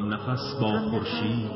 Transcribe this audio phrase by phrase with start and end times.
[0.00, 1.50] هم نفس با خورشید.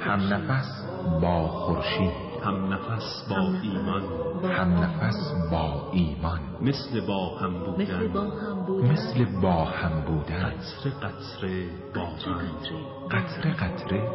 [0.00, 0.86] هم نفس
[1.22, 2.12] با خورشید.
[2.44, 4.02] هم نفس با ایمان.
[4.42, 6.40] هم نفس با ایمان.
[6.60, 8.90] مثل با هم بودن.
[8.90, 10.44] مثل با هم بودن.
[10.44, 12.38] قطره قطره با هم.
[13.10, 13.54] قطره.
[13.54, 14.08] قطره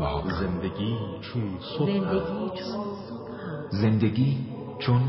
[0.00, 2.20] با زندگی چون صبح
[3.70, 4.38] زندگی
[4.78, 5.00] چون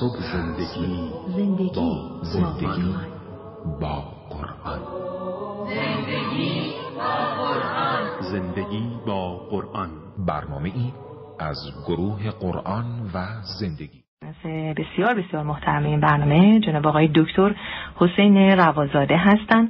[0.00, 2.94] صبح زندگی زندگی با زندگی
[3.80, 4.80] با قرآن.
[5.66, 6.75] زندگی
[9.06, 9.90] با قرآن.
[10.26, 10.92] برنامه ای
[11.40, 13.18] از گروه قرآن و
[13.60, 14.02] زندگی.
[14.76, 17.54] بسیار بسیار محترم این برنامه جناب آقای دکتر
[17.96, 19.68] حسین روازاده هستند.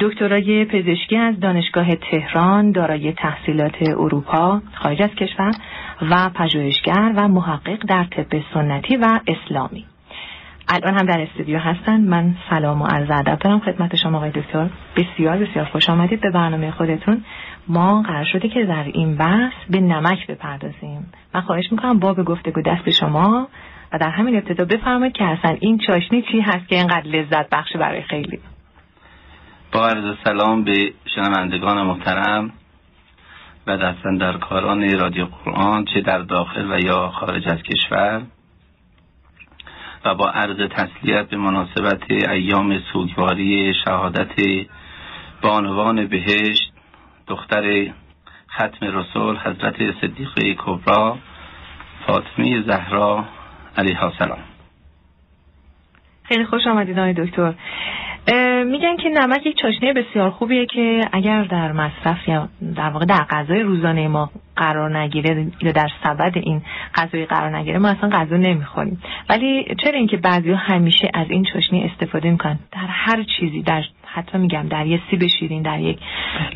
[0.00, 5.50] دکترای پزشکی از دانشگاه تهران دارای تحصیلات اروپا خارج از کشور
[6.10, 9.84] و پژوهشگر و محقق در طب سنتی و اسلامی.
[10.68, 12.00] الان هم در استودیو هستن.
[12.00, 14.68] من سلام و عرض ادب دارم خدمت شما آقای دکتر.
[14.96, 17.24] بسیار بسیار خوش آمدید به برنامه خودتون.
[17.68, 21.12] ما قرار شده که در این بحث به نمک بپردازیم.
[21.34, 23.48] من خواهش می‌کنم باب گفتگو دست شما
[23.92, 27.76] و در همین ابتدا بفرمایید که اصلا این چاشنی چی هست که اینقدر لذت بخش
[27.76, 28.38] برای خیلی.
[29.72, 32.50] با عرض سلام به شنوندگان محترم
[33.66, 38.22] و دستن در کاران رادیو قرآن چه در داخل و یا خارج از کشور.
[40.04, 44.66] و با عرض تسلیت به مناسبت ایام سوگواری شهادت
[45.42, 46.72] بانوان بهشت
[47.28, 47.92] دختر
[48.50, 51.18] ختم رسول حضرت صدیقه کبرا
[52.06, 53.24] فاطمه زهرا
[53.78, 54.38] علیها السلام.
[56.22, 57.54] خیلی خوش آمدید آقای دکتر.
[58.64, 63.24] میگن که نمک یک چاشنی بسیار خوبیه که اگر در مصرف یا در واقع در
[63.30, 66.62] غذای روزانه ما قرار نگیره یا در سبد این
[66.94, 69.02] غذای قرار نگیره ما اصلا غذا نمی‌خوریم.
[69.28, 73.84] ولی چرا اینکه بعضی همیشه از این چاشنی استفاده می‌کنن؟ در هر چیزی در
[74.16, 75.98] حتی میگم در یه سیب شیرین در یک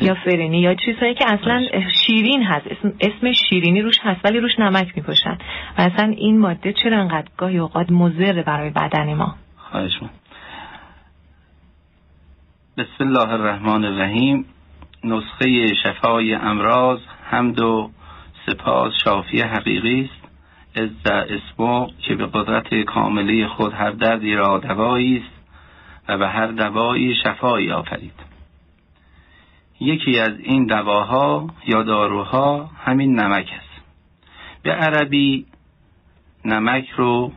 [0.01, 1.67] یا فرنی یا چیزهایی که اصلا
[2.05, 2.67] شیرین هست.
[2.67, 5.37] اسم, اسم شیرینی روش هست ولی روش نمک میپوشن
[5.77, 10.09] و اصلا این ماده چرا انقدر گاهی اوقات مضر برای بدن ما؟ خواهش من.
[12.77, 14.45] بسم الله الرحمن الرحیم.
[15.03, 17.89] نسخه شفای امراض حمد و
[18.45, 20.21] سپاس شافی حقیقی است.
[20.75, 25.40] از اسمو که به قدرت کاملی خود هر دردی را دوایی است.
[26.11, 28.13] و به هر دوایی شفایی آفرید.
[29.79, 33.85] یکی از این دواها یا داروها همین نمک است.
[34.63, 35.45] به عربی
[36.45, 37.31] نمک رو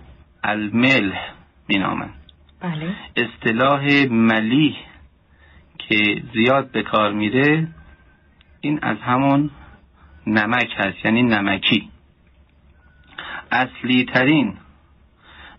[0.45, 1.33] الملح
[1.69, 2.15] مینامند.
[2.61, 2.95] بله.
[3.17, 4.77] اصطلاح ملیح
[5.79, 7.69] که زیاد به کار میره
[8.61, 9.51] این از همون
[10.27, 11.91] نمک هست یعنی نمکی.
[13.53, 14.57] اصلی ترین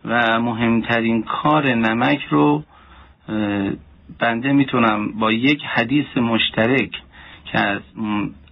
[0.06, 2.64] و مهمترین کار نمک رو
[4.20, 6.92] بنده می‌تونم با یک حدیث مشترک
[7.46, 7.82] که از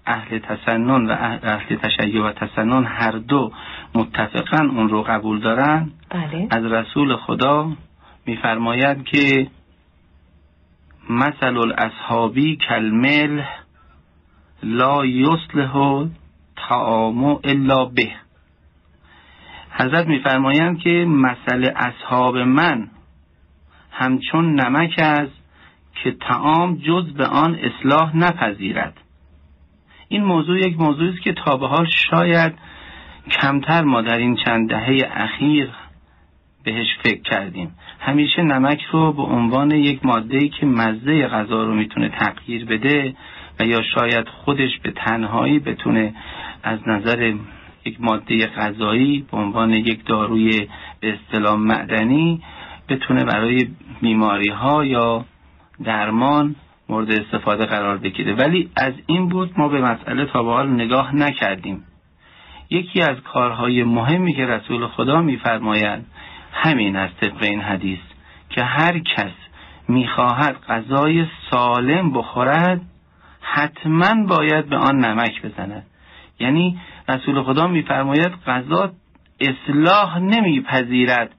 [0.06, 1.12] اهل تسنن و
[1.44, 3.52] اهل تشیع و تسنن هر دو
[3.96, 6.48] متفقا اون رو قبول دارن بله.
[6.52, 7.72] از رسول خدا
[8.26, 9.48] میفرماید که
[11.10, 13.42] مثل الاصحابی کلمل
[14.64, 16.06] لا یصلح
[16.56, 18.12] طعام الا به.
[19.72, 22.88] حضرت میفرمایند که مثل اصحاب من
[23.94, 25.44] همچون نمک است
[26.04, 28.98] که تعام جز به آن اصلاح نپذیرد.
[30.08, 32.54] این موضوع یک موضوعی است که تا به حال شاید
[33.32, 35.70] کمتر ما در این چند دهه اخیر
[36.64, 37.72] بهش فکر کردیم.
[38.00, 43.16] همیشه نمک رو به عنوان یک ماده که مزه غذا رو می‌تونه تغییر بده
[43.60, 46.14] و یا شاید خودش به تنهایی بتونه
[46.64, 47.34] از نظر
[47.86, 50.68] یک ماده غذایی به عنوان یک داروی
[51.00, 52.42] به اصطلاح معدنی
[52.90, 53.68] بتونه برای
[54.04, 55.26] بیماری ها یا
[55.84, 56.56] درمان
[56.90, 58.34] مورد استفاده قرار بگیره.
[58.34, 61.84] ولی از این بود ما به مسئله تا به حال نگاه نکردیم.
[62.70, 66.06] یکی از کارهای مهمی که رسول خدا میفرمایند
[66.52, 68.00] همین است طبق این حدیث
[68.50, 69.32] که هر کس
[69.88, 72.82] می‌خواهد غذای سالم بخورد
[73.42, 75.86] حتما باید به آن نمک بزند.
[76.40, 76.80] یعنی
[77.10, 78.92] رسول خدا میفرماید غذا
[79.40, 81.32] اصلاح نمیپذیرد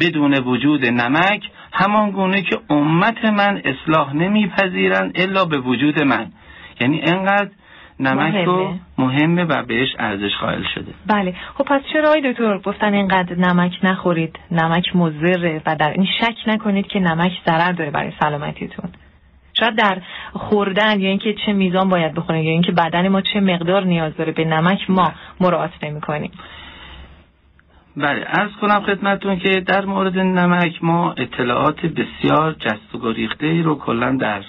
[0.00, 1.42] بدون وجود نمک
[1.78, 6.26] همان گونه که امت من اصلاح نمیپذیرند الا به وجود من.
[6.80, 7.50] یعنی انقدر
[8.00, 8.80] نمک رو مهمه.
[8.98, 10.92] مهمه و بهش ارزش قائل شده.
[11.06, 11.34] بله.
[11.54, 16.36] خب پس چرا آقای دکتر گفتن اینقدر نمک نخورید؟ نمک مضره و در این شک
[16.46, 18.90] نکنید که نمک ضرر داره برای سلامتیتون.
[19.60, 19.98] شاید در
[20.32, 24.32] خوردن یا اینکه چه میزان باید بخوریم یا اینکه بدن ما چه مقدار نیاز داره
[24.32, 26.30] به نمک ما مراعات نمی‌کنیم.
[27.96, 33.62] بله ارز کنم خدمتتون که در مورد نمک ما اطلاعات بسیار جست و گریخته ای
[33.62, 34.44] رو کلا در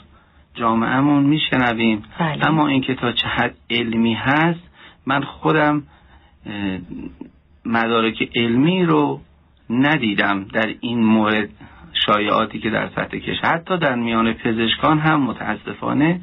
[0.54, 2.48] جامعهمون میشنویم بله.
[2.48, 4.60] اما اینکه تا چه حد علمی هست
[5.06, 5.84] من خودم
[7.66, 9.22] مدارک علمی رو
[9.70, 11.50] ندیدم در این مورد
[12.06, 16.22] شایعاتی که در سطح کش حتی در میان پزشکان هم متاسفانه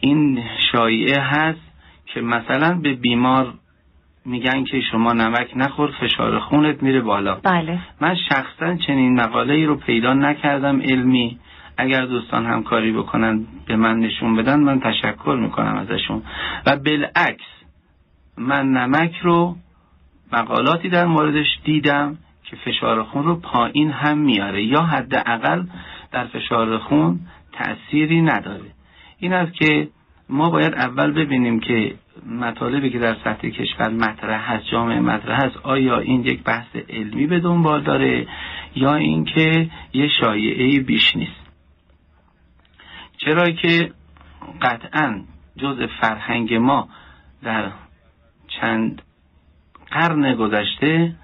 [0.00, 1.60] این شایعه هست
[2.06, 3.54] که مثلا به بیمار
[4.26, 7.34] میگن که شما نمک نخور فشار خونت میره بالا.
[7.34, 7.78] بله.
[8.00, 11.38] من شخصا چنین مقاله ای رو پیدا نکردم علمی.
[11.76, 16.22] اگر دوستان همکاری بکنن به من نشون بدن من تشکر می‌کنم ازشون.
[16.66, 17.44] و بالعکس
[18.38, 19.56] من نمک رو
[20.32, 24.64] مقالاتی در موردش دیدم که فشار خون رو پایین هم میاره.
[24.64, 25.62] یا حداقل
[26.12, 27.20] در فشار خون
[27.52, 28.70] تأثیری نداره.
[29.18, 29.88] این است که
[30.28, 31.94] ما باید اول ببینیم که
[32.26, 37.26] مطالبی که در سطح کشور مطرح هست جامعه مطرح هست آیا این یک بحث علمی
[37.26, 38.26] به دنبال داره
[38.74, 41.46] یا اینکه یه شایعه بیش نیست؟
[43.16, 43.92] چرا که
[44.62, 45.22] قطعا
[45.56, 46.88] جز فرهنگ ما
[47.42, 47.70] در
[48.48, 49.02] چند
[49.90, 51.14] قرن گذشته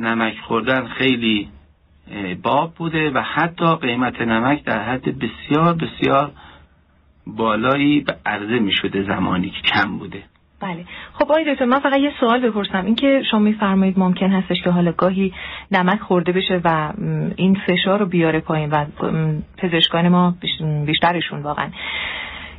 [0.00, 1.48] نمک خوردن خیلی
[2.42, 6.32] باب بوده و حتی قیمت نمک در حد بسیار بسیار
[7.26, 10.22] بالایی به عرضه می شده زمانی که کم بوده.
[10.60, 10.84] بله.
[11.12, 12.84] خب آقای دکتر من فقط یه سوال بپرسم.
[12.84, 15.32] این که شما میفرمایید ممکن هستش که حالا گاهی
[15.70, 16.92] نمک خورده بشه و
[17.36, 18.84] این فشار رو بیاره پایین و
[19.58, 21.68] پزشکان ما بیش- بیشترشون واقعا.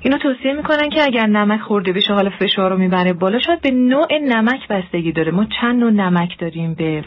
[0.01, 3.71] اینو توصیه می‌کنن که اگر نمک خورده بشه حالا فشار رو می‌بره بالا شاید به
[3.71, 5.31] نوع نمک بستگی داره.
[5.31, 7.03] ما چند نوع نمک داریم به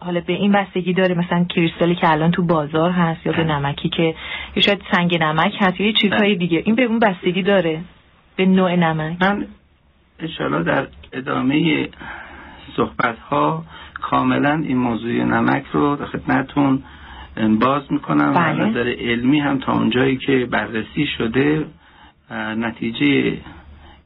[0.00, 3.58] حالا به این بستگی داره مثلا کریستالی که الان تو بازار هست یا به بله.
[3.58, 4.14] نمکی که
[4.56, 6.34] یا شاید سنگ نمک هست یا یه چیزهای بله.
[6.34, 7.80] دیگه این به اون بستگی داره
[8.36, 9.46] به نوع نمک من
[10.20, 11.88] انشاءالله در ادامه
[12.76, 13.64] صحبت ها
[14.00, 16.82] کاملا این موضوع نمک رو در خدمتتون
[17.60, 18.64] باز می‌کنم بله.
[18.64, 21.66] و نظر علمی هم تا اونجایی که بررسی شده
[22.56, 23.38] نتیجه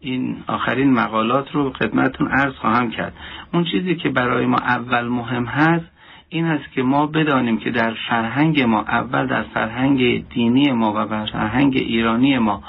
[0.05, 3.13] این آخرین مقالات رو خدمتتون عرض خواهم کرد.
[3.55, 5.85] اون چیزی که برای ما اول مهم هست
[6.29, 11.09] این است که ما بدانیم که در فرهنگ ما اول در فرهنگ دینی ما و
[11.09, 12.63] در فرهنگ ایرانی ما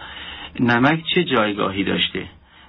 [0.59, 2.25] نمک چه جایگاهی داشته؟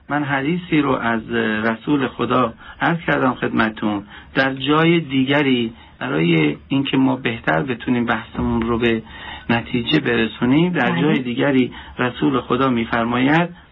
[0.09, 1.31] من حدیثی رو از
[1.65, 4.03] رسول خدا عرض کردم خدمتون
[4.35, 9.03] در جای دیگری برای اینکه ما بهتر بتونیم بحثمون رو به
[9.51, 11.01] نتیجه برسونیم در بله.
[11.01, 13.66] جای دیگری رسول خدا میفرماید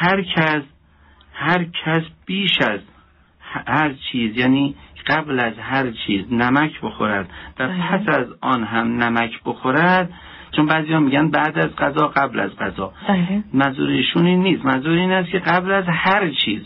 [0.00, 0.62] هر کس
[1.32, 2.80] هر کس بیش از
[3.66, 4.74] هر چیز یعنی
[5.06, 7.28] قبل از هر چیز نمک بخورد
[7.58, 7.98] و بله.
[7.98, 10.10] پس از آن هم نمک بخورد.
[10.56, 12.92] چون بعضی ها میگن بعد از غذا قبل از غذا.
[13.08, 13.42] بله.
[13.52, 14.64] منظور ایشون این نیست.
[14.64, 16.62] منظور این است که قبل از هر چیز.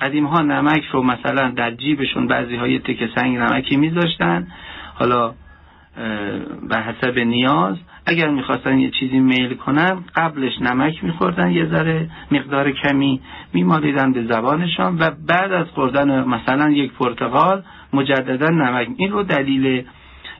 [0.00, 4.46] قدیم ها نمک رو مثلا در جیبشون بعضی های تک سنگ نمکی میذاشتن.
[4.94, 5.34] حالا
[6.68, 7.76] به حسب نیاز.
[8.06, 13.20] اگر می‌خواستن یه چیزی میل کنن قبلش نمک میخوردن یه ذره مقدار کمی
[13.52, 17.62] میمالیدن به زبانشان و بعد از خوردن مثلا یک پرتقال
[17.92, 18.88] مجددا نمک.
[18.96, 19.84] این رو دلیل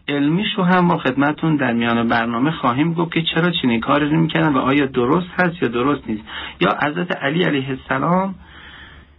[0.09, 4.21] علمیش رو هم ما خدمتون در میان برنامه خواهیم گفت که چرا چنین کاری رو
[4.21, 6.23] می‌کنن و آیا درست هست یا درست نیست.
[6.61, 8.35] یا حضرت علی علیه السلام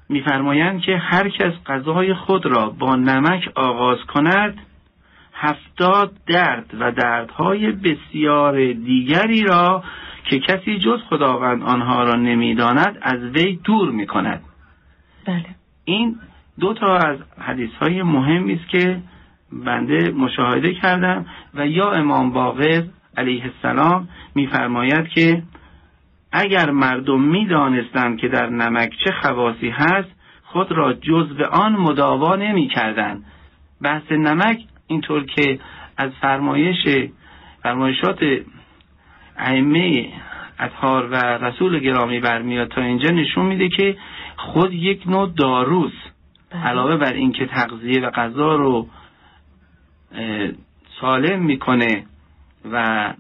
[0.10, 4.58] میفرمایند که هر کس غذای خود را با نمک آغاز کند
[5.40, 9.84] هفتاد درد و دردهای بسیار دیگری را
[10.24, 14.42] که کسی جز خداوند آنها را نمی‌داند از وی دور می کند
[15.26, 15.46] بله
[15.86, 16.20] این
[16.60, 19.02] دو تا از حدیث های مهمی است که
[19.52, 22.84] بنده مشاهده کردم و یا امام باقر
[23.18, 25.44] علیه السلام میفرماید که
[26.32, 30.10] اگر مردم می‌دانستند که در نمک چه خواصی هست
[30.44, 33.24] خود را جزو آن مداوا نمی کردن.
[33.82, 34.58] بحث نمک
[34.88, 35.60] اینطور که
[35.98, 37.10] از فرمایش
[37.64, 38.20] فرمایشات
[39.38, 40.14] ائمه
[40.60, 43.98] اطهار و رسول گرامی برمیاد تا اینجا نشون میده که
[44.38, 46.12] خود یک نوع داروست
[46.52, 46.62] بله.
[46.62, 48.88] علاوه بر اینکه تغذیه و غذا رو
[51.02, 52.04] سالم می‌کنه
[52.72, 53.14] و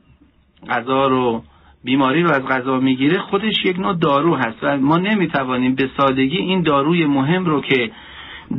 [0.70, 1.44] غذا رو
[1.84, 6.38] بیماری رو از غذا می‌گیره خودش یک نوع دارو هست و ما نمی‌توانیم به سادگی
[6.38, 7.92] این داروی مهم رو که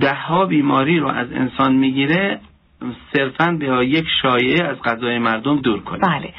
[0.00, 2.40] دهها بیماری رو از انسان می‌گیره
[3.12, 6.32] صرفا به یک شایعه از غذای مردم دور کنیم بله.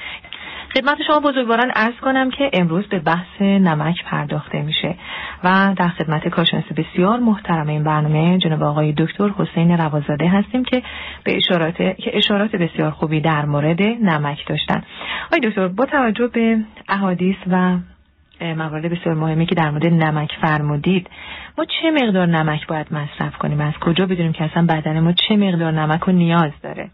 [0.75, 4.95] خدمت شما بزرگواران عرض کنم که امروز به بحث نمک پرداخته میشه
[5.43, 10.83] و در خدمت کارشناس بسیار محترم این برنامه جناب آقای دکتر حسین روازاده هستیم که
[11.23, 14.83] به اشارات که اشارات بسیار خوبی در مورد نمک داشتن.
[15.27, 17.77] آقای دکتر با توجه به احادیث و
[18.41, 21.09] موارد بسیار مهمی که در مورد نمک فرمودید
[21.59, 25.35] ما چه مقدار نمک باید مصرف کنیم؟ از کجا بدونیم که اصلا بدن ما چه
[25.35, 26.91] مقدار نمک رو نیاز داره؟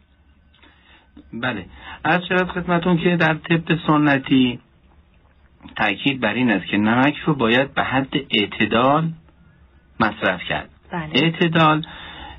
[1.34, 1.66] بله.
[2.04, 4.60] از شرط خدمتون که در طب سنتی
[5.76, 9.10] تاکید بر این است که نمک رو باید به حد اعتدال
[10.00, 10.70] مصرف کرد.
[10.92, 11.10] بله.
[11.14, 11.86] اعتدال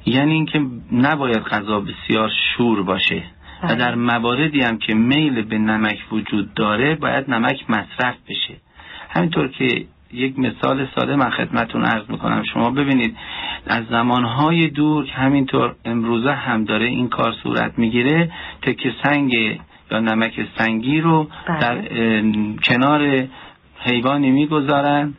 [0.06, 0.60] یعنی اینکه
[0.92, 3.22] نباید غذا بسیار شور باشه.
[3.62, 3.74] و بله.
[3.74, 8.54] در مواردی هم که میل به نمک وجود داره باید نمک مصرف بشه.
[9.10, 12.42] همینطور که یک مثال ساده من خدمتون عرض می‌کنم.
[12.52, 13.16] شما ببینید
[13.66, 18.32] از زمانهای دور که همینطور امروزه هم داره این کار صورت می‌گیره.
[18.62, 19.32] تکه سنگ
[19.90, 21.58] یا نمک سنگی رو بله.
[21.60, 21.82] در
[22.64, 23.26] کنار
[23.80, 25.14] حیوانی می‌گذارن.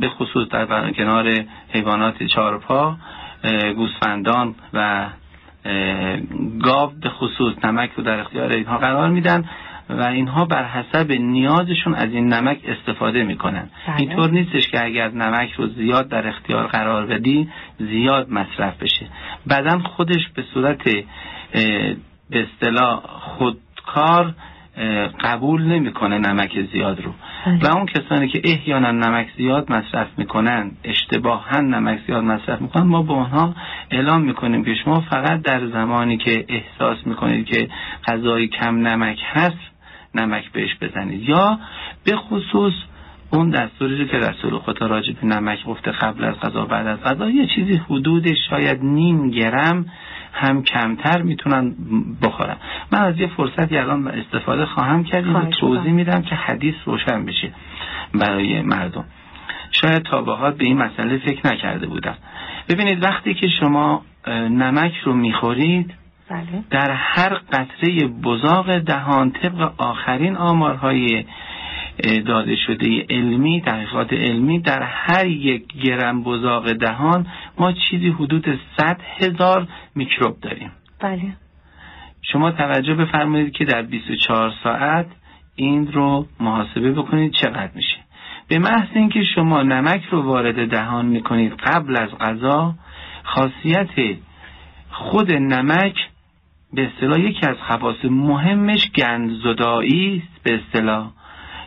[0.00, 2.96] به خصوص در کنار حیوانات چارپا
[3.76, 5.06] گوسفندان و
[6.62, 9.44] گاو به خصوص نمک رو در اختیار اینها قرار میدن.
[9.98, 13.96] و اینها بر حسب نیازشون از این نمک استفاده می‌کنن بله.
[14.00, 19.06] اینطور نیستش که اگر نمک رو زیاد در اختیار قرار بدی زیاد مصرف بشه
[19.46, 20.82] بعدا خودش به صورت
[22.30, 24.34] به اصطلاح خودکار
[25.20, 27.12] قبول نمی‌کنه نمک زیاد رو
[27.46, 27.58] بله.
[27.62, 33.02] و اون کسانی که احیانا نمک زیاد مصرف می‌کنن اشتباها نمک زیاد مصرف می‌کنن ما
[33.02, 33.54] به اونها
[33.90, 37.68] اعلام می‌کنیم که شما فقط در زمانی که احساس می‌کنید که
[38.06, 39.79] غذای کم نمک هست
[40.14, 41.28] نمک بهش بزنید.
[41.28, 41.58] یا
[42.04, 42.72] به خصوص
[43.32, 47.00] اون دستوری رو که رسول خدا راجع به نمک گفته قبل از غذا بعد از
[47.00, 49.86] غذا یه چیزی حدود شاید نیم گرم
[50.32, 51.74] هم کمتر می‌تونن
[52.22, 52.56] بخورن.
[52.92, 55.92] من از یه فرصتی الان استفاده خواهم کرد و توضیح.
[55.92, 57.52] میدم که حدیث روشن بشه
[58.14, 59.04] برای مردم.
[59.70, 62.14] شاید تا به به این مسئله فکر نکرده بودم.
[62.68, 64.02] ببینید وقتی که شما
[64.50, 65.94] نمک رو می‌خورید
[66.30, 66.64] بله.
[66.70, 71.24] در هر قطره بزاق دهان طبق آخرین آمارهای
[72.26, 77.26] داده شده علمی تحقیقات علمی در هر یک گرم بزاق دهان
[77.58, 80.72] ما چیزی حدود 100 هزار میکروب داریم.
[81.00, 81.32] بله.
[82.22, 85.06] شما توجه بفرمایید که در 24 ساعت
[85.56, 87.96] این رو محاسبه بکنید چقدر میشه.
[88.48, 92.74] به محض اینکه شما نمک رو وارد دهان می‌کنید قبل از غذا
[93.22, 94.16] خاصیت
[94.90, 95.94] خود نمک
[96.74, 101.10] به اصطلاح یکی از خواص مهمش گندزدایی است به اصطلاح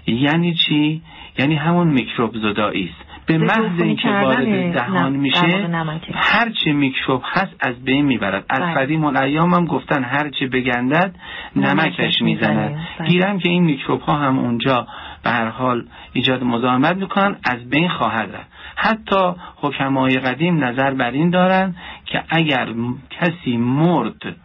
[0.08, 1.02] یعنی چی
[1.40, 5.70] یعنی همون میکروب زدایی است به محض اینکه وارد دهان نم- میشه.
[6.14, 8.74] هر چه میکروب هست از بین می‌برد از بله.
[8.74, 11.16] قدیم الایام هم گفتن هر چه بگندد
[11.56, 12.78] نمکش می‌زند.
[13.00, 13.08] بله.
[13.08, 14.88] گیرم که این میکروب ها هم اونجا
[15.24, 21.12] به هر حال ایجاد مزاحمت می‌کنن از بین خواهد رفت حتی حکمای قدیم نظر بر
[21.12, 22.74] این دارن که اگر
[23.10, 24.36] کسی مرد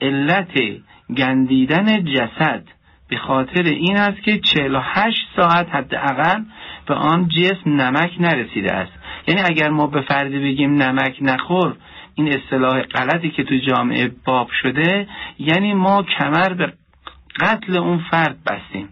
[0.00, 0.52] علت
[1.16, 2.62] گندیدن جسد
[3.08, 6.42] به خاطر این است که 48 ساعت حداقل
[6.86, 8.92] به آن جسم نمک نرسیده است.
[9.26, 11.76] یعنی اگر ما به فردی بگیم نمک نخور
[12.14, 16.72] این اصطلاح غلطی که تو جامعه باب شده یعنی ما کمر به
[17.40, 18.88] قتل اون فرد بستیم.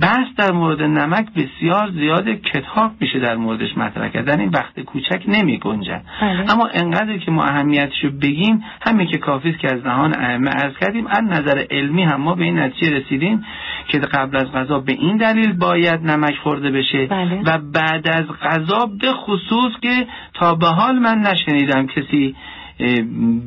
[0.00, 5.22] بحث در مورد نمک بسیار زیاد کتاب میشه در موردش مطرح کردن این وقت کوچک
[5.28, 6.52] نمی گنجد بله.
[6.52, 10.72] اما انقدر که ما اهمیتشو بگیم همین که کافی است که از دهان ائمه عرض
[10.80, 13.44] کردیم از نظر علمی هم ما به این نتیجه رسیدیم
[13.88, 17.42] که قبل از غذا به این دلیل باید نمک خورده بشه بله.
[17.46, 22.36] و بعد از غذا به خصوص که تا به حال من نشنیدم کسی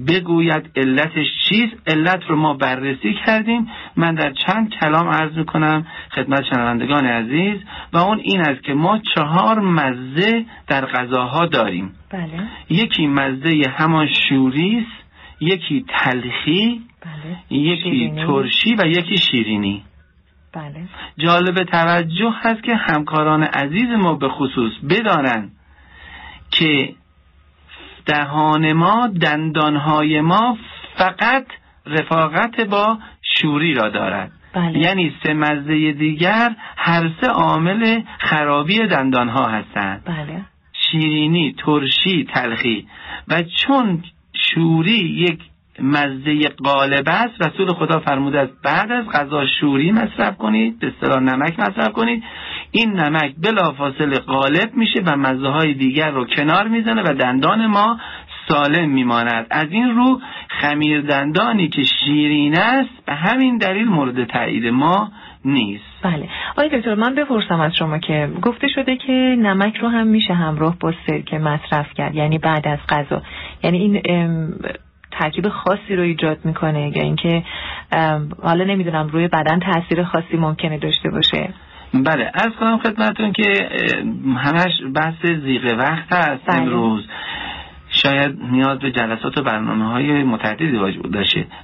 [0.07, 3.67] بگوید علتش چیست؟ علت رو ما بررسی کردیم.
[3.95, 7.59] من در چند کلام عرض می‌کنم خدمت شنوندگان عزیز
[7.93, 11.91] و اون این است که ما چهار مزه در غذاها داریم.
[12.09, 12.47] بله.
[12.69, 15.05] یکی مزه همان شوری است
[15.39, 17.59] یکی تلخی بله.
[17.59, 18.25] یکی شیرینی.
[18.25, 19.83] ترشی و یکی شیرینی.
[20.53, 20.87] بله.
[21.17, 25.51] جالب توجه هست که همکاران عزیز ما به خصوص بدانند
[26.51, 26.95] که
[28.05, 30.57] دهان ما دندانهای ما
[30.97, 31.45] فقط
[31.85, 34.31] رفاقت با شوری را دارد.
[34.53, 34.79] بله.
[34.79, 40.03] یعنی سه مزه دیگر هر سه عامل خرابی دندانها هستند.
[40.05, 40.41] بله.
[40.73, 42.87] شیرینی ترشی تلخی.
[43.27, 45.39] و چون شوری یک
[45.79, 51.19] مزه غالب است رسول خدا فرموده است بعد از غذا شوری مصرف کنید به اصطلاح
[51.19, 52.23] نمک مصرف کنید.
[52.77, 57.99] این نمک بلافاصله غالب میشه و مزه های دیگر رو کنار می‌زنه و دندان ما
[58.47, 59.47] سالم میماند.
[59.49, 60.21] از این رو
[60.61, 65.11] خمیر دندانی که شیرین است به همین دلیل مورد تایید ما
[65.45, 65.83] نیست.
[66.03, 66.29] بله.
[66.51, 70.75] آقای دکتر من بپرسم از شما که گفته شده که نمک رو هم میشه همراه
[70.79, 73.21] با سرکه مصرف کرد یعنی بعد از غذا.
[73.63, 74.01] یعنی این
[75.11, 77.43] ترکیب خاصی رو ایجاد می‌کنه یا اینکه
[77.91, 81.53] ام، حالا نمی‌دونم روی بدن تاثیر خاصی ممکنه داشته باشه.
[82.03, 83.69] بله از کنم خدمتون که
[84.37, 86.61] همش بحث زیغ وقت هست بله.
[86.61, 87.07] امروز
[87.89, 90.79] شاید نیاز به جلسات و برنامه های متعددی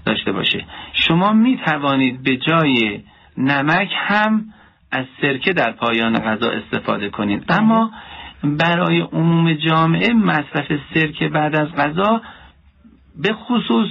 [0.05, 2.99] داشته باشه شما می توانید به جای
[3.37, 4.45] نمک هم
[4.91, 7.59] از سرکه در پایان غذا استفاده کنید بله.
[7.59, 7.91] اما
[8.43, 12.21] برای عموم جامعه مصرف سرکه بعد از غذا
[13.15, 13.87] به خصوص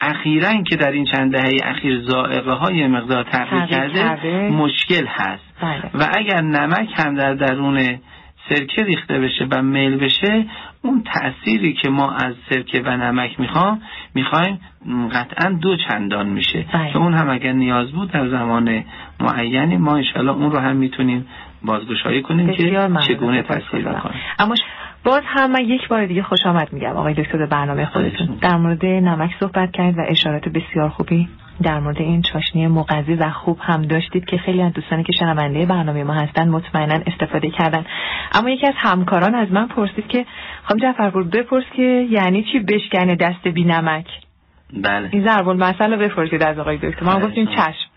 [0.00, 4.48] اخیرا که در این چند دهه اخیر ذائقه های مقدار تغییر کرده کرده.
[4.48, 7.98] مشکل هست بله و اگر نمک هم در درون
[8.48, 10.44] سرکه ریخته بشه و میل بشه
[10.82, 13.82] اون تأثیری که ما از سرکه و نمک می‌خوام
[14.14, 14.60] می‌خوایم
[15.12, 16.92] قطعا دو چندان میشه بله.
[16.92, 18.84] که اون هم اگر نیاز بود در زمان
[19.20, 21.26] معینی ما انشالله اون رو هم می‌تونیم
[21.62, 22.88] بازگشایی کنیم که.
[23.08, 23.94] چگونه تاثیر گذارم.
[23.94, 24.54] می‌کنه اما
[25.04, 28.38] باز هم من یک بار دیگه خوش آمد میگم آقای دکتر به برنامه خودتون.
[28.40, 31.28] در مورد نمک صحبت کردید و اشارات بسیار خوبی
[31.62, 35.66] در مورد این چاشنی مغذی و خوب هم داشتید که خیلی از دوستانی که شنونده
[35.66, 37.84] برنامه ما هستن مطمئنا استفاده کردن.
[38.32, 40.26] اما یکی از همکاران از من پرسید که
[40.62, 44.06] خانم جعفرپور بپرس که یعنی چی بشکنه دست بی نمک؟
[44.82, 45.08] بله.
[45.12, 47.04] این ضرب المثل رو بپرسید از آقای دکتر.
[47.04, 47.46] ما هم بله، گفتیم.
[47.46, 47.93] چشم.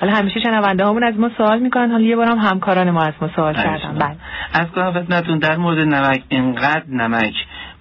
[0.00, 1.90] حالا همیشه شنونده هامون از ما سوال می‌کنن.
[1.90, 3.98] حالا یه بار هم همکاران ما از ما سوال کردن.
[3.98, 4.16] بله.
[4.54, 5.38] از خدمتتون.
[5.38, 7.34] در مورد نمک اینقدر نمک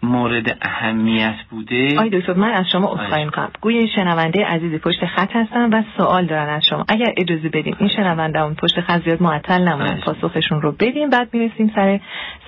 [0.03, 2.93] مورد اهمیت بوده؟ آقای دکتر من از شما.
[2.93, 3.49] عذرخواهی می‌کنم.
[3.61, 6.85] گویا این شنونده عزیزی پشت خط هستن و سوال دارن از شما.
[6.87, 10.01] اگر اجازه بدیم این شنونده اون پشت خط زیاد معطل نمونن.
[10.01, 11.99] پاسخشون رو بدیم بعد می‌رسیم سر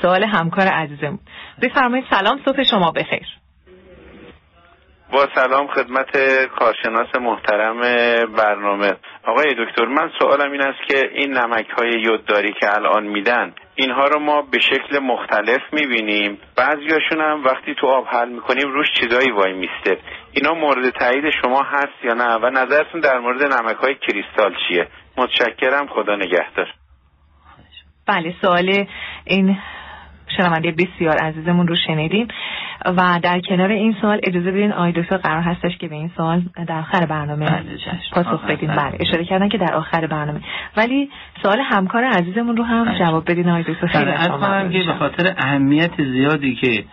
[0.01, 1.19] سوال همکار عزیزمون.
[1.61, 3.27] بفرمایید سلام صبح شما بخیر.
[5.11, 7.79] با سلام خدمت کارشناس محترم
[8.37, 8.91] برنامه.
[9.23, 14.03] آقای دکتر من سوالم این است که این نمک های یودداری که الان میدن اینها
[14.07, 16.37] رو ما به شکل مختلف می‌بینیم.
[16.57, 19.97] بعضیاشون هم وقتی تو آب حل می‌کنیم روش چیزایی وای میسته.
[20.31, 24.87] اینا مورد تایید شما هست یا نه؟ و نظرتون در مورد نمک های کریستال چیه؟
[25.17, 26.67] متشکرم خدا نگهدار.
[28.07, 28.87] بله سوال
[29.25, 29.57] این
[30.37, 32.27] شنونده بسیار عزیزمون رو شنیدیم.
[32.85, 36.41] و در کنار این سوال اجازه بدین آقای دکتر قرار هستش که به این سوال
[36.67, 37.77] در آخر برنامه بله،.
[38.11, 38.75] پاسخ برنامه.
[38.75, 40.41] بله اشاره کردن که در آخر برنامه
[40.77, 41.09] ولی
[41.43, 42.99] سوال همکار عزیزمون رو هم بله.
[42.99, 44.93] جواب بدین آقای دکتر خیلی بله، که به.
[44.93, 46.83] خاطر اهمیت زیادی که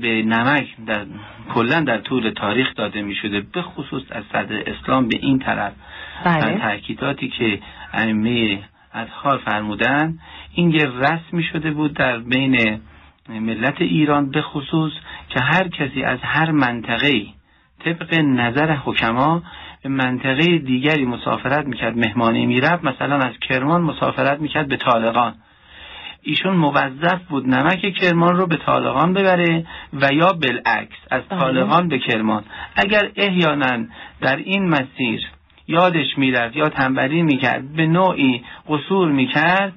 [0.00, 1.06] به نمک در
[1.54, 5.72] کلا در طول تاریخ داده می شده به خصوص از صدر اسلام به این طرف
[6.24, 6.54] بله.
[6.54, 7.58] و تاکیداتی که
[7.92, 8.58] ائمه
[8.94, 10.18] اطهار فرمودن
[10.54, 12.80] این یه رسمی شده بود در بین
[13.40, 14.92] ملت ایران به خصوص
[15.28, 17.26] که هر کسی از هر منطقه
[17.84, 19.42] طبق نظر حکما
[19.82, 25.34] به منطقه دیگری مسافرت می‌کرد مهمانی می‌رفت مثلا از کرمان مسافرت می‌کرد به طالقان
[26.22, 31.22] ایشون موظف بود نمک کرمان رو به طالقان ببره و یا بالعکس از.
[31.30, 32.44] طالقان به کرمان
[32.76, 33.86] اگر احیانا
[34.20, 35.20] در این مسیر
[35.68, 39.72] یادش می‌رفت یا تنبلی می‌کرد به نوعی قصور می‌کرد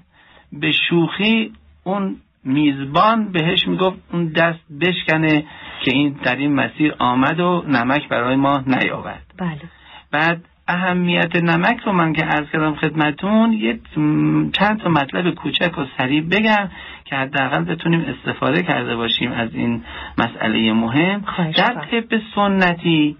[0.51, 2.15] به شوخی اون
[2.45, 5.45] میزبان بهش می‌گفت اون دست بشکنه
[5.83, 9.25] که این در این مسیر آمد و نمک برای ما نیاورد.
[9.37, 9.61] بله.
[10.11, 13.79] بعد اهمیت نمک رو من که عرض کردم خدمتون یه
[14.53, 16.69] چند تا مطلب کوچک و سریع بگم
[17.05, 19.83] که حداقل بتونیم استفاده کرده باشیم از این
[20.17, 21.23] مسئله مهم.
[21.57, 21.85] در.
[21.91, 23.17] طب سنتی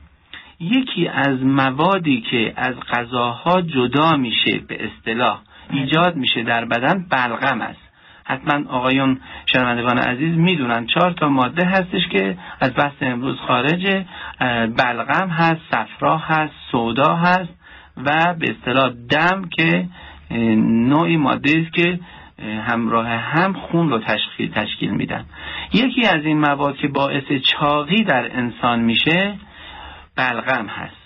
[0.60, 7.62] یکی از موادی که از غذاها جدا میشه به اصطلاح ایجاد میشه در بدن بلغم
[7.62, 7.85] است.
[8.28, 14.06] حتما آقایون شنوندگان عزیز می‌دونن چهار تا ماده هستش که از بحث امروز خارجه.
[14.78, 17.54] بلغم هست صفرا هست سودا هست
[17.98, 19.88] و به اصطلاح دم که
[20.90, 22.00] نوعی ماده است که
[22.40, 25.26] اه، همراه هم خون رو تشکیل تشکیل میدن.
[25.74, 29.34] یکی از این مواد که باعث چاقی در انسان میشه
[30.18, 31.05] بلغم هست.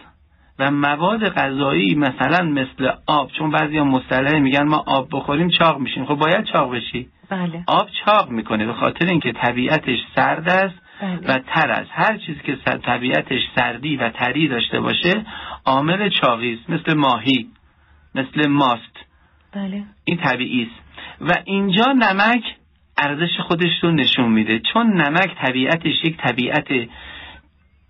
[0.60, 5.80] و مواد غذایی مثلا مثل آب چون بعضی ها مصطلح میگن ما آب بخوریم چاق
[5.80, 6.06] میشیم.
[6.06, 7.08] خب باید چاق بشی.
[7.30, 7.64] بله.
[7.68, 11.20] آب چاق می‌کنه به خاطر اینکه طبیعتش سرد است بله.
[11.28, 11.90] و تر است.
[11.94, 15.26] هر چیزی که سر- طبیعتش سردی و تری داشته باشه
[15.66, 16.70] عامل چاقی است.
[16.70, 17.48] مثل ماهی
[18.16, 19.06] مثل ماست.
[19.54, 19.84] بله.
[20.06, 20.82] این طبیعی است.
[21.22, 22.44] و اینجا نمک
[22.98, 24.60] ارزش خودش رو نشون میده.
[24.74, 26.68] چون نمک طبیعتش یک طبیعت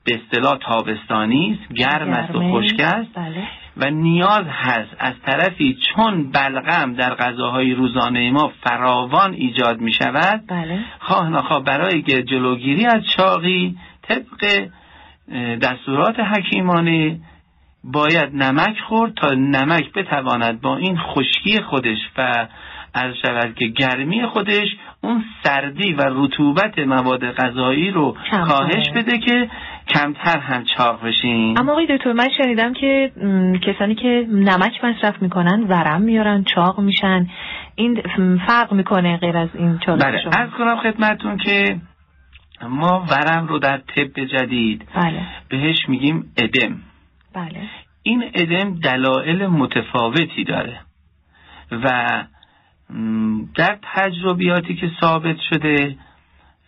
[0.10, 2.52] به اصطلاح تابستانی است گرم است و.
[2.52, 9.34] خشک است بله و نیاز هست از طرفی چون بلغم در غذاهای روزانه ما فراوان
[9.34, 14.70] ایجاد می شود بله خواه نخواه برای جلوگیری از چاقی طبق
[15.62, 17.20] دستورات حکیمانه
[17.84, 22.48] باید نمک خورد تا نمک بتواند با این خشکی خودش و
[22.94, 24.68] از شود که گرمی خودش
[25.02, 28.90] اون سردی و رطوبت مواد غذایی رو کاهش.
[28.96, 29.50] بده که
[29.90, 35.22] کمتر هم چاق بشیم اما آقای دکتر من شنیدم که م، کسانی که نمک مصرف
[35.22, 37.28] می‌کنن ورم میارن چاق میشن.
[37.76, 38.02] این
[38.48, 41.80] فرق می‌کنه غیر از این چالش بله از کنم خدمتون که
[42.70, 45.22] ما ورم رو در طب جدید بله.
[45.50, 46.78] بهش میگیم ادم.
[47.34, 47.62] بله.
[48.04, 50.80] این ادم دلایل متفاوتی داره
[51.72, 52.10] و
[53.56, 55.96] در تجربیاتی که ثابت شده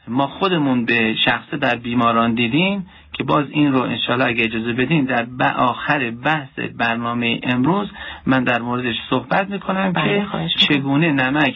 [0.07, 5.05] ما خودمون به شخصه در بیماران دیدیم که باز این رو انشالله اگه اجازه بدین
[5.05, 7.89] در آخر بحث برنامه امروز
[8.25, 10.65] من در موردش صحبت می‌کنم بله، که.
[10.67, 11.55] چگونه نمک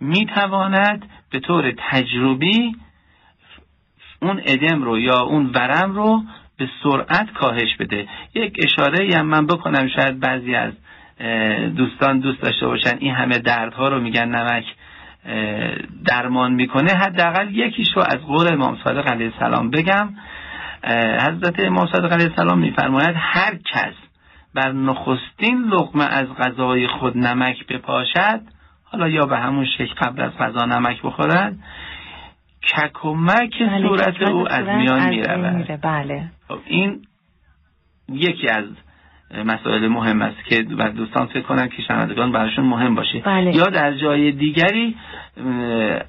[0.00, 2.76] می‌تواند به طور تجربی
[4.22, 6.22] اون ادم رو یا اون ورم رو
[6.58, 10.72] به سرعت کاهش بده یک اشاره هم من بکنم شاید بعضی از
[11.76, 14.64] دوستان دوست داشته باشن این همه دردها رو میگن نمک
[16.06, 20.14] درمان می‌کنه حداقل یکیش رو از قول امام صادق علیه السلام بگم.
[21.20, 23.94] حضرت امام صادق علیه السلام میفرماید هر کس
[24.54, 28.40] بر نخستین لقمه از غذای خود نمک بپاشد
[28.84, 31.56] حالا یا به همون شکل قبل از غذا نمک بخورد
[32.62, 35.80] کک و مک بله، صورت او از میان می‌رود.
[35.82, 36.30] بله.
[36.48, 37.02] خب این
[38.08, 38.64] یکی از
[39.44, 43.56] مسائل مهم است که و دوستان فکر کنن که شنوندگان براشون مهم باشه بله.
[43.56, 44.96] یا در جای دیگری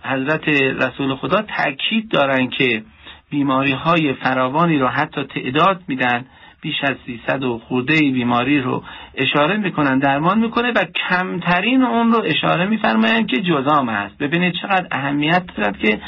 [0.04, 0.48] حضرت
[0.84, 2.84] رسول خدا تاکید دارن که
[3.30, 6.26] بیماری های فراوانی رو حتی تعداد میدن
[6.62, 8.84] بیش از 300 و خورده بیماری رو
[9.16, 14.18] اشاره می‌کنن درمان می‌کنه و کمترین اون رو اشاره میفرمایند که جزام هست.
[14.18, 16.00] ببینید چقدر اهمیت دارد که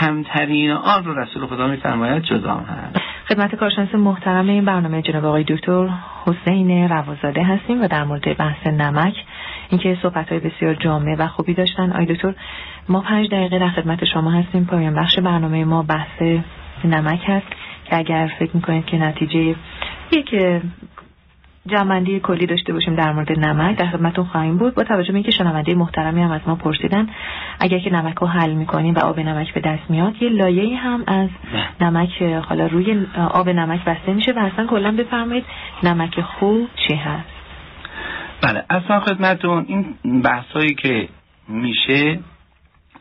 [0.00, 2.96] کمترین آن رو رسول خدا میفرماید جزام هست.
[3.28, 5.88] خدمت کارشناس محترم این برنامه جناب آقای دکتر
[6.26, 9.14] حسین روازاده هستیم و در مورد بحث نمک
[9.70, 11.90] اینکه صحبت های بسیار جامع و خوبی داشتن.
[11.92, 12.34] آقای دکتر
[12.88, 14.64] ما پنج دقیقه در خدمت شما هستیم.
[14.64, 16.22] پایان بخش برنامه ما بحث
[16.84, 17.46] نمک هست.
[17.84, 19.54] که اگر فکر می‌کنید که نتیجه
[20.12, 20.34] یک
[21.66, 23.78] جمعندی کلی داشته باشیم در مورد نمک.
[23.78, 24.74] در خدمتتون خواهیم بود.
[24.74, 27.08] با توجه به اینکه شنونده محترمی هم از ما پرسیدن
[27.60, 31.04] اگر که نمک رو حل می‌کنیم و آب نمک به دست میاد یه لایه هم
[31.06, 31.28] از
[31.80, 35.44] نمک حالا روی آب نمک بسته میشه و اصلا کلا بفرمایید
[35.82, 37.28] نمک خوب چی هست.
[38.42, 39.64] بله اصلا خدمتون
[40.02, 41.08] این بحثایی که
[41.48, 42.18] میشه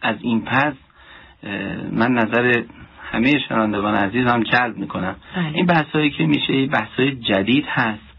[0.01, 0.73] از این پس
[1.91, 2.63] من نظر
[3.11, 5.15] همه شنوندگان عزیز هم جلب می‌کنم.
[5.35, 5.51] بله.
[5.53, 8.10] این بحثایی که میشه بحثای جدید هست.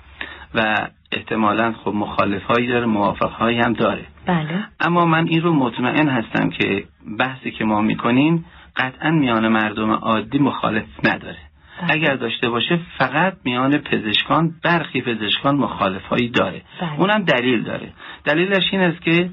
[0.54, 4.06] و احتمالا خب مخالف هایی داره موافق هایی هم داره.
[4.26, 4.64] بله.
[4.80, 6.84] اما من این رو مطمئن هستم که
[7.18, 8.44] بحثی که ما می‌کنیم
[8.76, 11.38] قطعا میان مردم عادی مخالف نداره.
[11.82, 11.92] بله.
[11.92, 16.62] اگر داشته باشه فقط میان پزشکان برخی پزشکان مخالف هایی داره.
[16.80, 17.00] بله.
[17.00, 17.92] اونم دلیل داره.
[18.24, 19.30] دلیلش این است که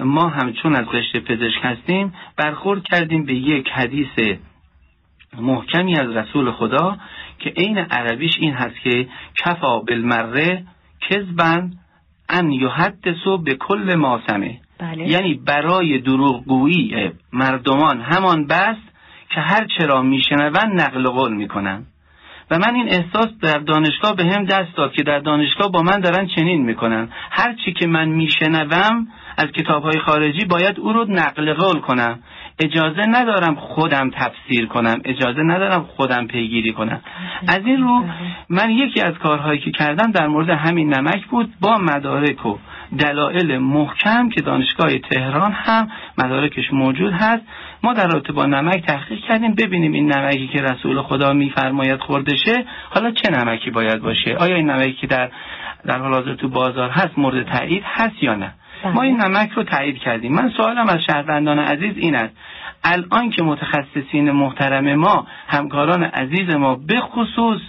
[0.00, 4.38] ما همچون از رشته پزشک هستیم برخورد کردیم به یک حدیث
[5.36, 6.98] محکمی از رسول خدا
[7.38, 9.08] که عین عربیش این هست که
[9.44, 10.64] کفا بالمره
[11.00, 11.72] کذبن
[12.28, 15.08] ان یحدثو به کل ما سمع بله.
[15.08, 18.76] یعنی برای دروغگویی مردمان همان بس
[19.34, 21.86] که هر چرا میشنون نقل قول می‌کنن.
[22.50, 26.00] و من این احساس در دانشگاه به هم دست داد که در دانشگاه با من
[26.00, 27.08] دارن چنین می‌کنن.
[27.30, 32.18] هر چی که من میشنوم از کتاب های خارجی باید او رو نقل قول کنم.
[32.60, 37.00] اجازه ندارم خودم تفسیر کنم اجازه ندارم خودم پیگیری کنم
[37.48, 38.04] از این رو
[38.48, 42.58] من یکی از کارهایی که کردم در مورد همین نمک بود با مدارک و
[42.98, 47.42] دلایل محکم که دانشگاه تهران هم مدارکش موجود هست
[47.82, 52.36] ما در رابطه با نمک تحقیق کردیم ببینیم این نمکی که رسول خدا میفرماید خورده
[52.36, 55.30] شه حالا چه نمکی باید باشه آیا این نمکی که در
[55.86, 58.54] در حال حاضر تو بازار هست مورد تایید هست یا نه.
[58.84, 60.32] ما این نمک رو تایید کردیم.
[60.32, 62.34] من سوالم از شهروندان عزیز این است.
[62.84, 67.60] الان که متخصصین محترم ما همکاران عزیز ما به خصوص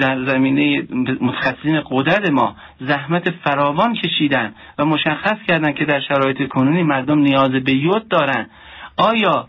[0.00, 0.86] در زمینه
[1.20, 7.50] متخصصین قدرت ما زحمت فراوان کشیدن و مشخص کردن که در شرایط کنونی مردم نیاز
[7.50, 8.46] به یود دارن.
[8.96, 9.48] آیا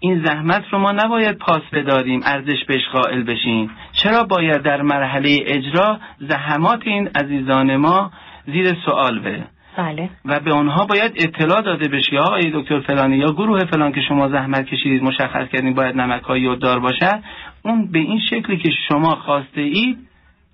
[0.00, 5.38] این زحمت رو ما نباید پاس بداریم ارزش بهش قائل بشیم؟ چرا باید در مرحله
[5.46, 8.10] اجرا زحمات این عزیزان ما
[8.46, 9.46] زیر سوال بره؟
[9.78, 10.10] بله.
[10.24, 14.00] و به آنها باید اطلاع داده بشه یا آقای دکتر فلانی یا گروه فلان که
[14.08, 17.22] شما زحمت کشیدید مشخص کردین باید نمک های یوددار باشد
[17.62, 19.98] اون به این شکلی که شما خواسته اید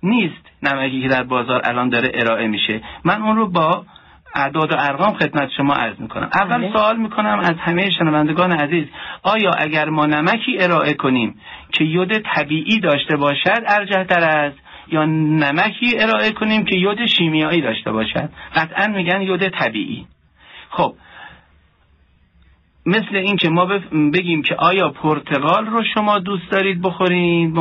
[0.03, 2.81] نیست نمکی که در بازار الان داره ارائه میشه.
[3.05, 3.85] من اون رو با
[4.35, 6.29] اعداد و ارقام خدمت شما عرض می‌کنم.
[6.33, 6.73] اول بله.
[6.73, 8.85] سوال می‌کنم از همه شنوندگان عزیز
[9.23, 11.35] آیا اگر ما نمکی ارائه کنیم
[11.71, 17.61] که یود طبیعی داشته باشد ارجح تر است؟ یا نمکی ارائه کنیم که یود شیمیایی
[17.61, 18.29] داشته باشد.
[18.55, 20.05] قطعا میگن یود طبیعی.
[20.69, 20.95] خب
[22.85, 23.65] مثل این که ما
[24.13, 27.57] بگیم که آیا پرتقال رو شما دوست دارید بخورید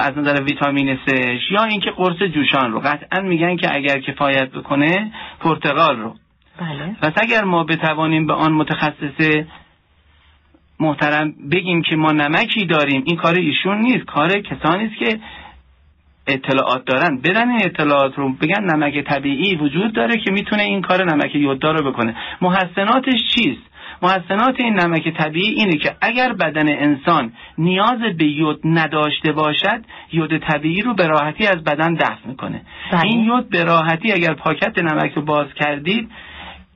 [0.00, 2.80] از نظر ویتامین سش یا اینکه قرص جوشان رو.
[2.80, 6.14] قطعا میگن که اگر کفایت بکنه پرتقال رو.
[6.60, 6.96] بله.
[7.02, 9.44] پس اگر ما بتوانیم به آن متخصص
[10.80, 14.04] محترم بگیم که ما نمکی داریم این کار ایشون نیست.
[14.04, 15.20] کار کسانی است که
[16.26, 17.20] اطلاعات دارن.
[17.24, 21.78] بدن این اطلاعات رو بگن نمک طبیعی وجود داره که می‌تونه این کار نمک یوددار
[21.78, 22.16] رو بکنه.
[22.40, 29.32] محسناتش چیست؟ محسنات این نمک طبیعی اینه که اگر بدن انسان نیاز به یود نداشته
[29.32, 32.62] باشد یود طبیعی رو به راحتی از بدن دفع می‌کنه.
[32.92, 33.04] بله.
[33.04, 36.10] این یود به راحتی اگر پاکت نمک رو باز کردید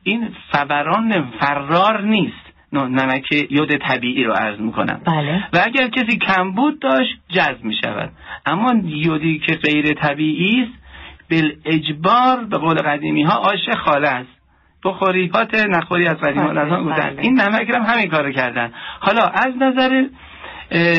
[0.02, 2.45] این فوران فرار نیست.
[2.72, 5.00] نمک یود طبیعی رو عرض می‌کنم.
[5.04, 5.44] بله.
[5.52, 8.10] و اگر کسی کمبود داشت جذب می شود
[8.46, 10.86] اما یودی که غیر طبیعی است
[11.30, 14.36] بالاجبار به قول قدیمی ها آش خاله است.
[14.84, 17.22] بخوری هات نخوری از قدیم بله، نظام بودن بله.
[17.22, 18.72] این نمک هم همین کارو کردن.
[19.00, 20.04] حالا از نظر
[20.70, 20.98] اه،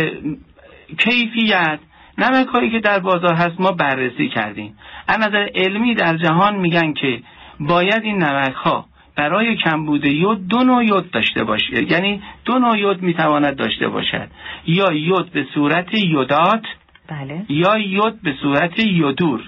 [0.97, 1.79] کیفیت
[2.17, 4.77] نمک هایی که در بازار هست ما بررسی کردیم.
[5.07, 7.19] از نظر علمی در جهان میگن که
[7.59, 8.85] باید این نمک ها
[9.17, 11.91] برای کمبود یود دو نوع یود داشته باشه.
[11.91, 14.27] یعنی دو نوع یود می‌تواند داشته باشد.
[14.65, 16.63] یا یود به صورت یودات
[17.07, 17.45] بله.
[17.49, 19.41] یا یود به صورت یودور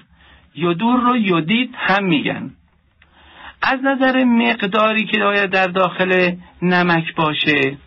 [0.55, 2.51] یودور رو یودید هم میگن.
[3.61, 7.77] از نظر مقداری که باید در داخل نمک باشه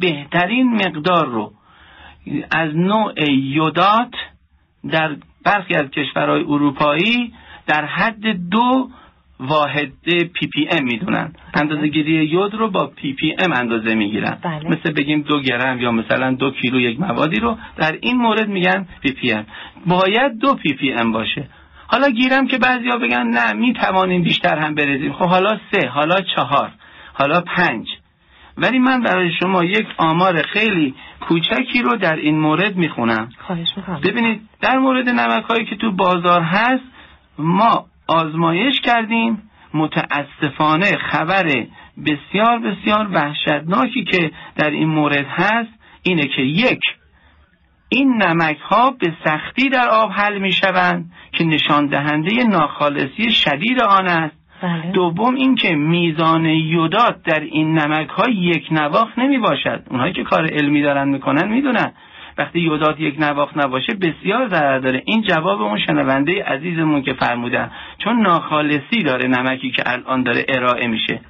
[0.00, 1.52] بهترین مقدار رو
[2.50, 4.14] از نوع یودات
[4.90, 7.34] در برخی از کشورهای اروپایی
[7.66, 8.90] در حد دو
[9.40, 11.32] واحد ppm می‌دونن.
[11.54, 14.38] اندازه گیری یود رو با ppm اندازه می‌گیرن.
[14.42, 14.68] بله.
[14.68, 18.86] مثل بگیم دو گرم یا مثلا دو کیلو یک موادی رو در این مورد میگن
[19.02, 19.46] ppm
[19.86, 21.48] باید دو پی پی ام باشه.
[21.86, 25.12] حالا گیرم که بعضیا بگن نه می‌توانیم بیشتر هم بریزیم.
[25.12, 26.70] خب حالا سه حالا چهار
[27.12, 27.86] حالا پنج.
[28.58, 33.28] ولی من برای شما یک آمار خیلی کوچکی رو در این مورد می‌خونم.
[33.46, 34.00] خواهش می‌کنم.
[34.00, 36.84] ببینید در مورد نمک هایی که تو بازار هست
[37.38, 39.42] ما آزمایش کردیم.
[39.74, 41.66] متاسفانه خبر
[42.06, 45.70] بسیار بسیار وحشتناکی که در این مورد هست
[46.02, 46.80] اینه که یک
[47.88, 53.80] این نمک ها به سختی در آب حل می شوند که نشان دهنده ناخالصی شدید
[53.80, 54.36] آن است.
[54.62, 54.90] بله.
[54.92, 60.46] دوم اینکه میزان یودات در این نمک ها یک نواخت نمی باشد اونهایی که کار
[60.46, 61.92] علمی دارن می‌کنن می‌دونن.
[62.38, 65.02] وقتی یودات یک نواخت نباشه بسیار ضرر داره.
[65.06, 67.70] این جواب اون شنونده عزیزمون که فرمودن.
[67.98, 71.20] چون ناخالصی داره نمکی که الان داره ارائه میشه.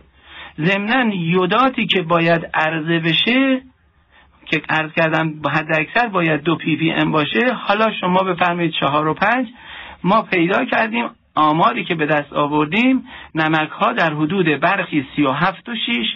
[0.60, 3.62] ضمنا یوداتی که باید عرضه بشه
[4.46, 7.52] که عرض کردم حد اکثر باید دو پی پی ام باشه.
[7.54, 9.48] حالا شما بفرمایید چهار و پنج.
[10.04, 13.04] ما پیدا کردیم آماری که به دست آوردیم.
[13.34, 16.06] نمک ها در حدود برخی سی و هفت و شیش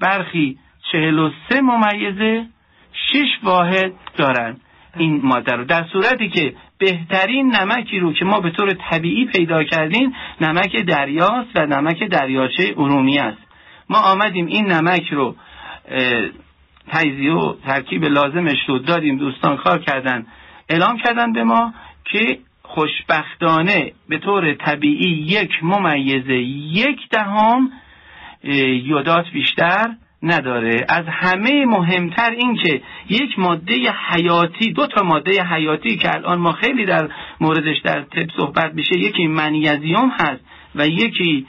[0.00, 0.58] برخی
[0.92, 2.46] چهل و سه ممیزه.
[3.12, 4.56] شش واحد دارن.
[4.96, 5.64] این ماده رو.
[5.64, 11.50] در صورتی که بهترین نمکی رو که ما به طور طبیعی پیدا کردیم نمک دریاست
[11.54, 13.38] و نمک دریاچه ارومیه است.
[13.90, 15.36] ما آمدیم این نمک رو
[16.88, 19.18] تجزیه و ترکیب لازمش رو دادیم.
[19.18, 20.26] دوستان کار کردن.
[20.68, 26.28] اعلام کردن به ما که خوشبختانه به طور طبیعی یک ممیز
[26.74, 27.70] یک دهم
[28.84, 30.86] یودات بیشتر نداره.
[30.88, 33.74] از همه مهمتر این که یک ماده
[34.10, 37.08] حیاتی دو تا ماده حیاتی که الان ما خیلی در
[37.40, 40.40] موردش در طب صحبت میشه یکی منیزیوم هست
[40.74, 41.46] و یکی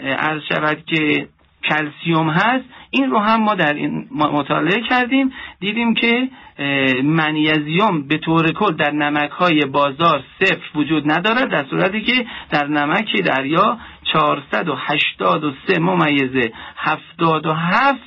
[0.00, 1.28] عرض شود که
[1.64, 2.64] کلسیوم هست.
[2.90, 5.32] این رو هم ما در این مطالعه کردیم.
[5.60, 11.64] دیدیم که اه، منیزیوم به طور کل در نمک های بازار صفر وجود ندارد در
[11.70, 13.78] صورتی که در نمک دریا
[14.12, 18.00] 483 ممیزه 77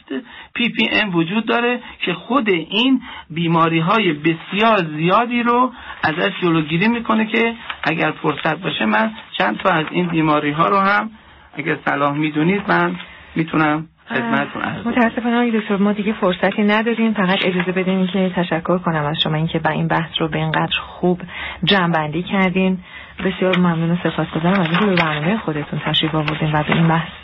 [0.54, 5.72] ppm وجود داره که خود این بیماری های بسیار زیادی رو
[6.04, 10.78] ازش جلوگیری می‌کنه که اگر فرصت باشه من چند تا از این بیماری ها رو
[10.78, 11.10] هم
[11.54, 12.96] اگر صلاح می‌دونید من
[13.36, 13.88] می‌تونم.
[14.86, 19.36] متاسفانه آقای دکتر ما دیگه فرصتی نداریم فقط اجازه بدین که تشکر کنم از شما
[19.36, 21.22] اینکه با این بحث رو به اینقدر خوب
[21.64, 22.78] جمعبندی کردین
[23.22, 27.21] بسیار ممنون و سپاسگزارم از اینکه برنامه خودتون تشریف آوردین و به این بحث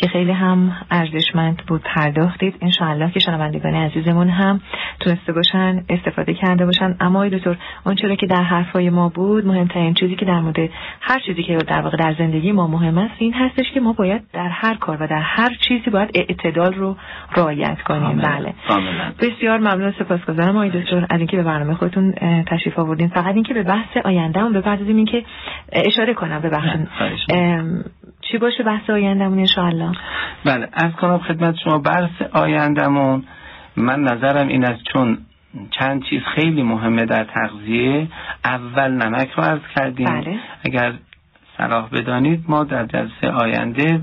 [0.00, 2.54] که خیلی هم ارزشمند بود پرداختید.
[2.60, 4.60] انشاءالله که شنوندگان عزیزمون هم
[5.00, 6.96] تونسته باشن استفاده کرده باشن.
[7.00, 7.56] اما آقای دکتر
[8.02, 11.80] چرا که در حرفای ما بود مهمترین چیزی که در مورد هر چیزی که در
[11.80, 15.06] واقع در زندگی ما مهم است این هستش که ما باید در هر کار و
[15.06, 16.96] در هر چیزی باید اعتدال رو
[17.36, 18.00] رعایت کنیم.
[18.00, 18.28] کاملا.
[18.28, 18.54] بله.
[18.68, 19.12] کاملا.
[19.20, 21.06] بسیار ممنون سپاسگزارم آقای دکتر.
[21.10, 22.12] از اینکه به برنامه خودتون
[22.46, 23.08] تشریف آوردین.
[23.08, 25.24] فقط اینکه به بحث آیندهمون بپردازیم اینکه
[25.72, 26.40] اشاره کنم.
[26.40, 27.84] به می‌کنم.
[28.30, 29.94] چی باشه بحث آیندهمون ان
[30.44, 33.24] بله از کنم خدمت شما برس آیندمون
[33.76, 35.18] من نظرم این است چون
[35.70, 38.08] چند چیز خیلی مهمه در تغذیه
[38.44, 40.38] اول نمک رو عرض کردیم بله.
[40.64, 40.92] اگر
[41.58, 44.00] صلاح بدانید ما در جلسه آینده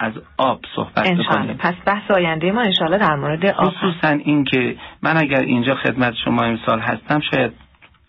[0.00, 3.68] از آب صحبت انشاءالله بکنیم پس بحث آینده ما انشاءالله در مورد آب.
[3.68, 7.52] خصوصا این که من اگر اینجا خدمت شما امسال هستم شاید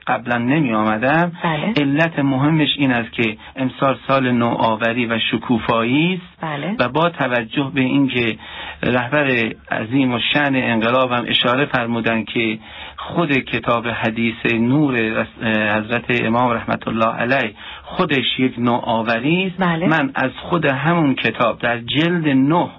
[0.08, 1.74] قبلا نمی آمدم بله.
[1.82, 7.72] علت مهمش این است که امسال سال نوآوری و شکوفایی است بله و با توجه
[7.74, 8.38] به اینکه
[8.84, 12.60] رهبر عظیم و شن انقلاب هم اشاره فرمودن که
[12.98, 19.88] خود کتاب حدیث نور حضرت امام رحمت الله علیه خودش یک نوآوری است بله.
[19.88, 22.70] من از خود همون کتاب در جلد نه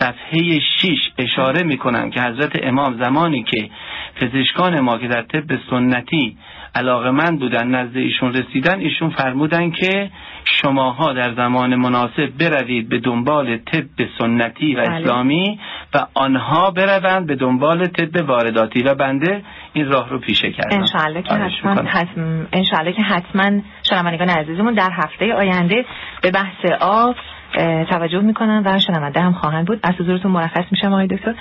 [0.00, 3.70] صفحه 6 اشاره می کنم که حضرت امام زمانی که
[4.16, 6.36] پزشکان ما که در طب سنتی
[6.74, 10.10] علاقمند بودن نزد ایشون رسیدن ایشون فرمودن که
[10.44, 13.84] شماها در زمان مناسب بروید به دنبال طب
[14.18, 14.90] سنتی و بله.
[14.90, 15.60] اسلامی
[15.94, 18.82] و آنها بروند به دنبال طب وارداتی.
[18.82, 20.78] و بنده این راه رو پیشه کردم.
[20.78, 21.88] انشالله که حتما.
[21.88, 25.84] حتم که حتما شنوندگان عزیزمون در هفته آینده
[26.22, 27.16] به بحث آب
[27.54, 29.80] اه، توجه می‌کنن و شنونده هم خواهند بود.
[29.82, 31.34] از حضورتون مرخص میشم آقای دکتر.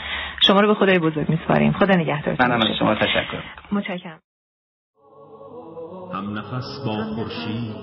[0.48, 1.72] شما رو به خدای بزرگ میسپاریم.
[1.72, 2.80] خدا نگهدارتون منم از باشه.
[2.80, 3.38] شما تشکر
[3.72, 4.20] متشکرم.
[6.13, 7.76] هم نفس با خورشید.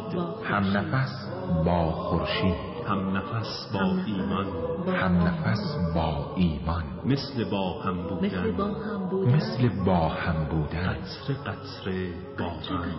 [0.45, 1.31] هم نفس
[1.65, 2.55] با خورشید.
[2.89, 4.47] هم نفس با ایمان.
[4.87, 6.85] هم نفس با ایمان.
[7.05, 9.35] مثل با هم بودن.
[9.37, 10.89] مثل با هم بودن.
[10.89, 12.95] قطر قطره باران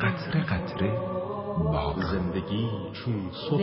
[0.00, 0.98] قطره قطره.
[1.72, 3.62] با زندگی چون صبح.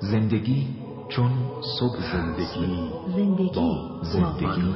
[0.00, 0.68] زندگی
[1.08, 1.30] چون
[1.80, 4.74] صبح زندگی زندگی با زندگی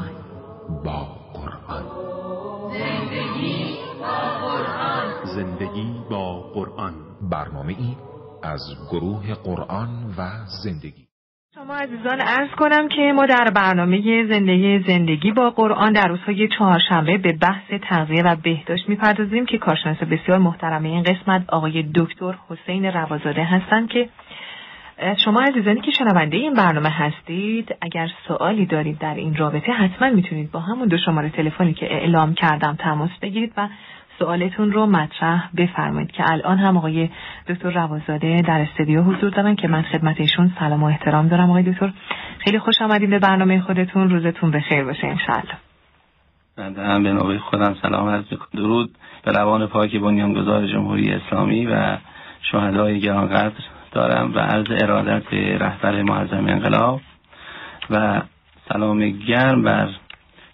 [0.84, 1.84] با قرآن.
[2.72, 3.91] زندگی
[6.10, 6.94] با قرآن.
[7.30, 7.96] برنامه ای
[8.42, 8.60] از
[8.90, 9.88] گروه قرآن
[10.18, 10.22] و
[10.64, 11.06] زندگی.
[11.54, 17.18] شما عزیزان عرض کنم که ما در برنامه زندگی زندگی با قرآن در روزهای چهارشنبه
[17.18, 22.84] به بحث تغذیه و بهداشت می‌پردازیم که کارشناس بسیار محترم این قسمت آقای دکتر حسین
[22.84, 24.08] روازاده هستند که
[25.24, 30.50] شما عزیزانی که شنونده این برنامه هستید اگر سوالی دارید در این رابطه حتما می‌تونید
[30.50, 33.68] با همون دو شماره تلفنی که اعلام کردم تماس بگیرید و
[34.18, 37.08] سوالتون رو مطرح بفرمایید که الان هم آقای
[37.48, 41.62] دکتر روازاده در استودیو حضور دارن که من خدمت ایشون سلام و احترام دارم آقای
[41.62, 41.92] دکتر.
[42.38, 44.10] خیلی خوش آمدید به برنامه خودتون.
[44.10, 45.54] روزتون بخیر باشه انشالله
[46.56, 48.90] بنده هم به نوبه خودم سلام عرض درود
[49.24, 51.98] به روان پاک بنیانگذار جمهوری اسلامی و
[52.52, 53.54] شهدای گرانقدر
[53.92, 57.00] دارم و عرض ارادت رهبر معظم انقلاب
[57.90, 58.22] و
[58.68, 59.88] سلام گرم بر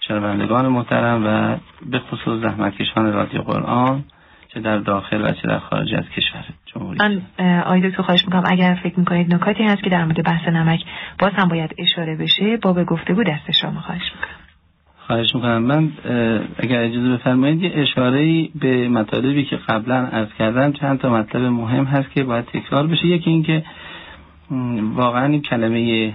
[0.01, 1.57] شنوندگان محترم و
[1.91, 4.05] به خصوص زحمتکشان رادیو قرآن
[4.55, 7.23] چه در داخل و چه در خارج از کشور جمهوری.
[7.65, 10.81] آقای دکتر خواهش می‌کنم اگر فکر می‌کنید نکاتی هست که در مورد بحث نمک
[11.19, 14.38] باز هم باید اشاره بشه با به گفتگو دست شما خواهش می‌کنم.
[15.09, 15.63] خواهش می‌کنم.
[15.63, 15.93] من
[16.59, 21.85] اگر اجازه بفرمایید یه اشاره به مطالبی که قبلا عرض کردم چند تا مطلب مهم
[21.85, 23.07] هست که باید تکرار بشه.
[23.07, 23.65] یکی اینکه
[24.95, 26.13] واقعا این کلمه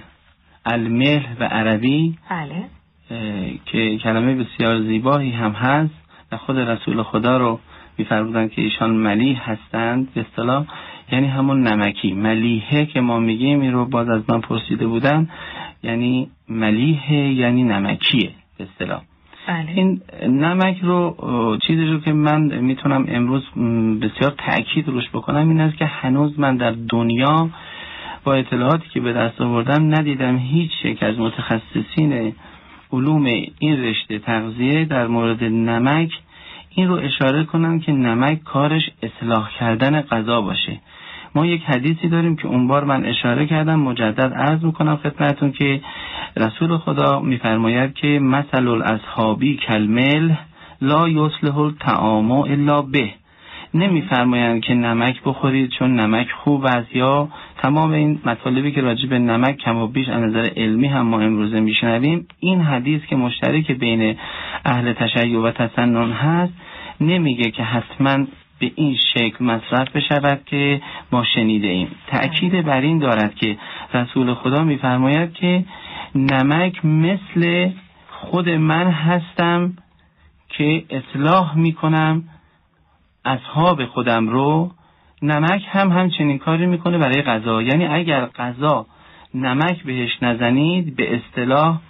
[0.66, 2.64] المهل و عربی بله.
[3.66, 5.94] که کلمه بسیار زیبایی هم هست
[6.32, 7.60] و خود رسول خدا رو
[7.98, 10.14] میفرمودن که ایشان ملیح هستند.
[10.14, 10.66] به اصطلاح
[11.12, 12.12] یعنی همون نمکی.
[12.12, 15.28] ملیحه که ما میگیم این رو باز از من پرسیده بودن.
[15.82, 18.30] یعنی ملیحه یعنی نمکیه.
[18.70, 19.00] اصطلاح.
[19.48, 19.70] بله.
[19.74, 21.16] این نمک رو
[21.66, 23.42] چیزی رو که من می‌تونم امروز
[24.00, 27.50] بسیار تاکید روش بکنم این است که هنوز من در دنیا
[28.24, 32.34] با اطلاعاتی که به دست آوردم ندیدم هیچ یک از متخصصین
[32.92, 33.24] علوم
[33.58, 36.10] این رشته تغذیه در مورد نمک
[36.74, 40.80] این رو اشاره کنم که نمک کارش اصلاح کردن غذا باشه.
[41.34, 45.80] ما یک حدیثی داریم که اون بار من اشاره کردم مجدد عرض می‌کنم خدمتون که
[46.36, 50.32] رسول خدا میفرماید که مثل الاصحابی کلمل
[50.82, 53.10] لا یصلح الطعام الا به.
[53.74, 57.28] نمیفرمایند که نمک بخورید چون نمک خوب است یا
[57.62, 61.20] تمام این مطالبی که راجع به نمک کم و بیش از نظر علمی هم ما
[61.20, 64.16] امروزه میشنویم این حدیث که مشترک بین
[64.64, 66.52] اهل تشیع و تسنن هست
[67.00, 68.26] نمیگه که حتما
[68.64, 70.80] به این شکل مصرف بشود که
[71.12, 71.88] ما شنیده ایم.
[72.06, 73.56] تأکید بر این دارد که
[73.94, 75.64] رسول خدا میفرماید که
[76.14, 77.70] نمک مثل
[78.10, 79.76] خود من هستم
[80.48, 82.24] که اصلاح می‌کنم
[83.24, 84.70] اصحاب خودم رو.
[85.22, 87.62] نمک هم همچنین کاری می‌کنه برای غذا.
[87.62, 88.86] یعنی اگر غذا
[89.34, 91.80] نمک بهش نزنید به اصطلاح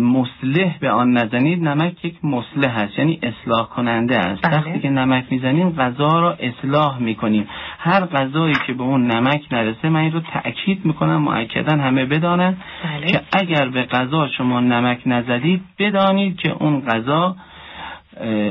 [0.00, 4.42] مصلح به آن نزنید نمک یک مصلح هست یعنی اصلاح کننده است.
[4.42, 4.56] بله.
[4.56, 7.48] وقتی که نمک می‌زنیم غذا را اصلاح می‌کنیم.
[7.78, 12.56] هر غذایی که به اون نمک نرسه من این رو تأکید می‌کنم معکدا همه بدانن
[12.84, 13.06] بله.
[13.06, 17.36] که اگر به غذا شما نمک نزدید بدانید که اون غذا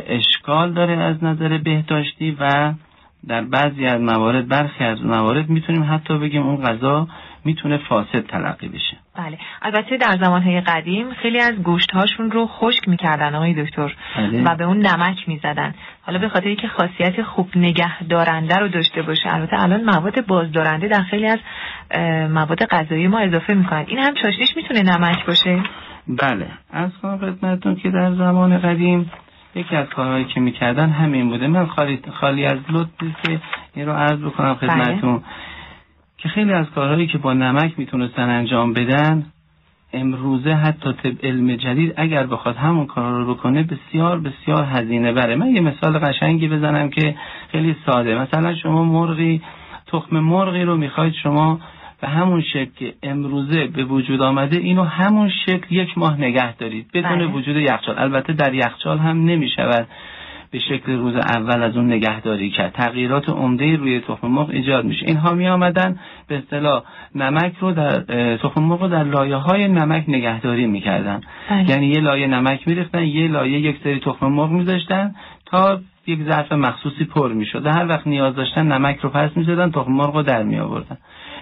[0.08, 2.74] اشکال داره از نظر بهداشتی و
[3.28, 7.08] در بعضی از موارد برخی از موارد می‌تونیم حتی بگیم اون غذا
[7.46, 8.98] می‌تونه فاسد تلقی بشه.
[9.18, 9.38] بله.
[9.62, 14.44] البته در زمانهای قدیم خیلی از گوشت هاشون رو خشک می‌کردن آقای دکتر بله.
[14.44, 15.74] و به اون نمک می‌زدن.
[16.02, 20.88] حالا به خاطر که خاصیت خوب نگه دارنده رو داشته باشه البته الان مواد بازدارنده
[20.88, 21.40] در خیلی از
[22.30, 23.86] مواد غذایی ما اضافه می‌کنن.
[23.88, 25.64] این هم چاشنیش می‌تونه نمک باشه؟
[26.08, 26.48] بله.
[26.74, 29.12] از کنم خدمتتون که در زمان قدیم
[29.56, 31.48] یکی از کارهایی که می‌کردن همین بوده.
[31.48, 33.40] من خالی, خالی از لطفی که
[33.74, 35.24] این رو عرض بکنم خدمتتون.
[36.22, 39.26] که خیلی از کارهایی که با نمک می‌تونستن انجام بدن
[39.94, 45.36] امروزه حتی طب علم جدید اگر بخواد همون کار رو بکنه بسیار بسیار هزینه بره.
[45.36, 47.16] من یه مثال قشنگی بزنم که
[47.52, 48.16] خیلی ساده.
[48.16, 49.42] مثلا شما مرغی
[49.88, 51.60] تخم مرغی رو می‌خواید شما
[52.02, 56.88] به همون شکل که امروزه به وجود آمده اینو همون شکل یک ماه نگه دارید.
[56.94, 57.28] بدون بله.
[57.28, 58.00] وجود یخچال.
[58.00, 59.88] البته در یخچال هم نمی‌شود.
[60.52, 62.72] به شکل روز اول از اون نگهداری کرد.
[62.72, 65.06] تغییرات عمده روی تخم مرغ ایجاد میشه.
[65.08, 66.84] اینها می آمدن به اصطلاح
[67.16, 67.92] نمک رو در
[68.38, 71.22] تخم مرغ رو در لایه های نمک نگهداری می‌کردن.
[71.50, 71.70] بله.
[71.70, 76.52] یعنی یه لایه نمک میریختن یه لایه یک سری تخم مرغ میذاشتن تا یک ظرف
[76.52, 77.68] مخصوصی پر می‌شد.
[77.68, 80.98] هر وقت نیاز داشتن نمک رو پس می‌زدن تخم مرغ رو در می آوردن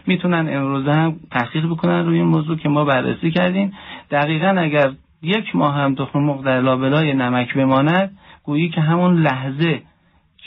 [0.08, 3.74] می‌تونن امروزه هم تحقیق بکنن روی این موضوع که ما بررسی کردیم.
[4.12, 4.92] دقیقا اگر
[5.22, 8.12] یک ماه هم تخم مرغ در لابلای نمک بماند
[8.50, 9.82] گویی که همون لحظه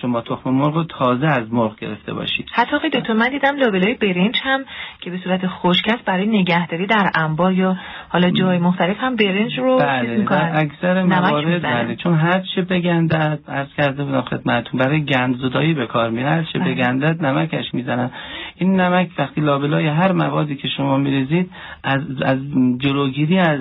[0.01, 3.95] شما تخم مرغ رو تازه از مرغ گرفته باشید حتی آقای دکتر من دیدم لابلای
[3.95, 4.65] برنج هم
[5.01, 7.77] که به صورت خشک است برای نگهداری در انبار یا
[8.09, 10.25] حالا جای مختلف هم برنج رو بله.
[10.25, 11.63] در اکثر موارد.
[11.63, 16.29] بله چون هر چه بگندد عرض کرده بودم خدمتتون برای گند زدایی به کار میره
[16.29, 16.75] هر چه بله.
[16.75, 18.11] بگندد نمکش می‌زنن
[18.57, 21.51] این نمک وقتی لابلای هر موادی که شما میریزید
[21.85, 22.39] از از
[22.79, 23.61] جلوگیری از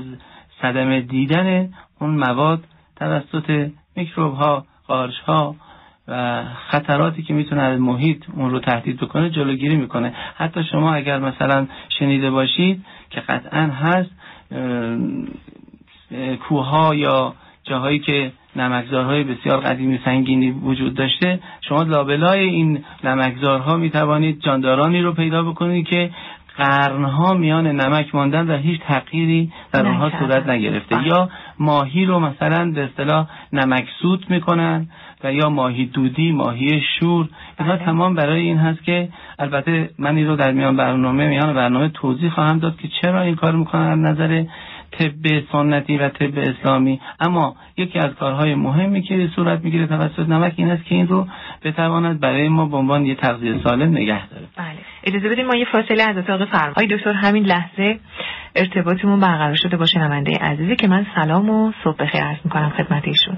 [0.62, 1.70] صدمه دیدن
[2.00, 2.64] اون مواد
[2.96, 5.56] توسط میکروب ها قارچ ها
[6.08, 10.14] و خطراتی که می‌تونه از محیط اون رو تهدید بکنه جلوگیری می‌کنه.
[10.36, 11.68] حتی شما اگر مثلا
[12.00, 14.10] شنیده باشید که قطعا هست
[16.50, 17.34] کوه یا
[17.64, 25.02] جاهایی که نمکزارهای بسیار قدیمی سنگینی وجود داشته شما لابلای این نمکزارها می توانید جاندارانی
[25.02, 26.10] رو پیدا بکنید که
[26.58, 30.12] قرنها میان نمک ماندن و هیچ تغییری در اونها.
[30.20, 31.08] صورت نگرفته بله.
[31.08, 31.30] یا
[31.60, 34.88] ماهی رو مثلا به اصطلاح نمکسود می‌کنن
[35.24, 37.30] و یا ماهی دودی ماهی شور
[37.60, 37.86] اینها بله.
[37.86, 42.30] تمام برای این هست که البته من این رو در میان برنامه میان برنامه توضیح
[42.30, 44.43] خواهم داد که چرا این کار می‌کنن از نظر
[44.91, 50.54] طب سنتی و طب اسلامی اما یکی از کارهای مهمی که صورت می‌گیره توسط نمک
[50.56, 51.28] این است که این رو
[51.64, 54.47] بتواند برای ما به عنوان یه تغذیه سالم نگه داره.
[54.57, 54.78] بله.
[55.03, 57.99] اجازه بدید ما یه فاصله از اتاق فرمان آقای دکتر همین لحظه
[58.55, 63.07] ارتباطمون برقرار شده با شنونده عزیزی که من سلام و صبح بخیر عرض می‌کنم خدمت
[63.07, 63.38] ایشون.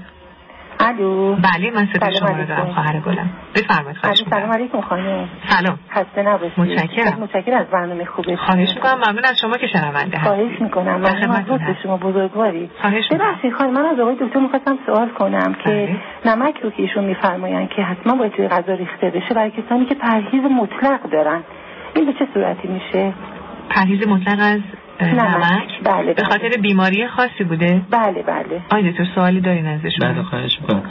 [0.80, 1.34] الو.
[1.36, 2.72] بله من سلام شما رو دارم علیکم.
[2.74, 3.30] خواهر گلم.
[3.54, 5.28] بفرمایید خواهش سلام علیکم خانم.
[5.48, 5.78] سلام.
[5.90, 6.60] خسته نباشید.
[6.60, 7.20] متشکرم.
[7.20, 10.96] متشکرم از برنامه خوبه خواهش می‌کنم ممنون از شما که شنونده هست خواهش می‌کنم.
[10.96, 11.76] ممنون از.
[11.82, 12.70] شما بزرگواری.
[12.80, 13.28] خواهش می‌کنم.
[13.28, 15.96] ببخشید خانم من از آقای دکتر می‌خواستم سوال کنم که بله.
[16.34, 19.94] نمک رو که ایشون میفرماین که حتما باید توی غذا ریخته بشه برای کسانی که
[19.94, 21.40] پرهیز مطلق دارن.
[21.94, 23.12] این به چه صورتی میشه؟
[23.70, 24.60] پرهیز مطلق از
[25.00, 25.68] نمک.
[25.84, 26.24] بله، به بله.
[26.24, 28.62] خاطر بیماری خاصی بوده؟ بله بله.
[28.70, 30.12] آقای دکتر سوالی دارین ازشون.
[30.12, 30.82] بله خواهش می‌کنم.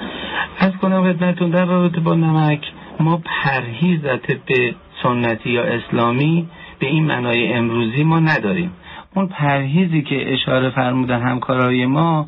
[0.59, 2.61] از کنم خدمتتون در رابطه با نمک
[2.99, 4.73] ما پرهیز طب
[5.03, 6.47] سنتی یا اسلامی
[6.79, 8.71] به این معنای امروزی ما نداریم.
[9.15, 12.27] اون پرهیزی که اشاره فرمودن همکارای ما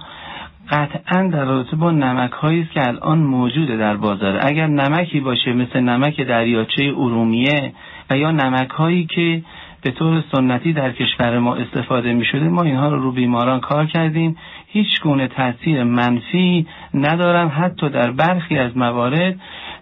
[0.70, 4.40] قطعا در رابطه با نمک هایی است که الان موجوده در بازار.
[4.42, 7.74] اگر نمکی باشه مثل نمک دریاچه ارومیه
[8.10, 9.42] و یا نمک هایی که
[9.86, 13.86] به طور سنتی در کشور ما استفاده می شده ما اینها رو رو بیماران کار
[13.86, 14.38] کردیم.
[14.68, 19.36] هیچ گونه تاثیر منفی ندارن حتی در برخی از موارد.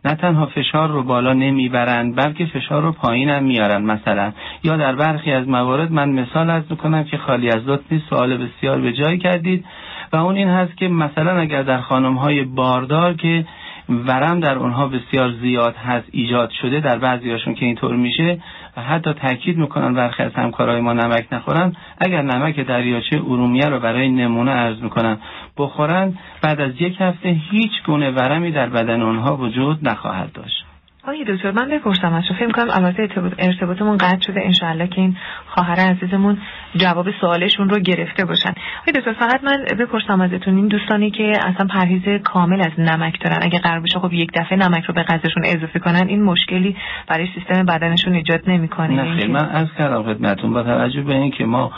[0.06, 4.32] نه تنها فشار رو بالا نمی‌برند بلکه فشار رو پایین هم میارن مثلا
[4.64, 8.38] یا در برخی از موارد من مثال از می‌کنم که خالی از لطف نیست سوال
[8.38, 9.66] بسیار به جای کردید.
[10.14, 13.46] و اون این هست که مثلا اگر در خانم های باردار که
[13.90, 18.40] ورم در اونها بسیار زیاد هست ایجاد شده در بعضی هاشون که اینطور میشه
[18.78, 21.76] و حتی تاکید می‌کنن برخی از همکارای ما نمک نخورن.
[21.98, 25.18] اگر نمک دریاچه ارومیه رو برای نمونه عرض می‌کنن
[25.58, 30.66] بخورن بعد از یک هفته هیچ گونه ورمی در بدن اونها وجود نخواهد داشت.
[31.04, 34.42] آقای دکتر من بپرسم از شما فکر کنم البته ارتباط- ارتباطمون قطع شده.
[34.46, 35.18] انشاءالله که این
[35.48, 36.38] خواهر عزیزمون
[36.76, 38.54] جواب سوالشون رو گرفته باشن.
[38.82, 43.40] آقای دکتر فقط من بپرسم ازتون این دوستانی که اصلا پرهیز کامل از نمک دارن
[43.42, 46.76] اگه قرار بشه خب یک دفعه نمک رو به غذاشون اضافه کنن این مشکلی
[47.08, 48.88] برای سیستم بدنشون ایجاد نمی‌کنه.
[48.88, 51.72] نه من از کردم خدمتون با توجه به اینکه ما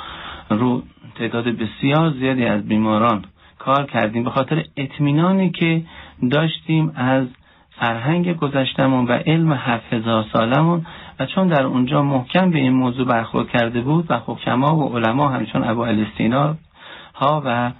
[0.49, 0.83] رو
[1.15, 3.25] تعداد بسیار زیادی از بیماران
[3.59, 5.81] کار کردیم به خاطر اطمینانی که
[6.31, 7.27] داشتیم از
[7.79, 10.85] فرهنگ گذشتمون و علم هفت هزار سالمون
[11.20, 15.30] و چون در اونجا محکم به این موضوع برخورد کرده بود و حکما و علما
[15.30, 16.55] همچون ابو الستینا
[17.16, 17.72] ها و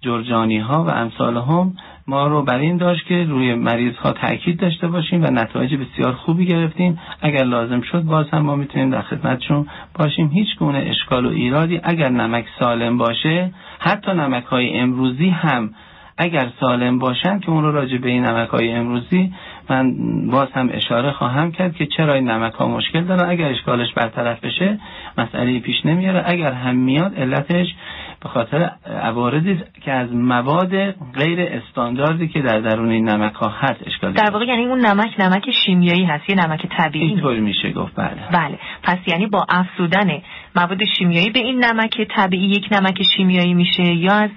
[0.00, 1.72] جرجانی ها و امثال هم
[2.06, 6.12] ما رو بر این داشت که روی مریض ها تاکید داشته باشیم و نتایج بسیار
[6.12, 6.98] خوبی گرفتیم.
[7.20, 10.28] اگر لازم شد باز هم ما می‌تونیم در خدمتشون باشیم.
[10.28, 15.70] هیچ گونه اشکال و ایرادی اگر نمک سالم باشه حتی نمک های امروزی هم
[16.18, 19.32] اگر سالم باشن که اون رو راجع به این نمک های امروزی
[19.70, 19.96] من
[20.26, 24.44] باز هم اشاره خواهم کرد که چرا این نمک ها مشکل دارن؟ اگر اشکالش برطرف
[24.44, 24.78] بشه
[25.18, 26.22] مسئله پیش نمیاره.
[26.26, 27.66] اگر هم میاد علتش
[28.22, 28.70] به خاطر
[29.02, 34.30] عوارضی که از مواد غیر استانداردی که در درون این نمک ها هست اشکال در
[34.30, 38.28] واقع یعنی اون نمک نمک شیمیایی هست یه نمک طبیعی اینطوری میشه گفت بله.
[38.32, 38.58] بله.
[38.82, 40.22] پس یعنی با افزودن
[40.56, 44.30] مواد شیمیایی به این نمک طبیعی یک نمک شیمیایی میشه یا از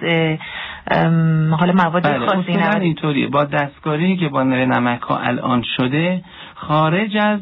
[1.57, 6.23] حالا مواد بله خاصی اینطوریه با دستکاری که با نمک ها الان شده
[6.55, 7.39] خارج از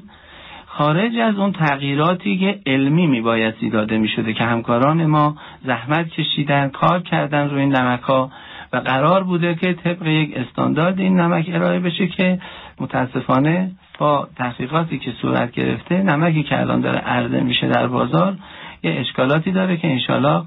[0.66, 5.36] خارج از اون تغییراتی که علمی میبایستی داده می‌شده که همکاران ما
[5.66, 8.32] زحمت کشیدن کار کردن روی این نمک ها
[8.74, 12.40] و قرار بوده که طبق یک استاندارد این نمک ارائه بشه که
[12.80, 18.36] متاسفانه با تحقیقاتی که صورت گرفته نمکی که الان داره عرضه میشه در بازار
[18.84, 20.44] یه اشکالاتی داره که انشالله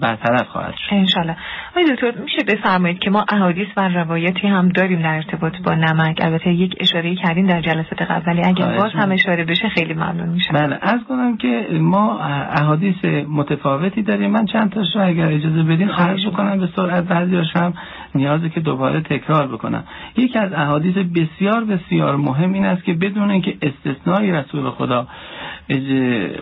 [0.00, 0.94] برطرف خواهد شد.
[0.94, 1.36] انشالله
[1.70, 6.18] آقای دکتر میشه بفرمایید که ما احادیث و روایتی هم داریم در ارتباط با نمک.
[6.20, 10.28] البته یک اشاره کردیم در جلسات قبل ولی اگر باز هم اشاره بشه خیلی ممنون
[10.28, 10.54] میشم.
[10.54, 12.18] بله از کنم که ما
[12.60, 14.30] احادیث متفاوتی داریم.
[14.30, 17.74] من چند تاش رو اگر اجازه بدین عرض بکنم به سرعت بعضیاش هم
[18.14, 19.84] نیازه که دوباره تکرار بکنم.
[20.16, 25.06] یکی از احادیث بسیار بسیار مهم این است که بدون اینکه استثنایی رسول خدا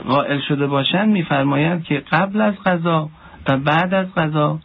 [0.08, 3.08] قائل شده باشند میفرمایند که قبل از غذا
[3.48, 4.58] و بعد از غذا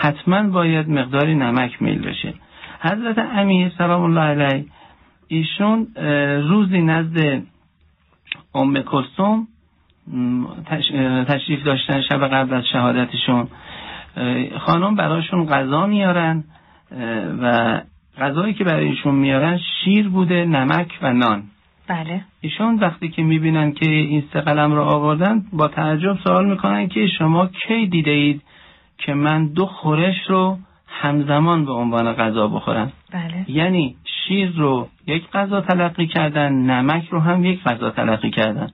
[0.00, 2.34] حتما باید مقداری نمک میل بشه
[2.80, 4.64] حضرت امیر سلام الله علیه
[5.28, 5.86] ایشون
[6.48, 7.42] روزی نزد
[8.54, 9.48] ام کلثوم
[11.28, 13.48] تشریف داشتن شب قبل از شهادتشون.
[14.58, 16.44] خانم براشون غذا میارن
[17.42, 17.80] و
[18.18, 21.42] غذایی که برای ایشون میارن شیر بوده نمک و نان.
[21.90, 22.24] بله.
[22.40, 27.06] ایشون وقتی که می‌بینن که این سه قلم رو آوردن با تعجب سوال می‌کنن که
[27.18, 28.42] شما کی دیده اید
[28.98, 33.44] که من دو خورش رو همزمان به عنوان غذا بخورم؟ بله.
[33.48, 38.70] یعنی شیر رو یک غذا تلقی کردن نمک رو هم یک غذا تلقی کردن.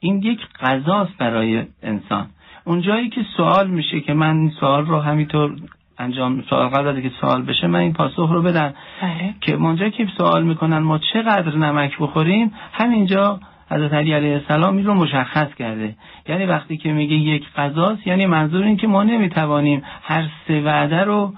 [0.00, 2.26] این یک غذاست برای انسان.
[2.64, 5.56] اونجایی که سوال میشه که من این سوال رو همینطور
[6.02, 8.74] انجام سوال قبل که سوال بشه من این پاسخ رو بدم.
[9.02, 9.34] بله.
[9.40, 13.40] که اونجا که سوال می‌کنن ما چقدر نمک بخوریم؟ همینجا
[13.70, 15.96] حضرت علی علیه السلام این رو مشخص کرده.
[16.28, 21.04] یعنی وقتی که میگه یک غذاست یعنی منظور این که ما نمی‌توانیم هر سه وعده
[21.04, 21.32] رو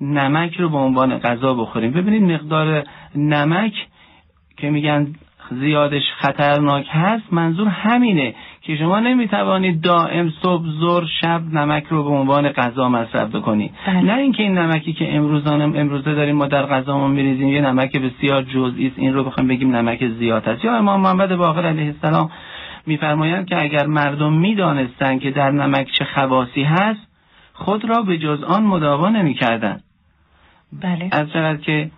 [0.00, 1.90] نمک رو به عنوان غذا بخوریم.
[1.90, 3.72] ببینید مقدار نمک
[4.56, 5.12] که میگن
[5.50, 8.34] زیادش خطرناک هست منظور همینه
[8.66, 13.70] که شما نمی‌توانید دائم صبح ظهر شب نمک رو به عنوان غذا مصرف بکنید.
[13.86, 14.02] بله.
[14.02, 18.42] نه اینکه این نمکی که امروزان امروزه داریم ما در غذامون میریزیم یه نمک بسیار
[18.42, 18.98] جزئی است.
[18.98, 20.64] این رو بخوایم بگیم نمک زیاد است.
[20.64, 22.30] یا امام محمد باقر علیه السلام
[22.86, 27.00] میفرمایند که اگر مردم می‌دانستند که در نمک چه خواصی هست
[27.52, 29.82] خود را به جز آن مداوا نمی‌کردند.
[30.82, 31.08] بله.
[31.12, 31.90] از که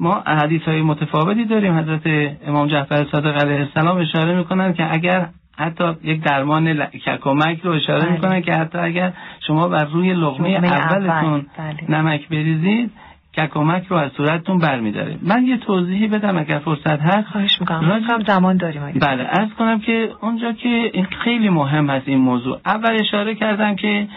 [0.00, 1.78] ما حدیث های متفاوتی داریم.
[1.78, 5.28] حضرت امام جعفر صادق علیه السلام اشاره می‌کنن که اگر
[5.58, 8.12] حتی یک درمان ککمک رو اشاره بله.
[8.12, 9.12] می‌کنن که حتی اگر
[9.46, 11.90] شما بر روی لغمه اولتون بله.
[12.00, 12.90] نمک بریزید
[13.36, 15.16] ککمک رو از صورتتون برمیداره.
[15.22, 17.28] من یه توضیحی بدم اگر فرصت هست.
[17.28, 17.90] خواهش می‌کنم.
[17.90, 22.60] هم زمان داریم بله از کنم که اونجا که این خیلی مهم هست این موضوع.
[22.66, 24.08] اول اشاره کردم که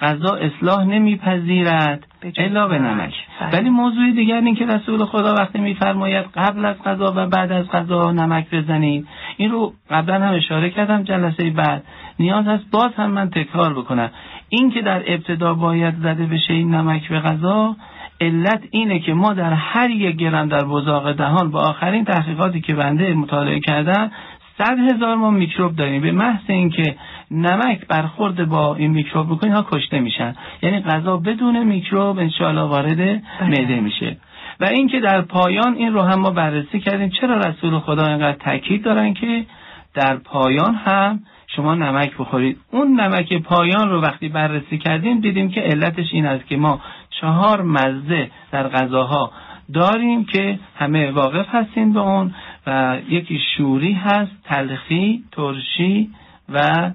[0.00, 2.06] غذا اصلاح نمیپذیرد.
[2.36, 3.14] الا به نمک.
[3.40, 3.50] بله.
[3.58, 7.68] ولی موضوع دیگر این که رسول خدا وقتی میفرماید قبل از غذا و بعد از
[7.68, 9.06] غذا نمک بزنید.
[9.36, 11.84] این رو قبلا هم اشاره کردم جلسه بعد.
[12.18, 14.10] نیاز هست باز هم من تکرار بکنم.
[14.48, 17.76] این که در ابتدا باید زده بشه این نمک به غذا
[18.20, 22.74] علت اینه که ما در هر یک گرم در بزاق دهان با آخرین تحقیقاتی که
[22.74, 24.10] بنده مطالعه کردم
[24.58, 26.02] صد هزار ما میکروب داریم.
[26.02, 26.96] به محض اینکه
[27.30, 30.34] نمک برخورد با این میکروب بکنه ها کشته میشن.
[30.62, 34.16] یعنی غذا بدون میکروب انشاءالله وارد معده میشه.
[34.60, 38.82] و اینکه در پایان این رو هم ما بررسی کردیم چرا رسول خدا اینقدر تاکید
[38.82, 39.46] دارن که
[39.94, 41.20] در پایان هم
[41.56, 42.58] شما نمک بخورید.
[42.70, 46.80] اون نمک پایان رو وقتی بررسی کردیم دیدیم که علتش این است که ما
[47.20, 49.32] چهار مزه در غذاها
[49.72, 52.34] داریم که همه واقف هستیم به اون
[52.66, 56.10] و یکی شوری هست تلخی ترشی
[56.48, 56.90] و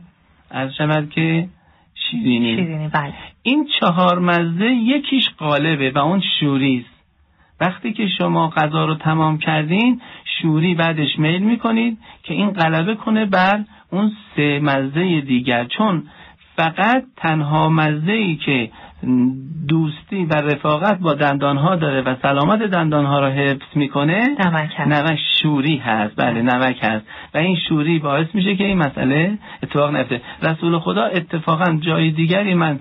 [0.56, 1.48] از شود که
[1.96, 3.14] شیرینی, شیرینی بله.
[3.44, 6.96] این چهار مزه یکیش قالبه و اون شوری است.
[7.62, 10.02] وقتی که شما غذا رو تمام کردین
[10.42, 15.66] شوری بعدش میل می‌کنید که این غلبه کنه بر اون سه مزه دیگر.
[15.66, 16.04] چون
[16.56, 18.72] فقط تنها مزه ای که
[19.68, 24.88] دوستی و رفاقت با دندانها داره و سلامت دندانها را حفظ می‌کنه نمک هست.
[24.88, 26.16] نمک شوری هست.
[26.16, 27.06] بله نمک هست.
[27.34, 30.22] و این شوری باعث میشه که این مسئله اتفاق نیفته.
[30.42, 32.80] رسول خدا اتفاقا جای دیگری من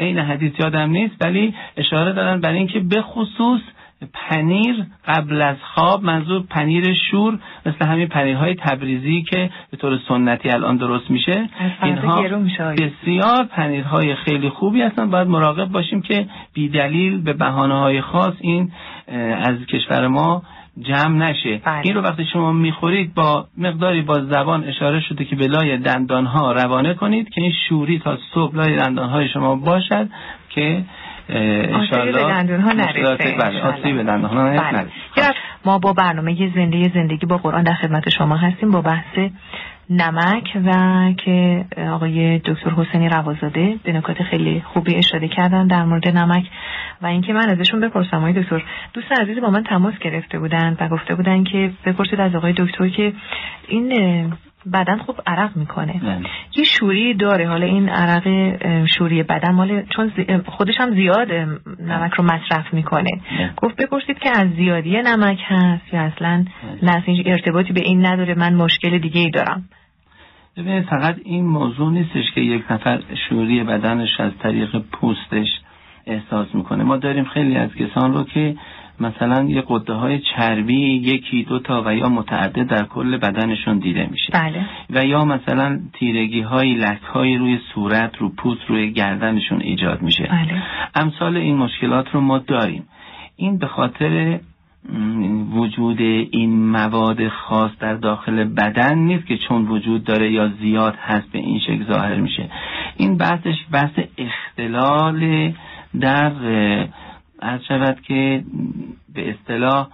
[0.00, 3.60] عین حدیث یادم نیست ولی اشاره دارن برای اینکه به خصوص
[4.12, 10.50] پنیر قبل از خواب منظور پنیر شور مثل همین پنیرهای تبریزی که به طور سنتی
[10.50, 11.48] الان درست میشه
[12.58, 12.76] آقای.
[12.76, 18.72] بسیار پنیرهای خیلی خوبی هستن باید مراقب باشیم که بیدلیل به بهانه های خاص این
[19.46, 20.42] از کشور ما
[20.80, 21.80] جمع نشه بله.
[21.84, 26.26] این رو وقتی شما می‌خورید با مقداری با زبان اشاره شده که به لای دندان
[26.26, 30.08] ها روانه کنید که این شوری تا صبح لای دندان های شما باشد
[30.48, 30.84] که
[31.28, 33.62] انشالله نرسه، مشکلات- بله.
[33.62, 34.50] آسیب به دندان ها.
[34.52, 34.90] نرسه.
[35.64, 39.18] ما با برنامه زنده زندگی با قرآن در خدمت شما هستیم با بحث
[39.90, 40.72] نمک و
[41.24, 46.44] که آقای دکتر حسینی روازاده به نکات خیلی خوبی اشاره کردن در مورد نمک
[47.02, 48.62] و اینکه من ازشون بپرسم آقای دکتر
[48.94, 52.88] دوست عزیزی با من تماس گرفته بودن و گفته بودن که بپرسید از آقای دکتر
[52.88, 53.12] که
[53.68, 53.92] این
[54.72, 55.92] بدن خوب عرق می‌کنه.
[55.92, 56.20] بله.
[56.56, 57.48] یه شوری داره.
[57.48, 58.26] حالا این عرق
[58.86, 60.12] شوری بدن مال چون
[60.46, 61.32] خودش هم زیاد
[61.80, 63.10] نمک رو مصرف می‌کنه.
[63.30, 63.50] بله.
[63.56, 66.44] گفت بپرسید که از زیادی نمک هست یا اصلا
[66.82, 67.04] نه.
[67.26, 68.34] ارتباطی به این نداره.
[68.34, 69.64] من مشکل دیگه ای دارم.
[70.56, 75.48] ببینید فقط این موضوع نیستش که یک نفر شوری بدنش از طریق پوستش
[76.06, 76.84] احساس می‌کنه.
[76.84, 78.56] ما داریم خیلی از کسان رو که
[79.00, 84.08] مثلا یه قده های چربی یکی دو تا و یا متعدد در کل بدنشون دیده
[84.10, 84.32] میشه.
[84.32, 84.66] بله.
[84.90, 90.24] و یا مثلا تیرگی های لک های روی صورت رو پوست روی گردنشون ایجاد میشه.
[90.24, 90.62] بله.
[90.94, 92.84] امثال این مشکلات رو ما داریم.
[93.36, 94.40] این به خاطر
[95.54, 101.32] وجود این مواد خاص در داخل بدن نیست که چون وجود داره یا زیاد هست
[101.32, 102.48] به این شکل ظاهر میشه.
[102.96, 105.52] این بحثش بحث اختلال
[106.00, 106.32] در
[107.42, 108.44] عرض شود که
[109.14, 109.88] به اصطلاح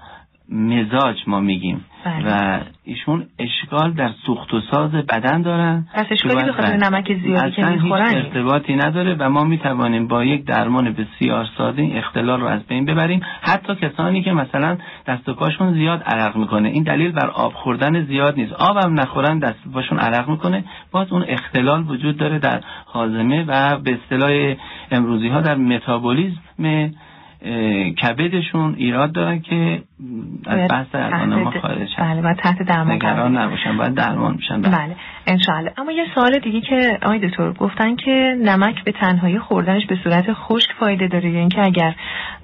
[0.53, 1.85] مزاج ما میگیم.
[2.05, 2.27] بله.
[2.27, 5.87] و ایشون اشکال در سوخت و ساز بدن دارن.
[5.95, 6.77] پس اشکالی به خاطر.
[6.77, 8.17] نمک زیادی که می‌خورن.
[8.17, 12.85] ارتباطی نداره و ما می‌توانیم با یک درمان بسیار ساده این اختلال رو از بین
[12.85, 13.21] ببریم.
[13.41, 16.69] حتی کسانی که مثلا دست و پاشون زیاد عرق می‌کنه.
[16.69, 18.53] این دلیل بر آب خوردن زیاد نیست.
[18.53, 20.65] آبم نخورن دست و پاشون عرق می‌کنه.
[20.93, 22.61] باز اون اختلال وجود داره در
[22.93, 24.55] هاضمه و به اصطلاح
[24.91, 26.89] امروزی ها در متابولیسم اه،
[28.03, 29.83] کبدشون ایراد دارن که
[30.47, 33.37] از بحث الان ما خارج هست بله باید تحت درمان نگران.
[33.37, 34.73] نباشن باید درمان میشن بله.
[34.73, 35.73] بله انشاءالله.
[35.79, 40.33] اما یه سوال دیگه که آقای دکتر گفتن که نمک به تنهایی خوردنش به صورت
[40.33, 41.95] خشک فایده داره یا اینکه اگر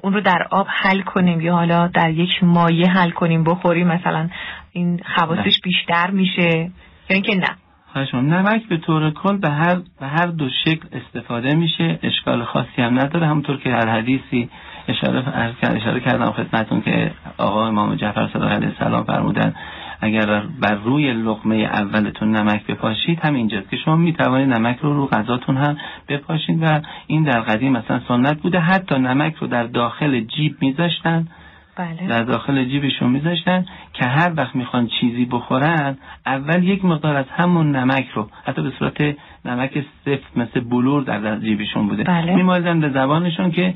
[0.02, 4.28] اون رو در آب حل کنیم یا حالا در یک مایه حل کنیم بخوریم مثلا
[4.72, 6.70] این خواصش بیشتر میشه
[7.10, 7.48] یا اینکه نه.
[7.92, 8.34] خواهش می‌کنم.
[8.34, 11.98] نمک به طور کل به هر به هر دو شکل استفاده میشه.
[12.02, 13.26] اشکال خاصی هم نداره.
[13.26, 14.48] همونطور که هر حدیثی
[14.88, 15.24] اشاره
[15.62, 19.54] اشاره کردم خدمتتون که آقا امام جعفر صادق علیه السلام فرمودن
[20.00, 25.06] اگر بر روی لقمه اولتون نمک بپاشید هم اینجاست که شما می‌توانید نمک رو رو
[25.06, 25.76] غذاتون هم
[26.08, 31.28] بپاشید و این در قدیم مثلا سنت بوده حتی نمک رو در داخل جیب میذاشتن
[31.76, 32.06] بله.
[32.08, 37.76] در داخل جیبشون میذاشتن که هر وقت می‌خوان چیزی بخورن اول یک مقدار از همون
[37.76, 42.04] نمک رو حتی به صورت نمک سفت مثل بلور در, جیبشون بوده.
[42.04, 42.34] بله.
[42.34, 43.74] میمالیدن به زبانشون که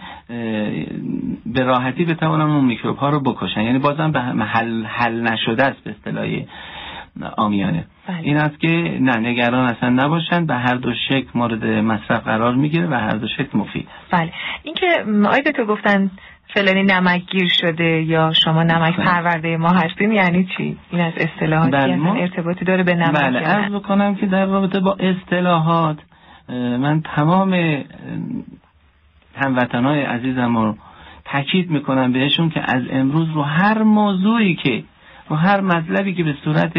[1.46, 3.62] به راحتی بتوانن اون میکروب ها رو بکشن.
[3.62, 6.26] یعنی بازم به حل, حل نشده است به اصطلاح
[7.36, 7.84] آمیانه.
[8.08, 8.18] بله.
[8.22, 10.46] این است که نه نگران اصلا نباشن.
[10.46, 14.32] به هر دو شکل مورد مصرف قرار می‌گیره و هر دو شکل مفید بله.
[14.62, 14.86] اینکه
[15.46, 16.10] دکتر گفتن
[16.54, 19.06] فلانی نمک گیر شده یا شما نمک بله.
[19.06, 23.38] پرورده ما هستیم یعنی چی این از اصطلاحاتی بله، ما- ارتباطی داره به نمک بله؟
[23.38, 25.98] عرض بکنم که در رابطه با اصطلاحات
[26.48, 27.82] من تمام
[29.36, 30.76] هموطنهای عزیزم رو
[31.24, 34.82] تاکید می‌کنم بهشون که از امروز رو هر موضوعی که
[35.28, 36.72] رو هر مطلبی که به صورت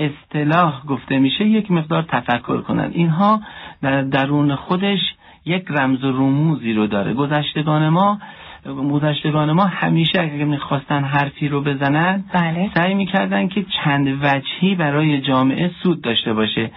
[0.00, 3.40] اصطلاح گفته میشه یک مقدار تفکر کنند اینها
[3.82, 4.98] در درون خودش
[5.44, 8.18] یک رمز و رموزی رو داره گذشتگان ما
[8.66, 12.70] گذشتگان ما همیشه اگر می‌خواستن حرفی رو بزنن بله.
[12.74, 16.70] سعی می‌کردن که چند وجهی برای جامعه سود داشته باشه.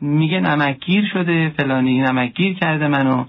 [0.00, 3.24] میگه نمکگیر شده فلانی نمکگیر کرده منو.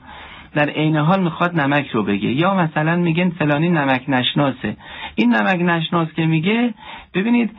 [0.53, 2.29] در عین حال می‌خواد نمک رو بگه.
[2.29, 4.77] یا مثلا میگن فلانی نمک نشناسه.
[5.15, 6.73] این نمک نشناس که میگه
[7.13, 7.51] ببینید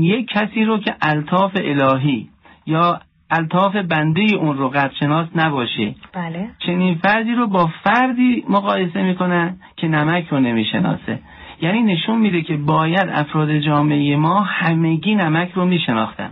[0.00, 2.28] یک کسی رو که الطاف الهی
[2.66, 3.00] یا
[3.38, 5.94] الطاف بنده اون رو قدرشناس نباشه.
[6.12, 6.48] بله.
[6.58, 11.18] چنین فردی رو با فردی مقایسه می‌کنن که نمک رو نمی‌شناسه.
[11.60, 16.30] یعنی نشون میده که باید افراد جامعه ما همگی نمک رو میشناختن.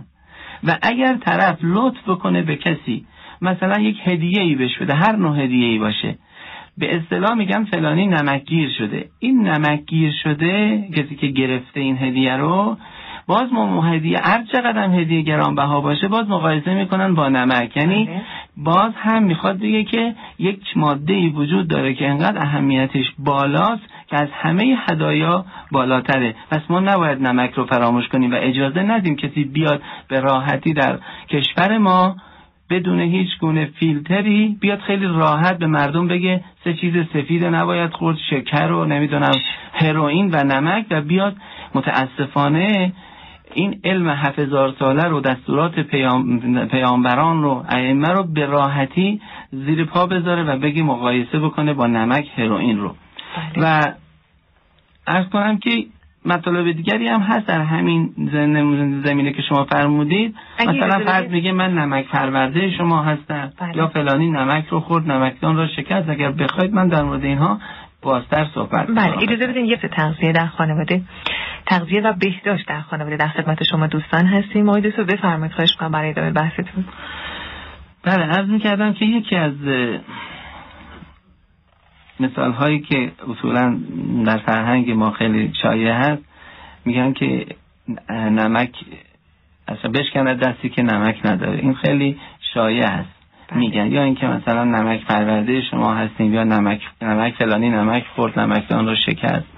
[0.63, 3.05] و اگر طرف لطف بکنه به کسی
[3.41, 6.15] مثلا یک هدیه ای بهش بده هر نوع هدیه ای باشه.
[6.77, 9.05] به اصطلاح میگم فلانی نمکگیر شده.
[9.19, 12.77] این نمکگیر شده کسی که گرفته این هدیه رو
[13.27, 17.77] باز ما هدیه هر چقدر هدیه گرانبها باشه باز مقایسه می‌کنن با نمک.
[17.77, 18.21] یعنی بله.
[18.57, 24.21] باز هم می‌خواد بگه که یک ماده ای وجود داره که انقدر اهمیتش بالاست که
[24.21, 26.35] از همه هدایا بالاتره.
[26.51, 30.99] پس ما نباید نمک رو فراموش کنیم و اجازه ندیم کسی بیاد به راحتی در
[31.29, 32.15] کشور ما
[32.69, 38.17] بدون هیچ گونه فیلتری بیاد خیلی راحت به مردم بگه سه چیز سفید نباید خورد
[38.29, 39.31] شکر و نمی‌دونم
[39.73, 41.35] هروئین و نمک و بیاد.
[41.75, 42.93] متاسفانه
[43.53, 49.21] این علم هزار ساله رو دستورات پیام، پیامبران رو ائمه رو به راحتی
[49.51, 52.95] زیر پا بذاره و بگه مقایسه بکنه با نمک هروئین رو
[53.55, 53.65] بله.
[53.65, 53.93] و
[55.07, 55.85] ارز کنم که
[56.25, 58.13] مطالب دیگری هم هست در همین
[59.05, 61.31] زمینه که شما فرمودید مثلا بدید.
[61.31, 63.77] میگه من نمک پرورده شما هستم بله.
[63.77, 67.59] یا فلانی نمک رو خورد نمکدان را شکست اگر بخواید من در مورد اینها
[68.01, 69.23] بازتر صحبت بله.
[69.23, 71.01] اجازه بدین یه تغذیه در خانواده
[71.65, 73.17] تغذیه و بهداشت در خانواده.
[73.17, 74.69] در خدمت شما دوستان هستیم.
[74.69, 75.53] آقای دکتر بفرمایید.
[75.53, 76.85] خواهش می‌کنم برای ادامه بحثتون.
[78.03, 79.53] بله عرض می‌کردم که یکی از
[82.19, 83.79] مثال هایی که اصولا
[84.25, 86.23] در فرهنگ ما خیلی شایع هست
[86.85, 87.45] میگن که
[88.09, 88.75] نمک
[89.67, 91.59] اصلا بشکنه دستی که نمک نداره.
[91.59, 92.19] این خیلی
[92.53, 93.09] شایع هست.
[93.47, 93.59] بله.
[93.59, 93.91] میگن.
[93.91, 98.95] یا اینکه مثلا نمک پرورده شما هستیم یا نمک نمک فلانی نمک خورد نمکدان رو
[98.95, 99.50] شکست.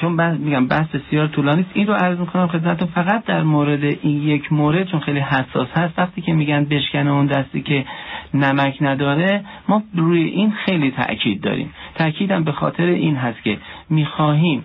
[0.00, 3.84] چون بحث میگم بحث بسیار طولانی است این رو عرض می‌کنم خدمتتون فقط در مورد
[3.84, 7.84] این یک مورد چون خیلی حساس هست وقتی که میگن بشکنه اون دستی که
[8.34, 13.58] نمک نداره ما روی این خیلی تاکید داریم تاکیدم به خاطر این هست که
[13.90, 14.64] می‌خواهیم.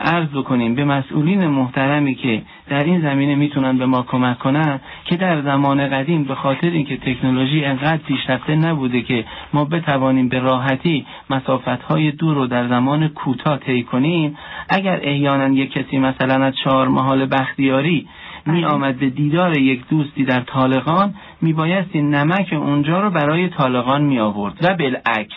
[0.00, 5.16] عرض بکنیم به مسئولین محترمی که در این زمینه می‌تونن به ما کمک کنن که
[5.16, 11.06] در زمان قدیم به خاطر اینکه تکنولوژی انقدر پیشرفته نبوده که ما بتوانیم به راحتی
[11.30, 14.36] مسافت های دور رو در زمان کوتاه طی کنیم
[14.68, 18.08] اگر احیانا یک کسی مثلا از چهار محال بختیاری
[18.46, 24.02] می آمد به دیدار یک دوستی در طالقان می بایستی نمک اونجا رو برای طالقان
[24.02, 25.36] می آورد و بالعکس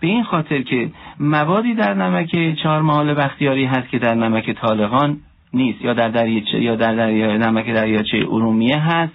[0.00, 0.90] به این خاطر که
[1.20, 5.16] موادی در نمک چهار محال بختیاری هست که در نمک طالقان
[5.52, 5.82] نیست.
[5.82, 9.12] یا در دریاچه یا در دریا نمک دریاچه ارومیه هست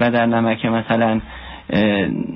[0.00, 1.20] و در نمک مثلا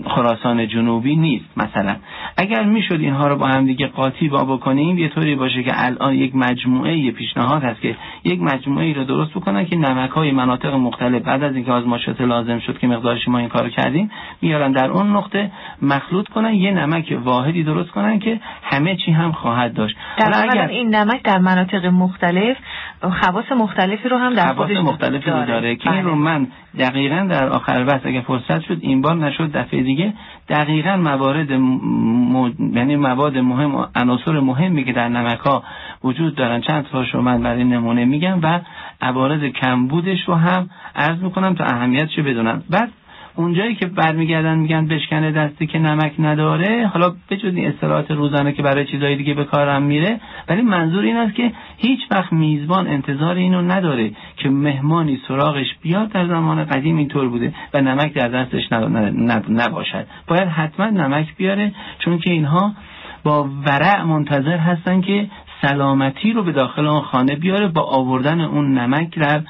[0.07, 1.97] خراسان جنوبی نیست مثلا.
[2.37, 6.15] اگر می‌شد اینها رو با هم دیگه قاطی با بکنیم یه طوری باشه که الان
[6.15, 10.31] یک مجموعه یه پیشنهاد هست که یک مجموعه ای رو درست بکنن که نمک های
[10.31, 14.11] مناطق مختلف بعد از اینکه آزمایشات لازم شد که مقدارش ما این کارو کردیم
[14.43, 15.51] میارن در اون نقطه
[15.83, 19.97] مخلوط کنن یه نمک واحدی درست کنن که همه چی هم خواهد داشت.
[20.19, 22.57] در واقع این نمک در مناطق مختلف
[23.03, 25.77] خواص مختلفی رو هم در خواص خودش مختلفی رو داره.
[25.77, 26.11] که این بله.
[26.11, 26.47] رو من
[26.79, 30.13] دقیقا در آخر بحث اگه فرصت شد این بار نشد دفعه دیگه.
[30.49, 32.53] دقیقا موارد م...
[32.75, 35.63] یعنی مواد مهم و عناصر مهمی که در نمک ها
[36.05, 36.61] وجود دارن.
[36.61, 38.61] چند تاش رو من برای نمونه میگم و
[39.01, 42.93] عوارض کمبودش رو هم عرض می‌کنم تا اهمیتش رو بدونن بعد
[43.39, 48.63] اونجایی که برمیگردن میگن بشکنه دستی که نمک نداره حالا بجز این اصطلاحات روزانه که
[48.63, 53.35] برای چیزهای دیگه به کارم میره ولی منظور این است که هیچ وقت میزبان انتظار
[53.35, 58.73] اینو نداره که مهمانی سراغش بیاد در زمان قدیم اینطور بوده و نمک در دستش
[58.73, 58.97] نب-
[59.31, 60.07] نب- نباشد.
[60.27, 62.73] باید حتما نمک بیاره چون که اینها
[63.25, 65.27] با ورع منتظر هستن که
[65.63, 69.41] سلامتی رو به داخل اون خانه بیاره با آوردن اون نمک در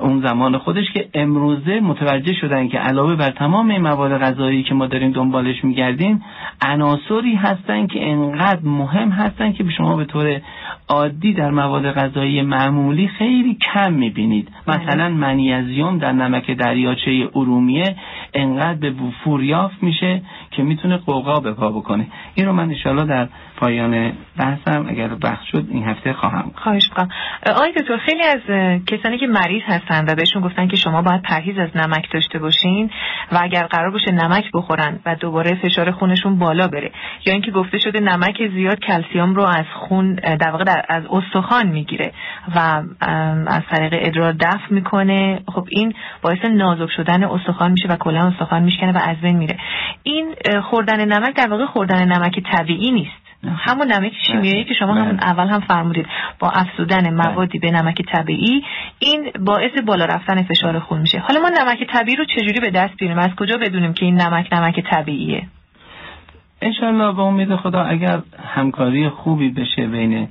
[0.00, 4.74] اون زمان خودش که امروزه متوجه شدن که علاوه بر تمام این مواد غذایی که
[4.74, 6.22] ما داریم دنبالش میگردیم
[6.62, 10.40] عناصری هستن که انقدر مهم هستن که شما به طور
[10.88, 14.48] عادی در مواد غذایی معمولی خیلی کم می‌بینید.
[14.68, 17.96] مثلا منیزیم در نمک دریاچه ارومیه
[18.34, 22.06] انقدر به وفور یافت میشه که می‌تونه قوقا به پا بکنه.
[22.34, 24.86] این رو من انشالله در پایان بحثم.
[24.88, 27.08] اگر بحث شد این هفته خواهم خواهش می‌کنم.
[27.46, 28.40] آقای دکتر خیلی از
[28.86, 32.90] کسانی که مریض هستن و بهشون گفتن که شما باید پرهیز از نمک داشته باشین
[33.32, 36.90] و اگر قرار باشه نمک بخورن و دوباره فشار خونشون بالا بره
[37.26, 41.66] یا اینکه گفته شده نمک زیاد کلسیوم رو از خون در واقع در- از استخوان
[41.66, 42.12] می‌گیره
[42.56, 42.82] و
[43.46, 45.40] از طریق ادرار دفع می‌کنه.
[45.54, 49.56] خب این باعث نازک شدن استخوان میشه و کلا استخوان میشکنه و از بین میره.
[50.02, 50.34] این
[50.70, 53.23] خوردن نمک در واقع خوردن نمک طبیعی نیست.
[53.58, 55.02] همون نمک شیمیایی که شما بله.
[55.02, 56.06] همون اول هم فرمودید
[56.38, 58.64] با افزودن موادی به نمک طبیعی
[58.98, 61.18] این باعث بالا رفتن فشار خون میشه.
[61.18, 64.48] حالا ما نمک طبیعی رو چجوری به دست بیاریم؟ از کجا بدونیم که این نمک
[64.52, 65.46] نمک طبیعیه؟
[66.62, 68.20] انشالله به امید خدا اگر
[68.54, 70.28] همکاری خوبی بشه بین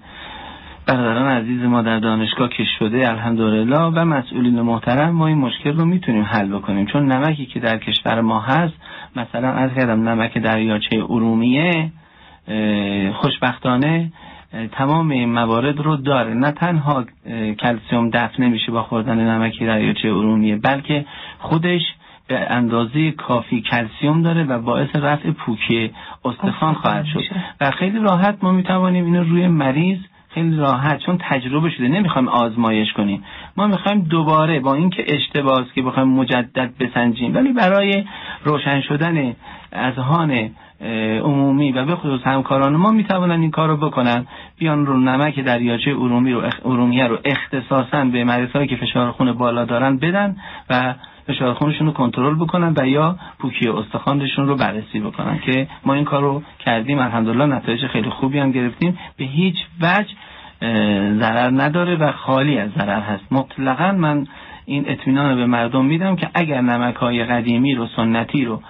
[0.88, 5.86] برادران عزیز ما در دانشگاه که شده الحمدلله و مسئولین محترم ما این مشکل رو
[5.86, 6.86] می‌تونیم حل بکنیم.
[6.86, 8.74] چون نمکی که در کشور ما هست
[9.16, 11.91] مثلا از کردم نمک دریاچه ارومیه
[13.14, 14.12] خوشبختانه
[14.72, 16.34] تمام این موارد رو داره.
[16.34, 17.06] نه تنها
[17.60, 21.06] کلسیوم دفع نمیشه با خوردن نمک دریاچه ارومیه بلکه
[21.39, 21.82] خودش
[22.28, 25.91] به اندازه کافی کلسیوم داره و باعث رفع پوکی
[26.26, 27.24] استخوان خواهد شد.
[27.62, 29.98] و خیلی راحت ما می‌توانیم اینو روی مریض
[30.30, 33.24] خیلی راحت چون تجربه شده نمی‌خوایم آزمایش کنیم.
[33.58, 38.04] ما می‌خوایم دوباره با اینکه اشتباه که بخوایم مجدد بسنجیم ولی برای
[38.44, 39.36] روشن شدن
[39.72, 40.50] اذهان
[41.23, 44.25] عمومی و به خصوص همکاران ما می‌توانن این کار رو بکنن.
[44.57, 49.65] بیان رو نمک دریاچه ارومی رو ارومیه رو اختصاصا به مریضایی که فشار خون بالا
[49.65, 50.36] دارن بدن
[50.69, 50.93] و
[51.27, 56.05] فشار خونشون رو کنترل بکنن و یا پوکی استخوانشون رو بررسی بکنن که ما این
[56.05, 56.99] کار رو کردیم.
[56.99, 58.97] الحمدلله نتایج خیلی خوبی هم گرفتیم.
[59.17, 60.13] به هیچ وجه
[61.19, 63.23] ضرر نداره و خالی از ضرر هست.
[63.31, 64.27] مطلقا من
[64.65, 68.61] این اطمینان به مردم میدم که اگر نمک های قدیمی رو سنتی رو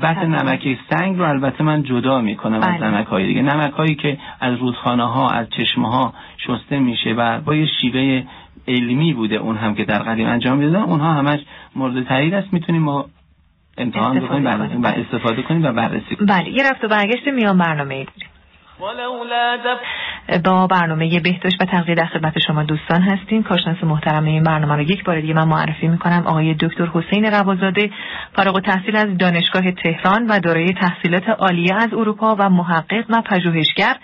[0.00, 2.86] بحث نمک سنگ رو البته من جدا می‌کنم از بله.
[2.86, 3.42] نمک های دیگه.
[3.42, 6.14] نمک هایی که از رودخانه ها از چشمه ها
[6.46, 8.22] شسته میشه و با یه شیوه
[8.68, 11.40] علمی بوده اون هم که در قدیم انجام می‌دادن اونها همش
[11.76, 12.52] مورد تایید است.
[12.52, 13.06] می‌تونیم ما
[13.78, 16.26] امتحان بکنیم و استفاده کنیم و بررسی کنیم.
[16.26, 16.48] بله.
[16.48, 17.94] یه رفت و برگشت میان برنامه.
[17.94, 18.06] ای
[20.38, 23.42] با برنامه بهداشت و تغذیه در خدمت شما دوستان هستیم.
[23.42, 26.22] کارشناس محترم این برنامه رو یک بار دیگه من معرفی می‌کنم.
[26.26, 27.90] آقای دکتر حسین روازاده
[28.36, 33.94] فارغ التحصیل از دانشگاه تهران و دارای تحصیلات عالیه از اروپا و محقق و پژوهشگر.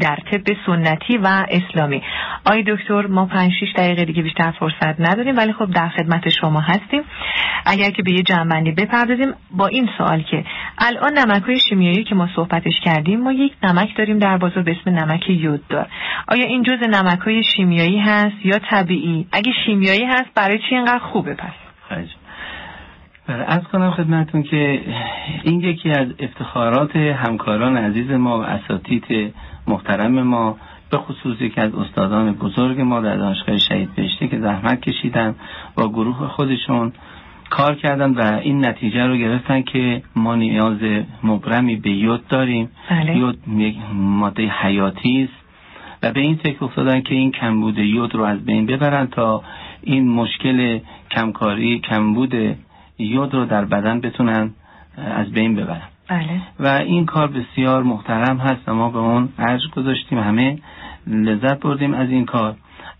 [0.00, 2.02] در طب سنتی و اسلامی.
[2.46, 6.60] آی دکتر ما 5 6 دقیقه دیگه بیشتر فرصت نداریم ولی خب در خدمت شما
[6.60, 7.02] هستیم.
[7.66, 10.44] اگر که به یه جنبندی بپردازیم با این سوال که
[10.78, 14.76] الان نمک های شیمیایی که ما صحبتش کردیم ما یک نمک داریم در بازار به
[14.80, 15.86] اسم نمک یوددار.
[16.28, 20.98] آیا این جز نمک های شیمیایی هست یا طبیعی؟ اگه شیمیایی هست برای چی اینقدر
[20.98, 21.52] خوبه پس؟
[23.28, 24.80] از کنم خدمتون که
[25.42, 29.34] این یکی از افتخارات همکاران عزیز ما و اساتید
[29.66, 30.56] محترم ما
[30.90, 35.34] به خصوص یکی از استادان بزرگ ما در دانشگاه شهید بهشتی که زحمت کشیدن
[35.76, 36.92] با گروه خودشون
[37.50, 40.78] کار کردن و این نتیجه رو گرفتن که ما نیاز
[41.22, 43.16] مبرمی به یود داریم بله.
[43.16, 45.44] یود یک ماده حیاتی است
[46.02, 49.42] و به این فکر افتادن که این کمبود یود رو از بین ببرن تا
[49.82, 50.78] این مشکل
[51.10, 52.34] کمکاری کمبود
[52.98, 54.50] یود رو در بدن بتونن
[54.96, 56.40] از بین ببرن بله.
[56.60, 60.58] و این کار بسیار محترم هست ما به اون ارج گذاشتیم همه
[61.06, 62.56] لذت بردیم از این کار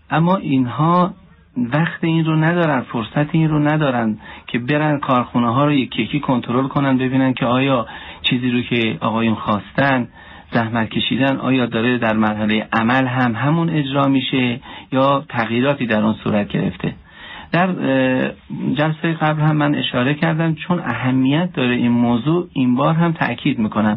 [0.09, 1.13] اما اینها
[1.57, 6.19] وقت این رو ندارن فرصت این رو ندارن که برن کارخونه ها رو یکی یکی
[6.19, 7.87] کنترل کنن ببینن که آیا
[8.21, 10.07] چیزی رو که آقایون خواستن
[10.51, 14.59] زحمت کشیدن آیا داره در مرحله عمل هم همون اجرا میشه
[14.91, 16.93] یا تغییراتی در اون صورت گرفته
[17.51, 17.67] در
[18.73, 23.59] جلسه قبل هم من اشاره کردم چون اهمیت داره این موضوع این بار هم تأکید
[23.59, 23.95] می‌کنم.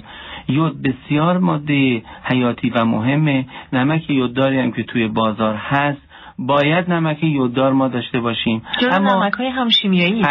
[0.49, 3.46] یود بسیار ماده حیاتی و مهمه.
[3.72, 6.09] نمک یودداری هم که توی بازار هست.
[6.38, 8.62] باید نمک یوددار ما داشته باشیم.
[8.90, 10.24] اما نمک های هم شیمیایی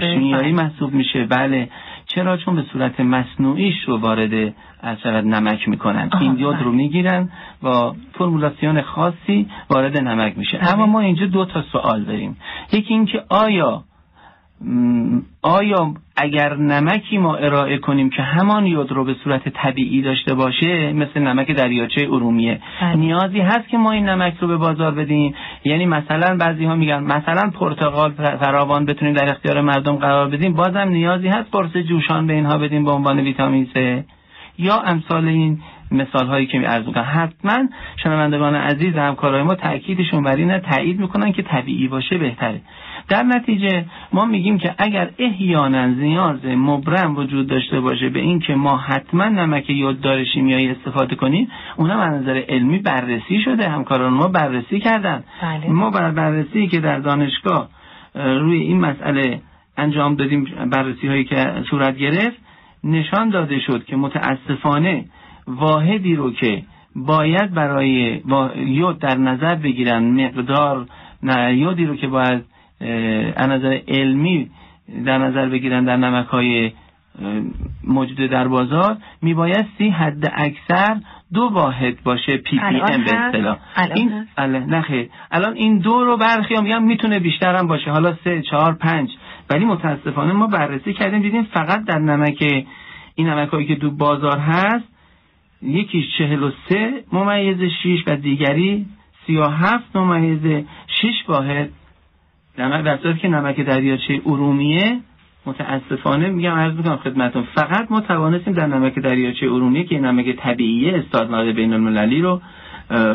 [0.00, 1.24] شیمیایی محسوب میشه.
[1.24, 1.68] بله.
[2.08, 6.76] چرا چون به صورت مصنوعیش رو وارد از نمک می‌کنن این یود رو بله.
[6.76, 7.30] می‌گیرن
[7.62, 10.72] با فرمولاسیون خاصی وارد نمک میشه بله.
[10.72, 12.36] اما ما اینجا دو تا سوال داریم
[12.72, 13.84] یکی اینکه آیا
[15.42, 20.92] آیا اگر نمکی ما ارائه کنیم که همان یود رو به صورت طبیعی داشته باشه
[20.92, 22.96] مثل نمک دریاچه ارومیه بله.
[22.96, 25.34] نیازی هست که ما این نمک رو به بازار بدیم؟
[25.64, 30.88] یعنی مثلا بعضی ها میگن مثلا پرتقال فراوان بتونیم در اختیار مردم قرار بدیم بازم
[30.88, 34.04] نیازی هست قرص جوشان به اینها بدیم به عنوان ویتامین C
[34.58, 35.58] یا امثال این
[35.90, 37.58] مثال هایی که می ارزو حتما
[38.02, 42.60] شنوندگان عزیز همکارای ما تاکیدشون بر اینه تایید می‌کنن که طبیعی باشه بهتره.
[43.08, 48.54] در نتیجه ما میگیم که اگر احیانا نیاز مبرم وجود داشته باشه به این که
[48.54, 54.28] ما حتما نمک یوددار شیمیایی استفاده کنیم اونم از نظر علمی بررسی شده همکاران ما
[54.28, 55.70] بررسی کردن بله.
[55.70, 57.68] ما بر بررسی که در دانشگاه
[58.14, 59.40] روی این مسئله
[59.76, 62.36] انجام دادیم بررسی هایی که صورت گرفت
[62.84, 65.04] نشان داده شد که متاسفانه
[65.46, 66.62] واحدی رو که
[66.96, 68.22] باید برای
[68.56, 70.86] یود در نظر بگیرن مقدار
[71.52, 72.44] یودی رو که باید
[73.36, 74.50] از نظر علمی
[75.04, 76.72] در نظر بگیرن در نمک های
[77.84, 80.96] موجود در بازار میبایستی حد اکثر
[81.32, 83.58] دو واحد باشه پی پی ام به اصطلاح.
[83.94, 87.90] این نخیر الان این دو رو برخی هم می‌تونه بیشتر هم باشه.
[87.90, 89.10] حالا سه چهار پنج.
[89.50, 92.66] ولی متاسفانه ما بررسی کردیم دیدیم فقط در نمک
[93.14, 94.84] این نمک هایی که تو بازار هست
[95.62, 98.86] یکیش چهل و سه ممیز شیش و دیگری
[99.26, 100.64] سی و هفت ممیز
[101.00, 101.70] شیش واحد.
[102.58, 105.00] نمک در که نمک دریاچه ارومیه
[105.46, 110.90] متاسفانه میگم عرض می‌کنم خدمتون فقط ما توانستیم در نمک دریاچه ارومیه که نمک طبیعی
[110.90, 112.40] استاندارد بین المللی رو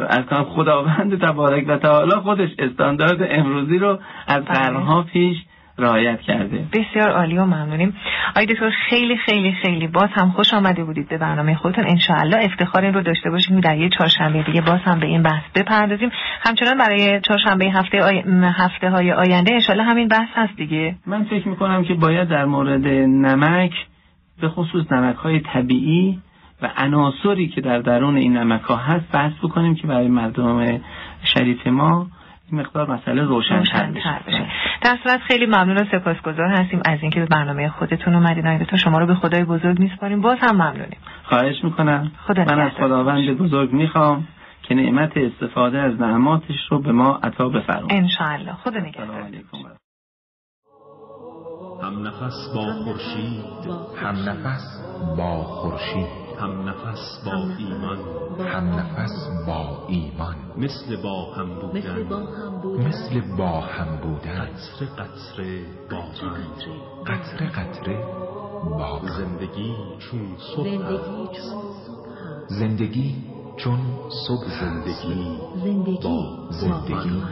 [0.10, 4.60] از خداوند تبارک و تعالی خودش استاندارد امروزی رو از بله.
[4.60, 5.38] قرنها پیش
[5.78, 6.66] رعایت کرده.
[6.74, 7.96] بسیار عالی و ممنونیم.
[8.30, 11.86] آقای دکتر خیلی خیلی خیلی باز هم خوش آمده بودید به برنامه خودتون.
[11.88, 13.60] انشاءالله افتخار این رو داشته باشیم.
[13.60, 16.10] در یه چهارشنبه دیگه باز هم به این بحث بپردازیم.
[16.42, 18.24] همچنان برای چهارشنبه هفته آی...
[18.44, 20.96] هفته های آینده انشاءالله همین بحث هست دیگه.
[21.08, 23.72] من فکر می‌کنم که باید در مورد نمک
[24.42, 26.20] به خصوص نمک های طبیعی
[26.62, 30.80] و عناصری که در درون این نمک ها هست بحث بکنیم که برای مردم
[31.24, 32.08] شریف ما
[32.54, 34.48] مقدار مسئله روشن بشه.
[34.82, 36.82] در صورت خیلی ممنون و سپاسگزار هستیم.
[36.86, 38.66] از اینکه به برنامه خودتون اومدین.
[38.66, 40.22] تا شما رو به خدای بزرگ میسپاریم.
[40.22, 40.98] باز هم ممنونیم.
[41.24, 42.12] خواهش می‌کنم.
[42.28, 44.28] خدا من از خداوند بزرگ می‌خوام
[44.64, 49.24] که نعمت استفاده از نعماتش رو به ما عطا بفرمایید ان خدا نگهدار.
[51.84, 53.44] هم نفس با خورشید.
[54.04, 54.64] هم نفس
[55.18, 56.23] با خورشید.
[56.44, 57.98] هم نفس با ایمان.
[58.40, 62.88] هم نفس با ایمان مثل با هم بودن.
[62.88, 64.46] مثل با هم بودن.
[64.46, 66.44] قطر قطر باران
[67.06, 68.04] قطر قطر
[68.80, 70.68] با زندگی چون صبح
[72.48, 73.16] زندگی
[73.58, 73.80] چون
[74.28, 75.38] صبح زندگی
[76.04, 77.24] با زندگی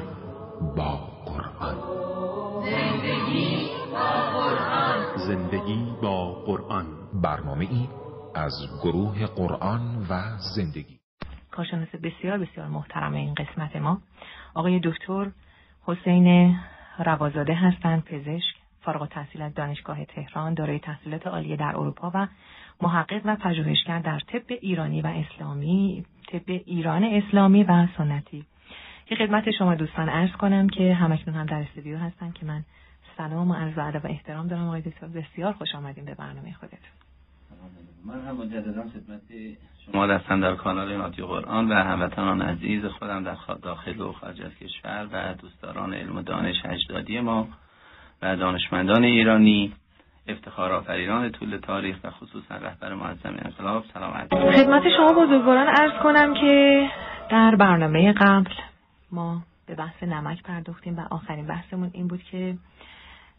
[0.77, 1.77] با قرآن.
[2.63, 4.97] زندگی با قرآن.
[5.27, 6.85] زندگی با قرآن.
[7.23, 7.87] برنامه ای
[8.35, 8.53] از
[8.83, 10.99] گروه قرآن و زندگی.
[11.51, 14.01] کارشناس بسیار بسیار محترم این قسمت ما
[14.53, 15.31] آقای دکتر
[15.83, 16.57] حسین
[17.05, 22.27] روازاده هستند پزشک فارغ التحصیل از دانشگاه تهران دارای تحصیلات عالیه در اروپا و
[22.81, 28.45] محقق و پژوهشگر در طب ایرانی و اسلامی طب ایران اسلامی و سنتی.
[29.05, 32.63] که خدمت شما دوستان عرض کنم که همکنون هم در استودیو هستن که من
[33.17, 34.67] سلام و عرض ادب و احترام دارم.
[34.67, 37.00] آقای دکتر بسیار خوش آمدیم به برنامه خودتون.
[38.05, 39.21] من هم مجددا خدمت
[39.85, 44.51] شما دستن در کانال رادیو قرآن و هموطنان عزیز خودم در داخل و خارج از
[44.55, 47.47] کشور و دوستداران علم و دانش اجدادی ما
[48.21, 49.73] و دانشمندان ایرانی
[50.27, 56.03] افتخار آفرینان طول تاریخ و خصوصا رهبر معظم انقلاب سلام علیکم خدمت شما بزرگواران عرض
[56.03, 56.87] کنم که
[57.29, 58.51] در برنامه قبل
[59.11, 62.57] ما به بحث نمک پرداختیم و آخرین بحثمون این بود که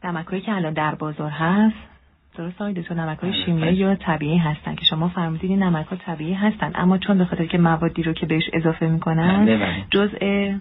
[0.04, 1.91] نمکهایی که الان در بازار هست
[2.36, 5.86] درست آقای دکتر نمک های بله، شیمیایی یا طبیعی هستن که شما فرمودید این نمک
[5.86, 6.72] ها طبیعی هستن.
[6.74, 9.84] اما چون به خاطر که موادی رو که بهش اضافه می‌کنن بله، بله.
[9.90, 10.52] جزء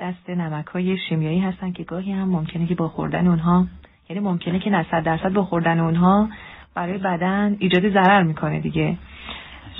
[0.00, 3.66] دست نمک های شیمیایی هستن که گاهی هم ممکنه که با خوردن اونها
[4.08, 6.28] یعنی ممکنه که 90 درصد با خوردن اونها
[6.74, 8.96] برای بدن ایجاد ضرر می‌کنه دیگه.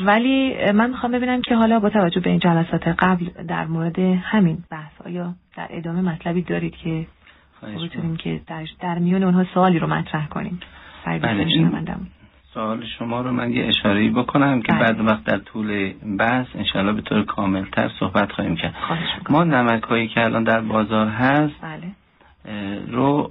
[0.00, 4.64] ولی من می‌خوام ببینم که حالا با توجه به این جلسات قبل در مورد همین
[4.70, 7.06] بحث آیا در ادامه مطلبی دارید که
[7.62, 10.60] بتونیم که در, در میون اونها سوالی رو مطرح کنیم؟
[11.06, 11.70] بله این
[12.54, 14.80] سوال شما رو من یه اشاره بکنم که بله.
[14.80, 18.74] بعد وقت در طول بحث انشاءالله به طور کاملتر صحبت خواهیم کرد
[19.30, 21.92] ما نمک هایی که الان در بازار هست بله.
[22.90, 23.30] رو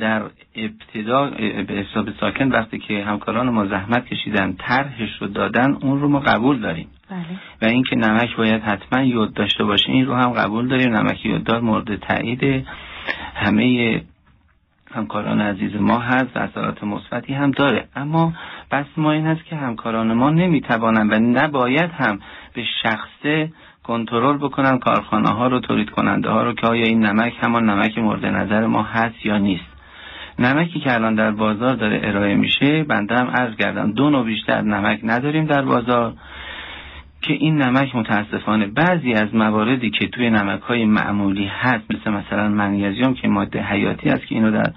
[0.00, 0.22] در
[0.56, 1.30] ابتدا
[1.68, 6.20] به حساب ساکن وقتی که همکاران ما زحمت کشیدن طرحش رو دادن اون رو ما
[6.20, 7.20] قبول داریم بله.
[7.62, 11.60] و اینکه نمک باید حتما یود داشته باشه این رو هم قبول داریم نمک یوددار
[11.60, 12.66] مورد تایید
[13.34, 14.00] همه
[14.94, 17.88] همکاران عزیز ما هست و اثرات مثبتی هم داره.
[17.96, 18.32] اما
[18.70, 22.18] بس ما این هست که همکاران ما نمی‌توانند و نباید هم
[22.54, 23.52] به شخصه
[23.84, 27.98] کنترل بکنن کارخانه ها رو تولید کننده ها رو که آیا این نمک همان نمک
[27.98, 29.78] مورد نظر ما هست یا نیست.
[30.38, 34.60] نمکی که الان در بازار داره ارائه میشه بنده هم عرض کردم دو نوع بیشتر
[34.60, 36.12] نمک نداریم در بازار.
[37.28, 42.48] که این نمک متاسفانه بعضی از مواردی که توی نمک های معمولی هست مثل مثلا
[42.48, 44.72] منیزیم که ماده حیاتی است که اینو در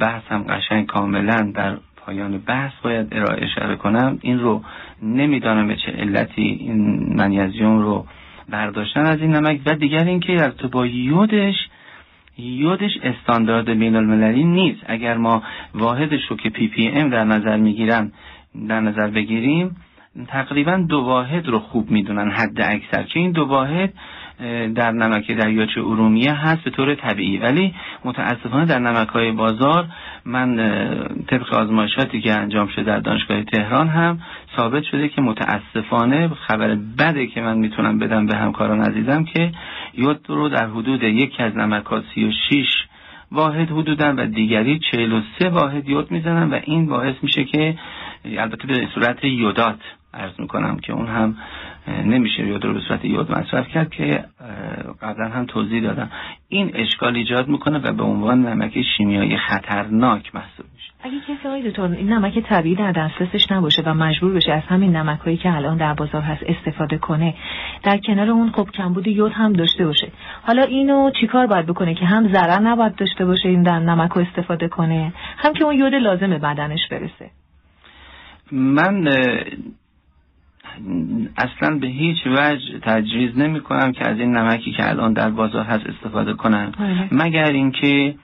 [0.00, 4.62] بحث هم قشنگ کاملا در پایان بحث باید ارائه اشاره کنم این رو
[5.02, 8.06] نمی‌دانم به چه علتی این منیزیم رو
[8.48, 11.54] برداشتن از این نمک و دیگر اینکه در تو با یودش
[12.38, 14.80] یودش استاندارد بین المللی نیست.
[14.86, 15.42] اگر ما
[15.74, 18.12] واحدش رو که پی پی ام در نظر می‌گیرن
[18.68, 19.76] در نظر بگیریم
[20.28, 23.02] تقریبا دو واحد رو خوب می‌دونن حد اکثر.
[23.02, 23.92] که این دو واحد
[24.74, 27.38] در نمک دریاچه ارومیه هست به طور طبیعی.
[27.38, 29.86] ولی متاسفانه در نمک های بازار
[30.24, 30.56] من
[31.26, 34.18] طبق آزمایشاتی که انجام شده در دانشگاه تهران هم
[34.56, 39.52] ثابت شده که متاسفانه خبر بده که من می‌تونم بدم به همکاران عزیزم که
[39.94, 42.66] یود رو در حدود یکی از نمک ها 36
[43.32, 47.74] واحد حدودا و دیگری 43 واحد یود می‌زنن و این باعث میشه که
[48.24, 49.78] البته به صورت یودات
[50.14, 51.36] عرض می‌کنم که اون هم
[52.04, 54.24] نمیشه یود رو به صورت یود مصرف کرد که
[55.02, 56.10] قبلا هم توضیح دادم.
[56.48, 60.92] این اشکال ایجاد می‌کنه و به عنوان نمک شیمیایی خطرناک محسوب میشه.
[61.02, 64.96] اگه کسی آقای دکتر این نمک طبیعی در دسترسش نباشه و مجبور بشه از همین
[64.96, 67.34] نمک هایی که الان در بازار هست استفاده کنه
[67.82, 70.08] در کنار اون خب کمبود یود هم داشته باشه.
[70.42, 74.22] حالا اینو چیکار باید بکنه که هم ضرر نباید داشته باشه این در نمک رو
[74.22, 77.30] استفاده کنه هم که اون یود لازم بدنش برسه؟
[78.52, 79.08] من
[81.36, 85.64] اصلا به هیچ وجه تجریز نمی کنم که از این نمکی که الان در بازار
[85.64, 87.08] هست استفاده کنن بله.
[87.12, 88.14] مگر اینکه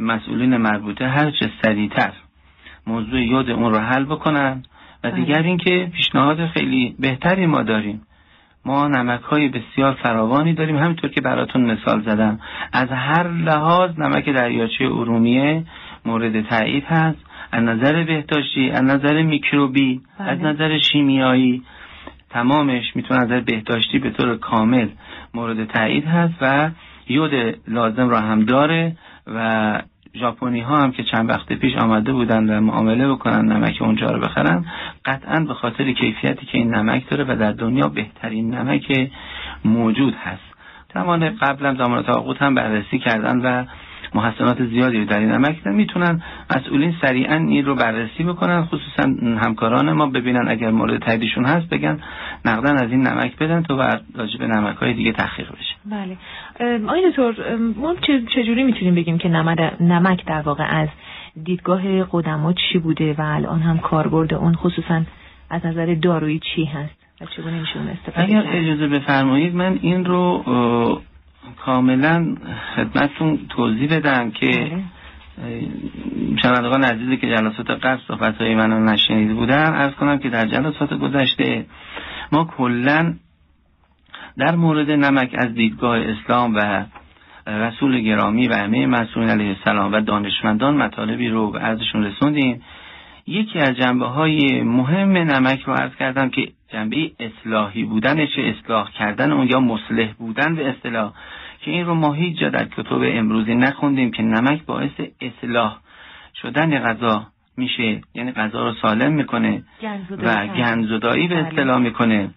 [0.00, 2.12] مسئولین مربوطه هر چه سریعتر
[2.86, 4.62] موضوع یود اون رو حل بکنن
[5.04, 5.14] و بله.
[5.14, 8.02] دیگر اینکه پیشنهاد خیلی بهتری ما داریم
[8.64, 12.40] ما نمک های بسیار فراوانی داریم همینطور که براتون مثال زدم
[12.72, 15.64] از هر لحاظ نمک دریاچه ارومیه
[16.04, 17.18] مورد تایید هست
[17.52, 20.28] از نظر بهداشتی از نظر میکروبی بله.
[20.28, 21.62] از نظر شیمیایی
[22.30, 24.88] تمامش می‌تونه از بهداشتی به طور کامل
[25.34, 26.70] مورد تایید هست و
[27.08, 29.82] یود لازم را هم داره و
[30.16, 34.20] ژاپنی ها هم که چند وقت پیش آمده بودن و معامله بکنن نمک اونجا رو
[34.20, 34.64] بخرن
[35.04, 39.10] قطعا به خاطر کیفیتی که این نمک داره و در دنیا بهترین نمک
[39.64, 40.48] موجود هست.
[40.94, 43.64] زمان قبلا زمان تاقوت هم بررسی کردن و
[44.14, 45.74] محسنات زیادی رو در این نمک دیدن.
[45.74, 46.22] می‌تونن
[46.56, 51.98] مسئولین سریعا این رو بررسی بکنن خصوصا همکاران ما ببینن اگر مورد تاییدشون هست بگن
[52.44, 56.16] نقدن از این نمک بدن تا بر راجع به نمک های دیگه تحقیق بشه بله
[56.86, 57.94] آقای دکتر ما
[58.34, 59.28] چجوری می‌تونیم بگیم که
[59.80, 60.88] نمک در واقع از
[61.44, 65.02] دیدگاه قدما چی بوده و الان هم کاربرد اون خصوصا
[65.50, 70.04] از نظر دارویی چی هست و چگونه میشه اون استفاده اگر اجازه بفرمایید من این
[70.04, 70.44] رو
[71.64, 72.36] کاملا
[72.76, 74.82] خدمتتون توضیح بدم که بله.
[76.42, 80.94] شنوندگان عزیزی که جلسات قبل صحبت های منو نشنیده بودن ارز کنم که در جلسات
[80.94, 81.66] گذشته
[82.32, 83.14] ما کلا
[84.38, 86.84] در مورد نمک از دیدگاه اسلام و
[87.46, 92.62] رسول گرامی و همه مسئولین علیه السلام و دانشمندان مطالبی رو به عرضشون رسوندیم
[93.26, 99.32] یکی از جنبه های مهم نمک رو عرض کردم که جنبه اصلاحی بودنش اصلاح کردن
[99.32, 101.12] اون یا مصلح بودن به اصطلاح
[101.68, 104.90] که این رو ما هیچ جا در کتب امروزی نخوندیم که نمک باعث
[105.20, 105.78] اصلاح
[106.42, 109.62] شدن غذا میشه یعنی غذا رو سالم می‌کنه
[110.18, 110.46] و.
[110.46, 111.36] گنزدایی به.
[111.36, 112.30] اصطلاح می‌کنه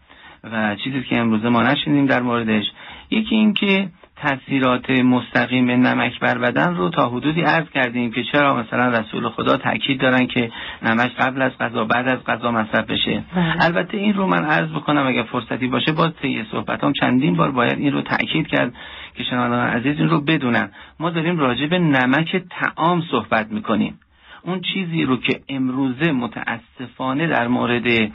[0.44, 2.64] و چیزی که امروزه ما نشنیدیم در موردش
[3.12, 3.88] یکی این که
[4.22, 9.58] تاثیرات مستقیم نمک بر بدن رو تا حدودی عرض کردیم که چرا مثلا رسول خدا
[9.58, 10.52] تاکید دارن که
[10.84, 13.66] نمک قبل از غذا بعد از غذا مصرف بشه بله.
[13.66, 17.80] البته این رو من عرض بکنم اگر فرصتی باشه باز طی صحبتام چندین بار باید
[17.80, 18.74] این رو تاکید کرد
[19.16, 20.72] که شنوندگان عزیز این رو بدونن.
[21.00, 24.00] ما داریم راجع به نمک تعام صحبت می‌کنیم.
[24.44, 28.12] اون چیزی رو که امروزه متاسفانه در مورد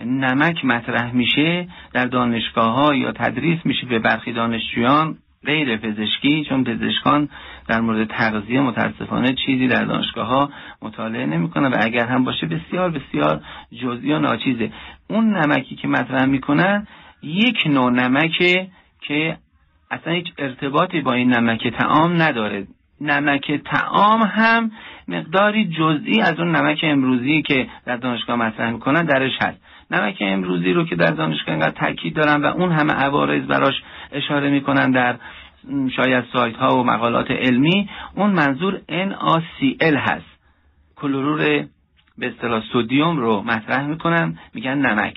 [0.00, 6.64] نمک مطرح میشه در دانشگاه ها یا تدریس میشه به برخی دانشجویان غیر پزشکی چون
[6.64, 7.28] پزشکان
[7.68, 10.50] در مورد تغذیه متاسفانه چیزی در دانشگاه ها
[10.82, 13.40] مطالعه نمی‌کنه و اگر هم باشه بسیار بسیار
[13.82, 14.72] جزئی و ناچیزه.
[15.08, 16.86] اون نمکی که مطرح می‌کنن
[17.22, 18.68] یک نوع نمکه
[19.00, 19.36] که
[19.94, 22.66] اصلا هیچ ارتباطی با این نمک تعام نداره.
[23.00, 24.70] نمک تعام هم
[25.08, 29.60] مقداری جزئی از اون نمک امروزی که در دانشگاه مطرح می‌کنن درش هست.
[29.90, 33.74] نمک امروزی رو که در دانشگاه اینقدر تاکید دارن و اون همه عوارض براش
[34.12, 35.16] اشاره می‌کنن در
[35.96, 40.34] شاید سایت ها و مقالات علمی اون منظور NaCl هست.
[40.96, 41.64] کلورور
[42.18, 45.14] به اصطلاح سودیوم رو مطرح می‌کنن میگن نمک.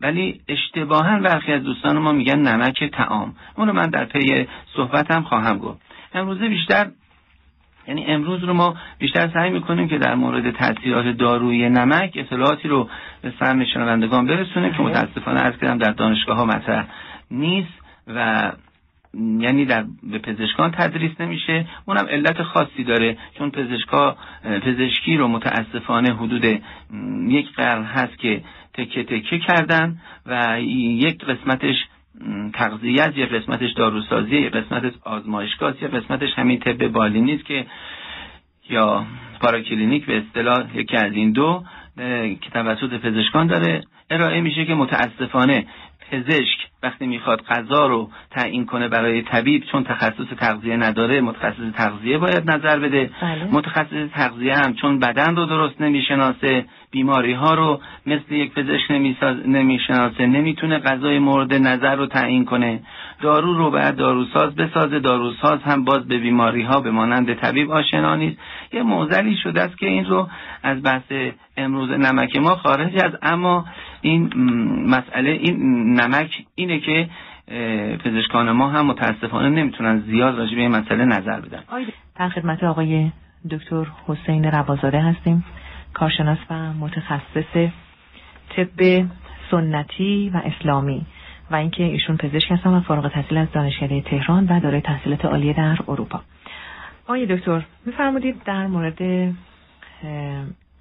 [0.00, 4.46] ولی اشتباها برخی از دوستان ما میگن نمک تعام اون رو من در پی
[4.76, 5.80] صحبتم خواهم گفت.
[6.14, 6.90] امروزه بیشتر
[7.88, 12.88] یعنی امروز رو ما بیشتر سعی می‌کنیم که در مورد تاثیرات دارویی نمک اطلاعاتی رو
[13.22, 16.86] به فهم شنوندگان برسونیم که متاسفانه از کردم در دانشگاه ها مطرح
[17.30, 17.72] نیست
[18.06, 18.52] و
[19.14, 21.66] یعنی در به پزشکان تدریس نمیشه.
[21.86, 26.44] اونم علت خاصی داره چون پزشکا پزشکی رو متاسفانه حدود
[27.28, 28.42] یک قرن هست که
[28.74, 31.74] تکه تکه کردن و یک قسمتش
[32.54, 37.66] تغذیه است یک قسمتش داروسازی یک قسمتش آزمایشگاه یک قسمتش همین طب بالینی است که
[38.70, 39.06] یا
[39.40, 41.64] پاراکلینیک به اصطلاح یکی از این دو
[42.40, 43.80] که توسط پزشکان داره
[44.10, 45.66] ارائه میشه که متاسفانه
[46.10, 52.18] پزشک وقتی می‌خواد غذا رو تعیین کنه برای طبیب چون تخصص تغذیه نداره متخصص تغذیه
[52.18, 53.44] باید نظر بده بله.
[53.44, 58.90] متخصص تغذیه هم چون بدن رو درست نمی‌شناسه بیماری ها رو مثل یک پزشک
[59.46, 62.80] نمی‌شناسه نمی‌تونه غذای مورد نظر رو تعیین کنه.
[63.22, 68.16] دارو رو بعد داروساز بسازه داروساز هم باز به بیماری ها به مانند طبیب آشنا
[68.16, 68.36] نیست.
[68.72, 70.28] یه موزلی شده است که این رو
[70.62, 71.12] از بحث
[71.56, 73.64] امروز نمک ما خارج از اما
[74.00, 74.30] این
[74.86, 75.56] مسئله این
[76.00, 77.08] نمک اینه که
[78.04, 81.62] پزشکان ما هم متاسفانه نمی‌تونن زیاد راجع به این مسئله نظر بدن.
[82.18, 83.10] در خدمت آقای
[83.50, 85.44] دکتر حسین روازاده هستیم.
[85.94, 87.70] کارشناس و متخصص
[88.56, 89.04] طب
[89.50, 91.06] سنتی و اسلامی
[91.50, 95.52] و اینکه ایشون پزشک هستن و فارغ التحصیل از دانشکده تهران و دارای تحصیلات عالیه
[95.52, 96.20] در اروپا.
[97.04, 98.98] آقای دکتر میفرمودید در مورد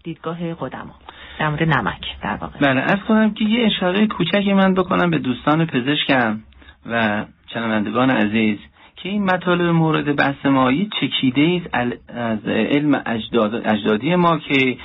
[0.03, 0.95] دیدگاه قدما
[1.39, 2.59] در مورد نمک در واقع.
[2.59, 6.39] بله از کنم که یه اشاره کوچکی من بکنم به دوستان پزشکم
[6.85, 8.57] و شنوندگان عزیز
[8.95, 11.61] که این مطالب مورد بحث ما یه چکیده
[12.13, 14.77] از علم اجداد، اجدادی ما که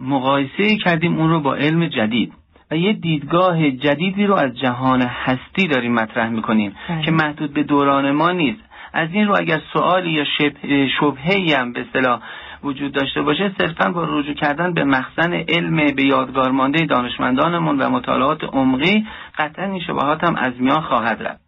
[0.00, 2.32] مقایسه کردیم اون رو با علم جدید.
[2.70, 7.02] و یه دیدگاه جدیدی رو از جهان هستی داریم مطرح می‌کنیم بله.
[7.02, 8.60] که محدود به دوران ما نیست.
[8.92, 10.24] از این رو اگر سوالی یا
[11.00, 12.20] شبهه هم به اصطلاح
[12.64, 17.90] وجود داشته باشه صرفا با رجوع کردن به مخزن علم به یادگار مانده دانشمندانمون و
[17.90, 19.06] مطالعات عمقی
[19.38, 21.40] قطعا این شبهات هم از میان خواهد رفت.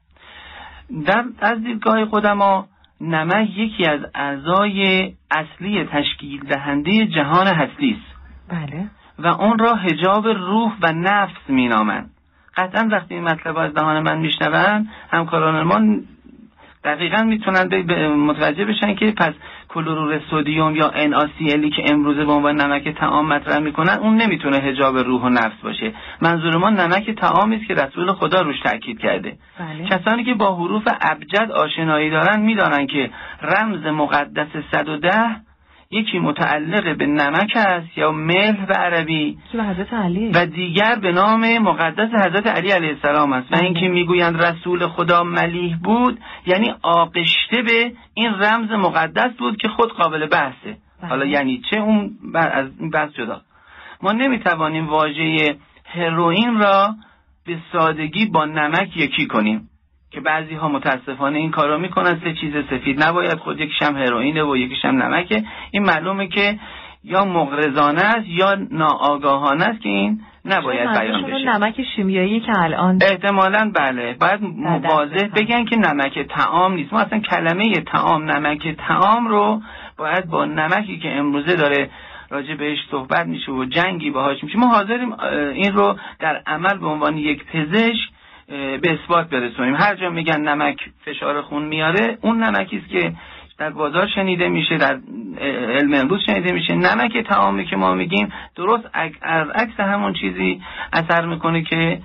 [1.07, 2.67] در از دیدگاه قدما
[3.01, 8.22] نمک یکی از اعضای اصلی تشکیل دهنده جهان هستی است
[8.53, 8.87] بله.
[9.19, 12.11] و اون را هجاب روح و نفس مینامند.
[12.57, 16.01] قطعا وقتی این مطلب از دهان من میشنوند همکاران ما
[16.85, 17.65] دقیقا می‌تونن
[18.09, 19.35] متوجه بشن که پس
[19.69, 24.99] کلورور سودیوم یا NaCl که امروزه به عنوان نمک تعام مطرح می‌کنن اون نمی‌تونه هجاب
[24.99, 25.93] روح و نفس باشه.
[26.23, 29.37] منظور ما نمک تعامی است که رسول خدا روش تاکید کرده.
[29.59, 29.85] بله.
[29.85, 33.11] کسانی که با حروف ابجد آشنایی دارن می‌دانن که
[33.43, 35.37] رمز مقدس 110
[35.93, 39.39] یکی متعلق به نمک است یا ملح به عربی
[40.35, 43.53] و دیگر به نام مقدس حضرت علی علیه السلام است.
[43.53, 43.65] و بله.
[43.65, 49.93] اینکه می‌گویند رسول خدا ملیح بود یعنی آقشته به این رمز مقدس بود که خود
[49.93, 50.77] قابل بحثه.
[51.01, 51.09] بله.
[51.09, 53.41] حالا یعنی چه اون از این بحث جدا.
[54.03, 56.95] ما نمی‌توانیم واژه هروئین را
[57.47, 59.69] به سادگی با نمک یکی کنیم.
[60.13, 63.03] که بعضی ها متاسفانه این کارو می‌کنن سه چیز سفید.
[63.05, 65.43] نباید خود یکیشم هروئینه و یکیشم نمکه.
[65.71, 66.59] این معلومه که
[67.05, 71.45] یا مغرضانه است یا ناآگاهانه است که این نباید بیان بشه.
[71.45, 74.17] نمک شیمیایی که الان احتمالا بله.
[74.21, 74.41] باید
[74.85, 76.93] واضح بگن که نمک تعام نیست.
[76.93, 79.61] ما اصلا کلمه تعام نمک تعام رو
[79.99, 81.91] باید با نمکی که امروزه داره
[82.31, 84.59] راجع بهش صحبت میشه و جنگی باهاش میشه.
[84.59, 85.13] ما حاضریم
[85.55, 88.11] این رو در عمل به عنوان یک پزشک
[88.53, 89.75] به اثبات برسونیم.
[89.75, 93.13] هر جا میگن نمک فشار خون میاره اون نمکی است که
[93.59, 95.01] در بازار شنیده میشه در
[95.41, 96.75] علم امروز شنیده میشه.
[96.75, 98.85] نمک تعامی که ما میگیم درست
[99.23, 100.63] از عکس همون چیزی
[100.93, 102.01] اثر می‌کنه که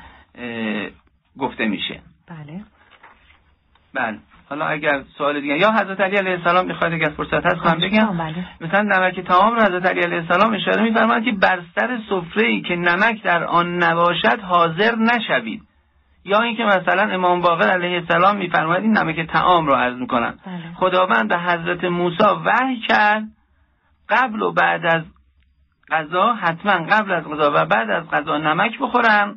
[1.39, 1.99] گفته میشه.
[2.27, 2.61] بله.
[3.93, 4.17] بله.
[4.49, 8.17] حالا اگر سوال دیگه یا حضرت علی علیه السلام می‌خواد اگر فرصت هست من بگم.
[8.17, 8.45] بله.
[8.61, 12.61] مثلا نمک تمام رو حضرت علی علیه السلام اشاره میفرمایند که بر سر سفره ای
[12.61, 15.61] که نمک در آن نباشد حاضر نشوید.
[16.27, 20.73] یا اینکه مثلا امام باقر علیه السلام میفرماید این نمک تعام رو عرض می‌کنن بله.
[20.75, 23.23] خداوند به حضرت موسی وحی کرد
[24.09, 25.03] قبل و بعد از
[25.91, 29.35] غذا حتما قبل از غذا و بعد از غذا نمک بخورن.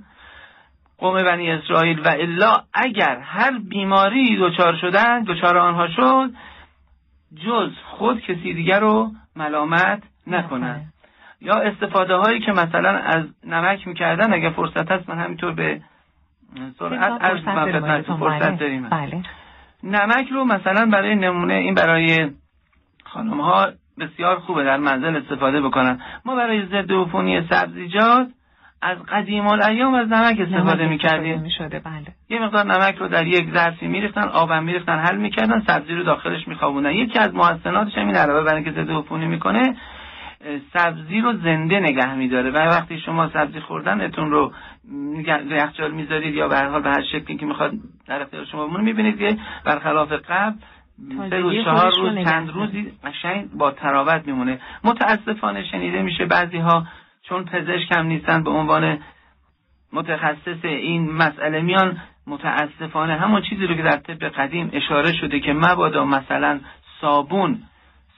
[0.99, 6.31] قوم بنی اسرائیل و الا اگر هر بیماری دچار شدن دچار آنها شد
[7.47, 10.81] جز خود کسی دیگر رو ملامت نکنن.
[11.41, 15.81] یا استفاده هایی که مثلا از نمک می‌کردن اگر فرصت هست من همینطور به
[16.79, 17.39] سرعت از
[18.07, 18.89] فرصت داریم.
[18.89, 19.23] بله.
[19.83, 22.31] نمک رو مثلا برای نمونه این برای
[23.05, 23.69] خانم ها
[23.99, 26.01] بسیار خوبه در منزل استفاده بکنن.
[26.25, 28.29] ما برای ضد عفونی سبزیجات
[28.83, 31.43] از قدیم الایام از نمک استفاده می‌کردیم.
[31.71, 32.15] بله.
[32.29, 36.49] یه مقدار نمک رو در یک ظرفی میریختن آبم میریختن حل می‌کردن سبزی رو داخلش
[36.49, 36.93] میخوابوندن.
[36.93, 39.77] یکی از محسناتش هم این علاوه برای اینکه ضد عفونی می‌کنه
[40.73, 42.51] سبزی رو زنده نگه میداره.
[42.51, 44.53] و وقتی شما سبزی خوردن اتون رو
[45.51, 47.73] یخچال می‌ذارید یا به هر حال به هر شکلی که می‌خواد
[48.07, 50.57] در اختیار شما بمونه می‌بینید که برخلاف قبل
[51.31, 54.61] سه روز چهار روز چند روزی قشنگ با تراوت میمونه.
[54.85, 56.87] متاسفانه شنیده میشه بعضی ها
[57.23, 58.99] چون پزشک هم نیستن به عنوان
[59.93, 65.53] متخصص این مسئله میان متاسفانه همون چیزی رو که در طب قدیم اشاره شده که
[65.53, 66.61] مبادا مثلا
[67.01, 67.63] صابون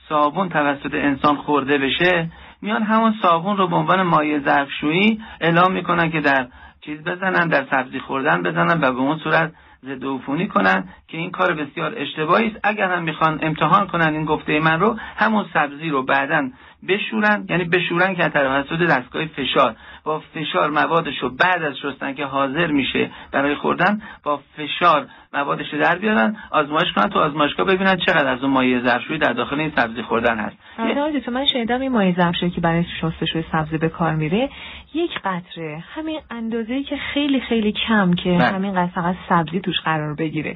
[0.09, 2.29] صابون توسط انسان خورده بشه
[2.63, 6.47] میان همون صابون رو به عنوان مایع ظرفشویی اعلام می‌کنن که در
[6.81, 9.53] چیز بزنن در سبزی خوردن بزنن و به اون صورت
[9.83, 12.59] ضد عفونی کنن که این کار بسیار اشتباهی است.
[12.63, 16.49] اگر هم می‌خوان امتحان کنن این گفته من رو همون سبزی رو بعدا
[16.87, 22.25] بشورن یعنی بشورن که توسط دستگاه فشار با فشار موادش رو بعد از شستن که
[22.25, 27.95] حاضر میشه برای خوردن با فشار موادش رو در بیارن آزمایش کنن تو آزمایشگاه ببینن
[27.95, 30.55] چقدر از اون مایع ظرفشویی در داخل این سبزی خوردن هست.
[30.79, 34.49] آره تو من شنیدم این مایع ظرفشویی که برای شستشوی سبزی به کار میره
[34.93, 38.37] یک قطره همین اندازه‌ای که خیلی خیلی کم که.
[38.37, 40.55] همین قطره فقط سبزی توش قرار بگیره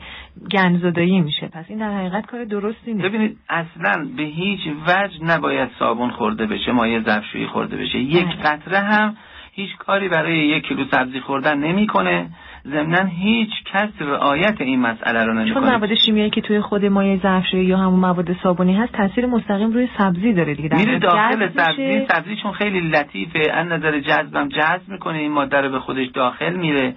[0.51, 5.69] گندزدایی میشه پس این در حقیقت کار درستی نیست ببینید اصلا به هیچ وجه نباید
[5.80, 8.35] صابون خورده بشه مایع ظرفشویی خورده بشه یک بله.
[8.35, 9.18] قطره هم
[9.51, 12.30] هیچ کاری برای یک کیلو سبزی خوردن نمی‌کنه
[12.72, 17.19] ضمنا هیچ کس رعایت این مسئله رو چون نمی‌کنه مواد شیمیایی که توی خود مایع
[17.22, 20.77] ظرفشویی یا همون مواد صابونی هست تاثیر مستقیم روی سبزی داره دیگه.
[20.77, 22.06] میره داخل سبزی.
[22.11, 22.35] سبزی.
[22.44, 23.52] چون خیلی لطیفه.
[23.53, 25.18] از نظر جذبم جذب می‌کنه.
[25.18, 26.95] این ماده رو به خودش داخل میره.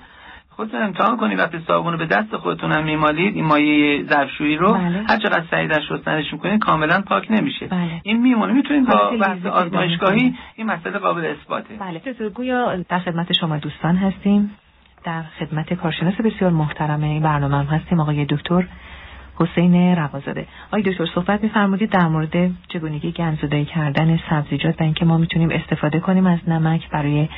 [0.51, 4.75] خودتون امتحان کنید وقتی صابون رو به دست خودتون هم میمالید این مایه ظرفشویی رو
[4.75, 5.05] بله.
[5.09, 7.67] هر چقدر سعی در شستنش می‌کنید کاملا پاک نمیشه.
[7.67, 8.01] بله.
[8.03, 8.53] این میمونه.
[8.53, 10.35] می‌تونید با بحث آزمایشگاهی.
[10.57, 11.75] این مسئله قابل اثباته.
[11.81, 12.29] بله.
[12.35, 14.51] گویا در خدمت شما دوستان هستیم.
[15.05, 18.67] در خدمت کارشناس بسیار محترم این برنامه هم هستیم آقای دکتر
[19.37, 25.19] حسین روازاده آقای دکتر صحبت میفرمودید در مورد چگونگی گندزدایی کردن سبزیجات و اینکه ما
[25.19, 27.29] می‌تونیم استفاده کنیم از نمک برای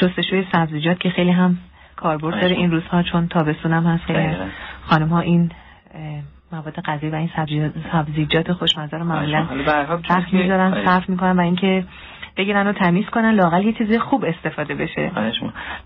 [0.00, 1.58] شستشوی سبزیجات که خیلی هم
[1.96, 4.36] کاربرد داره این روزها چون تابستون هم هست خیلی.
[4.86, 5.50] خانم ها این
[6.52, 9.46] مواد غذایی و این سبزی- سبزیجات خوشمزه رو معمولا
[10.08, 10.84] صرف که- می‌ذارن آره.
[10.84, 11.84] صرف می‌کنن و اینکه
[12.36, 15.10] بگیرن و تمیز کنن لاقل یه چیزی خوب استفاده بشه.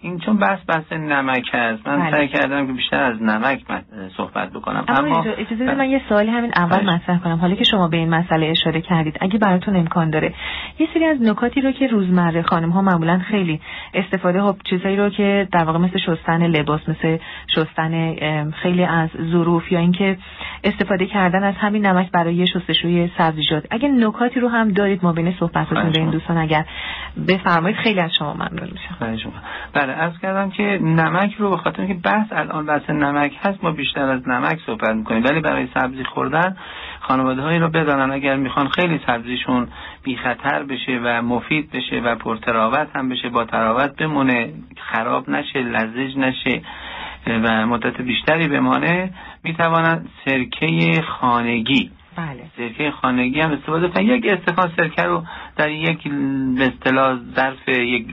[0.01, 2.11] این چون بحث بحث نمک هست من بله.
[2.11, 3.61] سعی کردم که بیشتر از نمک
[4.17, 6.95] صحبت بکنم اما اما اجازه بدید من یه سوالی همین اول.
[6.95, 10.35] مطرح کنم حالا که شما به این مسئله اشاره کردید اگه براتون امکان داره
[10.79, 13.61] یه سری از نکاتی رو که روزمره خانم ها معمولا خیلی
[13.95, 17.19] استفاده ها چیزایی رو که در واقع مثل شستن لباس مثل
[17.55, 18.15] شستن
[18.51, 20.17] خیلی از ظروف یا اینکه
[20.65, 25.35] استفاده کردن از همین نمک برای شستشوی سبزیجات اگه نکاتی رو هم دارید ما بین
[25.41, 26.11] صحبتتون به این.
[26.11, 26.65] دوستان اگر
[27.29, 29.33] بفرمایید خیلی از شما ممنون میشم.
[29.73, 33.71] بله از کردم که نمک رو به خاطر اینکه بحث الان بحث نمک هست ما
[33.71, 35.25] بیشتر از نمک صحبت می‌کنیم.
[35.25, 36.57] ولی برای سبزی خوردن
[37.01, 38.11] خانواده هایی رو بدانن.
[38.11, 39.69] اگر می‌خوان خیلی سبزیشون
[40.03, 44.53] بی خطر بشه و مفید بشه و پرتراوت هم بشه با تراوت بمونه
[44.93, 46.63] خراب نشه لزج نشه
[47.27, 49.11] و مدت بیشتری بمانه
[49.45, 52.45] می‌توانن سرکه خانگی بله.
[52.57, 55.25] سرکه خانگی هم استفاده کنن یک استکان سرکه رو
[55.57, 56.09] در یک
[56.59, 58.07] به اصطلاح ظرف یک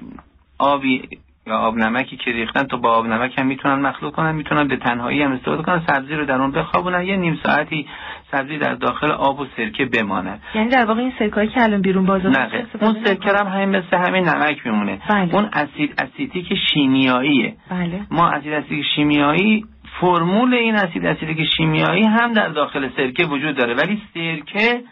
[0.60, 1.02] آبی
[1.48, 4.78] یا آب نمکی که ریختن تو با آب نمک هم می‌تونن مخلوط کنن می‌تونن به
[4.78, 7.04] تنهایی هم استفاده کنن سبزی رو در اون بخوابونن.
[7.04, 7.88] یه نیم ساعتی
[8.32, 12.06] سبزی در داخل آب و سرکه بمانه یعنی در واقع این سرکایی که الان بیرون
[12.06, 15.00] بازار نه اون سرکه؟ هم همین مثل همین نمک میمونه.
[15.10, 15.36] بله.
[15.36, 17.56] اون اسید اسیتیک شیمیاییه.
[17.70, 18.02] بله.
[18.12, 19.66] ما اسید اسیتیک شیمیایی
[20.00, 23.74] فرمول این اسید اسیتیک شیمیایی هم در داخل سرکه وجود داره.
[23.74, 24.84] ولی سرکه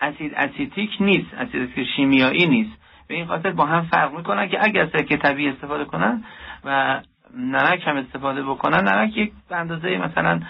[0.00, 2.72] اسید اسیتیک نیست اسید اسیتیک شیمیایی نیست.
[3.08, 6.24] به این خاطر با هم فرق می‌کنن که اگر سرکه طبیعی استفاده کنن
[6.64, 7.00] و
[7.36, 10.40] نمک هم استفاده بکنن نمک یک اندازه مثلا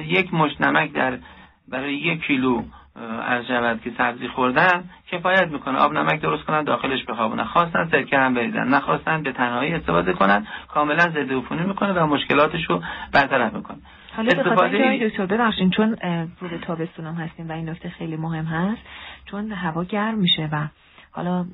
[0.00, 1.18] یک مش نمک در
[1.68, 2.62] برای یک کیلو
[3.26, 5.78] از شود که سبزی خوردن کفایت می‌کنه.
[5.78, 7.44] آب نمک درست کنن داخلش بخوابونن.
[7.44, 8.68] خواستن سرکه هم بریزن.
[8.68, 10.46] نخواستن به تنهایی استفاده کنن.
[10.68, 13.78] کاملا ضد عفونی می‌کنه و مشکلاتش رو برطرف می‌کنه.
[14.16, 18.16] حالا به خاطر دکتر ببخشید چون اه، رو تابستون هم هستیم و این نکته خیلی
[18.16, 18.82] مهم هست
[19.24, 20.66] چون هوا گرم میشه و
[21.18, 21.46] حالا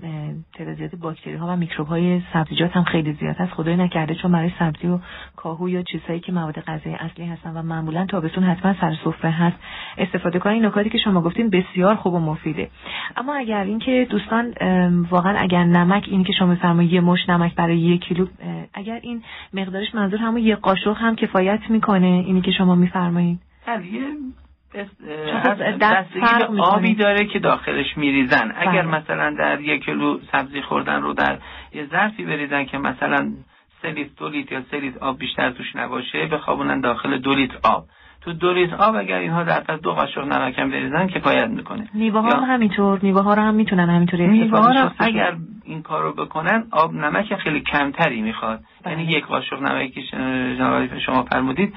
[0.55, 3.53] تعداد زیاد باکتری ها و میکروب های سبزیجات هم خیلی زیاد هست.
[3.53, 4.99] خدای نکرده چون برای سبزی و
[5.37, 9.57] کاهو یا چیزهایی که مواد غذایی اصلی هستن و معمولا تابستون حتما سر سفره هست.
[9.99, 10.65] استفاده کنید.
[10.65, 12.71] نکاتی که شما گفتین بسیار خوب و مفیده.
[13.17, 14.55] اما اگر اینکه دوستان
[15.11, 18.27] واقعا اگر نمک این که شما میفرمایید یه مش نمک برای یک کیلو
[18.75, 19.23] اگر این
[19.55, 23.41] مقدارش منظور همون یه قاشق هم کفایت می‌کنه اینی که شما میفرمایید.
[23.67, 23.83] بله
[25.43, 26.63] خب از دست بستگی فرق به.
[26.63, 29.01] آبی داره که داخلش میریزن اگر بله.
[29.01, 31.39] مثلا در یک کیلو سبزی خوردن رو در
[31.73, 33.33] یه ظرفی بریزن که مثلا
[33.83, 37.59] سه لیتر دو لیتر یا سه لیتر آب بیشتر توش نباشه بخوابونن داخل دو لیتر
[37.63, 37.87] آب
[38.25, 41.89] تو دو لیتر آب اگر اینها در پس دو قاشق نمک هم بریزن کفایت می‌کنه
[41.95, 45.05] میوه ها هم همینطور میوه ها رو هم می‌تونن همینطوری میوه ها شستشو.
[45.05, 48.93] اگر این کار رو بکنن آب نمک خیلی کمتری می‌خواد بله.
[48.93, 50.03] یعنی یک قاشق نمکی
[50.59, 51.75] جناب شما فرمودید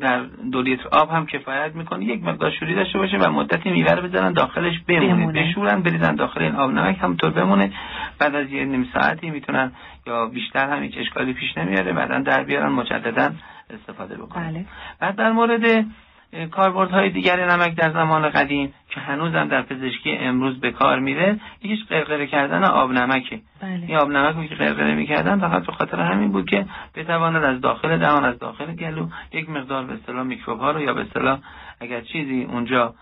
[0.00, 0.22] در
[0.52, 4.02] دو لیتر آب هم کفایت می‌کنه یک مقدار شوری داشته باشه و مدتی میوه رو
[4.02, 5.42] بذارن داخلش بمونه, بمونه.
[5.42, 7.72] بشورن بریزن داخل این آب نمک همونطور بمونه
[8.18, 9.72] بعد از یه نیم ساعتی می‌تونن
[10.06, 13.30] یا بیشتر هم هیچ اشکالی پیش نمیاره بعدا در بیارن مجددا
[13.74, 14.64] استفاده بکنن بله.
[15.00, 15.84] بعد در مورد
[16.32, 21.40] اه، کاربردهای دیگر نمک در زمان قدیم که هنوزم در پزشکی امروز به کار میره
[21.62, 23.40] یکیش قرقره کردن آب نمکه.
[23.62, 27.44] این بله آب نمک رو که قرقره می‌کردن فقط به خاطر همین بود که بتواند
[27.44, 31.00] از داخل دهان از داخل گلو یک مقدار به اصطلاح میکروب ها رو یا به
[31.00, 31.38] اصطلاح
[31.80, 32.94] اگر چیزی اونجا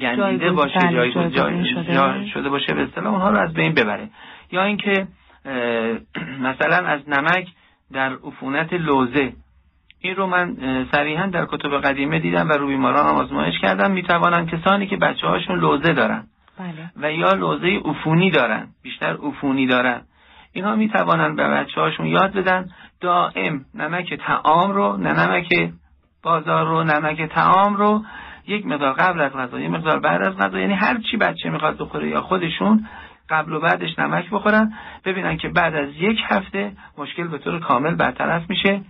[0.00, 1.94] گندیده باشه بله، جایگزین جایگزین جای- شده.
[1.94, 4.08] جا- شده باشه به اصطلاح اونها رو از بین ببره.
[4.52, 5.06] یا اینکه
[6.48, 7.48] مثلا از نمک
[7.92, 9.32] در عفونت لوزه.
[10.00, 10.56] این رو من
[10.92, 13.90] صریحا در کتب قدیمه دیدم و رو بیماران هم آزمایش کردم.
[13.90, 16.24] می‌توانن کسانی که بچه هاشون لوزه دارن
[16.58, 16.90] بله.
[16.96, 20.02] و یا لوزه عفونی دارن بیشتر عفونی دارن
[20.52, 22.68] اینها می توانن به بچه هاشون یاد بدن.
[23.00, 25.72] دائم نمک تعام رو نه نمک
[26.22, 28.04] بازار رو نمک تعام رو.
[28.46, 31.78] یک مقدار قبل از غذا یک مقدار بعد از غذا یعنی هر چی بچه می‌خواد
[31.78, 32.86] بخوره یا خودشون
[33.30, 34.72] قبل و بعدش نمک بخورن
[35.04, 38.80] ببینن که بعد از یک هفته مشکل به طور کامل برطرف میشه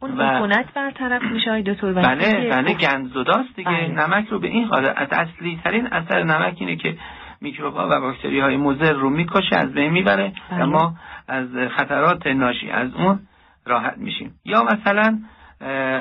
[0.00, 3.88] اون و- عفونت برطرف میشه آقای دکتر بله بله گندزداست دیگه بله.
[3.88, 6.96] نمک رو به این حالت اصلی ترین اثر نمک اینه که
[7.40, 10.62] میکروب ها و باکتری های مضر رو می‌کشه از بین می‌بره بله.
[10.62, 10.94] و ما
[11.28, 13.18] از خطرات ناشی از اون
[13.66, 15.18] راحت میشیم یا مثلا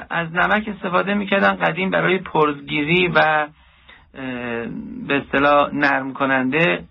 [0.10, 3.48] از نمک استفاده می‌کردن قدیم برای پرزگیری و
[5.08, 6.84] به اصطلاح نرم کننده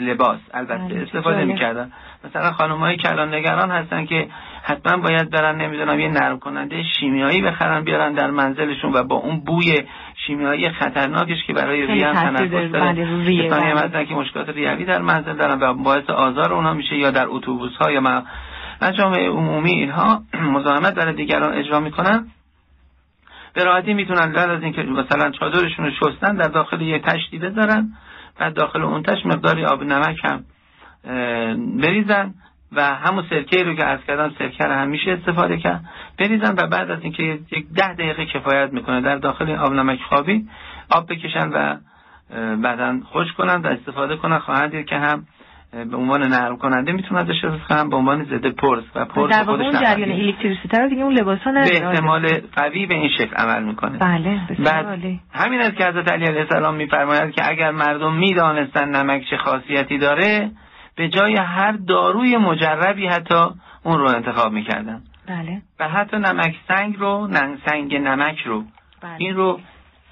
[0.00, 1.44] لباس البته بله، استفاده.
[1.44, 1.92] می‌کردن
[2.24, 4.28] مثلا خانم های کلان نگران هستن که
[4.62, 9.40] حتما باید برن نمی‌دونم یه نرم کننده شیمیایی بخرن بیارن در منزلشون و با اون
[9.40, 9.82] بوی
[10.26, 12.92] شیمیایی خطرناکش که برای ریه هم تنفس داره.
[12.92, 13.80] بله، بله.
[13.80, 17.76] هستن که مشکلات ریوی در منزل دارن و باعث آزار اونها میشه یا در اتوبوس
[17.80, 18.22] ها یا م-
[18.82, 20.22] مجامع عمومی اینها
[20.54, 22.26] مزاحمت برای دیگران اجرا می‌کنن
[23.54, 27.92] به راحتی می‌تونن بعد از اینکه مثلا چادرشون رو شستن در داخل یه تشتی بذارن
[28.42, 30.44] بعد داخل اون تشت مقداری آب نمک هم
[31.80, 32.34] بریزن
[32.72, 35.84] و همون سرکه رو که عرض کردم سرکه رو هم میشه استفاده کرد.
[36.18, 40.48] بریزن و بعد از اینکه یک ده دقیقه کفایت می‌کنه در داخل آب نمک خوابی
[40.90, 41.76] آب بکشن و
[42.56, 44.38] بعدا خوش کنن و استفاده کنن.
[44.38, 45.26] خواهند دید که هم
[45.72, 49.42] به عنوان نرم کننده می‌تونن ازش استفاده کنن به عنوان ضد پرس و پرس در
[49.42, 50.20] واقع خودش اون جریان.
[50.20, 53.98] الکتریسیته رو دیگه اون لباس ها به احتمال قوی به این شکل عمل می‌کنه.
[53.98, 55.20] بله بسیار بعد عالی.
[55.32, 59.98] همین است که حضرت علی علیه السلام میفرماید که اگر مردم می‌دانستن نمک چه خاصیتی
[59.98, 60.50] داره
[60.96, 63.44] به جای هر داروی مجربی حتی
[63.84, 65.02] اون رو انتخاب می‌کردن.
[65.28, 65.62] بله.
[65.80, 68.64] و حتی نمک سنگ رو ننگ سنگ نمک رو.
[69.02, 69.14] بله.
[69.18, 69.60] این رو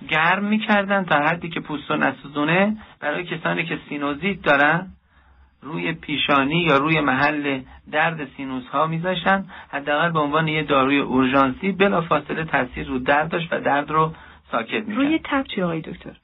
[0.08, 4.86] گرم می‌کردن تا حدی که پوست و نسوزونه برای کسانی که سینوزیت دارن
[5.62, 7.60] روی پیشانی یا روی محل
[7.92, 13.28] درد سینوس ها میذاشتن حداقل به عنوان یه داروی اورژانسی بلا فاصله تاثیر رو درد
[13.28, 14.12] داشت و درد رو
[14.52, 16.16] ساکت می‌کرد روی تب چی آقای دکتر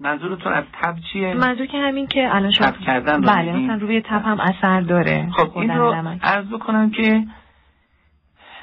[0.00, 3.76] منظورتون از تب چیه؟ منظور که همین که الان شما تب کردن رو بله؟ مثلا
[3.76, 6.20] روی تب هم اثر داره خب این رو نمک.
[6.22, 7.26] عرض بکنم که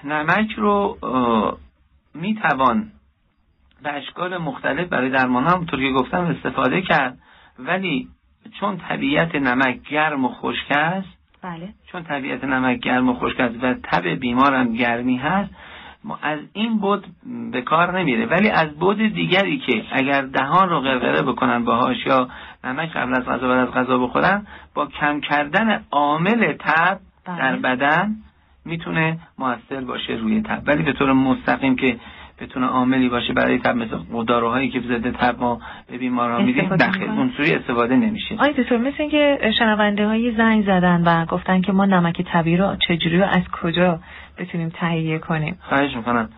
[0.03, 0.97] نمک رو
[2.13, 2.91] می توان
[3.83, 7.17] به اشکال مختلف برای درمان هم که گفتم استفاده کرد
[7.59, 8.07] ولی
[8.59, 11.07] چون طبیعت نمک گرم و خشک است
[11.41, 11.69] بله.
[11.91, 15.49] چون طبیعت نمک گرم و خشک است و تب بیمارم گرمی هست
[16.03, 17.05] ما از این بود
[17.51, 18.25] به کار نمیره.
[18.25, 22.29] ولی از بود دیگری که اگر دهان رو غرغره بکنن باهاش یا
[22.63, 27.37] نمک قبل از غذا بعد از غذا بخورن با کم کردن عامل تب بله.
[27.37, 28.15] در بدن
[28.65, 30.61] می‌تونه موثر باشه روی تب.
[30.65, 31.99] ولی به طور مستقیم که
[32.43, 33.97] بتونه عاملی باشه برای تب مثل
[34.27, 35.61] داروهایی که ضد تب ما
[35.91, 38.35] به بیماران میدیم داخل؟ اونطوری استفاده نمیشه.
[38.35, 42.75] آقای دکتر مثل اینکه شنونده های زنگ زدن و گفتن که ما نمک طبیعی رو
[42.87, 43.99] چجوری و از کجا
[44.37, 46.29] بتونیم تهیه کنیم؟ خواهش می‌کنم.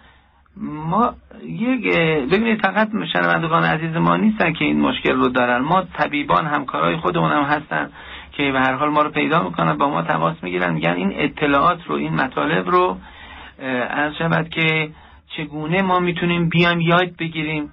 [0.89, 1.13] ما
[1.45, 1.97] یک
[2.31, 5.57] ببینید فقط شنوندگان عزیز ما نیستن که این مشکل رو دارن.
[5.57, 7.89] ما طبیبان همکارای خودمون هم هستن
[8.31, 11.79] که به هر حال ما رو پیدا می‌کنن با ما تماس می‌گیرن میگن این اطلاعات
[11.87, 12.97] رو این مطالب رو
[13.89, 14.89] از شود که
[15.37, 17.71] چگونه ما می‌تونیم بیایم یاد بگیریم؟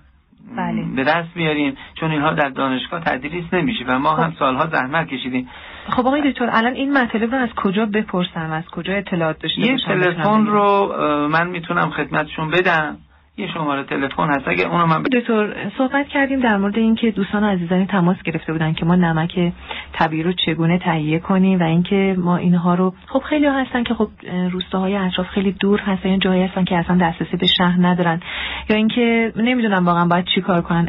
[0.56, 0.82] بله.
[0.96, 1.76] به دست بیاریم.
[2.00, 5.48] چون اینها در دانشگاه تدریس نمیشه و ما هم سالها زحمت کشیدیم.
[5.88, 9.76] خب آقای دکتر الان این مطالب رو از کجا بپرسم؟ از کجا اطلاعات داشته یه
[9.86, 10.96] تلفن رو
[11.28, 12.96] من می‌تونم خدمتشون بدم.
[13.36, 14.48] یه شماره تلفن هست.
[14.48, 15.06] اگه اونو من ب...
[15.06, 19.52] دکتر صحبت کردیم در مورد اینکه دوستان عزیزانی تماس گرفته بودن که ما نمک
[19.92, 23.94] طبیعی رو چگونه تهیه کنیم و اینکه ما اینها رو خب خیلی ها هستن که
[23.94, 24.08] خب
[24.50, 28.20] روستاهای اطراف خیلی دور هستن جایی هستن که اصلا دسترسی به شهر ندارن
[28.70, 30.88] یا اینکه نمی‌دونم واقعا باید چی کار کنن.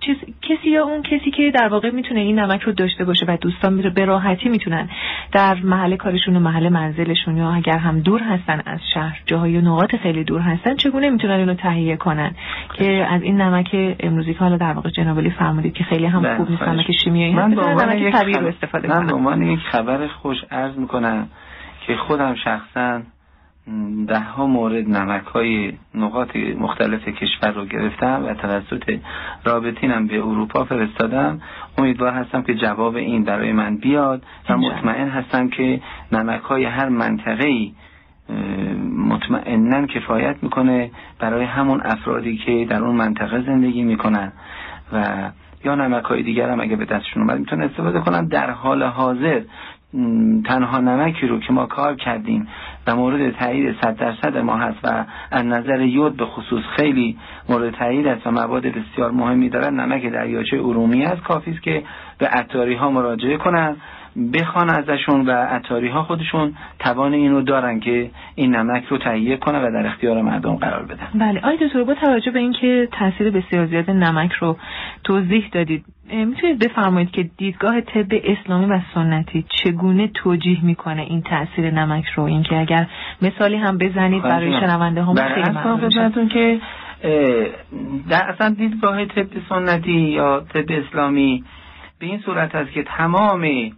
[0.00, 3.36] چیز کسی یا اون کسی که در واقع می‌تونه این نمک رو داشته باشه و
[3.36, 4.88] دوستان میره به راحتی می‌تونن
[5.32, 9.96] در محل کارشون و محل منزلشون یا اگر هم دور هستن از شهر جاهای نقاط
[9.96, 12.34] خیلی دور هستن چگونه می‌تونن اینو تهیه کنن؟
[12.74, 16.22] که از این نمک امروزی که حالا در واقع جناب علی فرمودید که خیلی هم
[16.22, 16.62] بله، خوب نیست.
[16.62, 21.28] نمک شیمیایی من به عنوان خبر- استفاده من به عنوان یک خبر خوش عرض می‌کنم
[21.86, 23.00] که خودم شخصا
[24.08, 28.98] ده ها مورد نمک های نقاط مختلف کشور رو گرفتم و توسط
[29.44, 31.40] رابطینم به اروپا فرستادم.
[31.78, 34.56] امیدوار هستم که جواب این برای من بیاد و.
[34.56, 35.80] مطمئن هستم که
[36.12, 37.72] نمک های هر منطقه ای
[38.96, 44.32] مطمئنا کفایت می‌کنه برای همون افرادی که در اون منطقه زندگی می‌کنن.
[44.92, 45.04] و
[45.64, 48.26] یا نمک های دیگر هم اگه به دستشون اومد می‌تونن استفاده کنن.
[48.26, 49.40] در حال حاضر
[50.44, 52.48] تنها نمکی رو که ما کار کردیم
[52.86, 57.74] و مورد تایید صد درصد ما هست و از نظر یود به خصوص خیلی مورد
[57.74, 61.82] تایید است و مواد بسیار مهمی دارن نمک دریاچه ارومی است کافی است که
[62.18, 63.76] به عطاری ها مراجعه کنن.
[64.32, 69.62] بخوان ازشون و عطاری ها خودشون توان اینو دارن که این نمک رو تهیه کنن
[69.62, 71.08] و در اختیار مردم قرار بدن.
[71.14, 71.38] بله.
[71.38, 74.56] آقای دکتر با توجه به اینکه تاثیر بسیار زیاد نمک رو
[75.04, 81.70] توضیح دادید می‌تونید بفرمایید که دیدگاه طب اسلامی و سنتی چگونه توجیه می‌کنه این تاثیر
[81.70, 82.86] نمک رو؟ اینکه اگر
[83.22, 86.60] مثالی هم بزنید برای شنونده هم خیلی ممنون که
[88.10, 91.44] در اصلا دیدگاه طب سنتی یا طب اسلامی
[91.98, 93.70] به این صورت است که تمام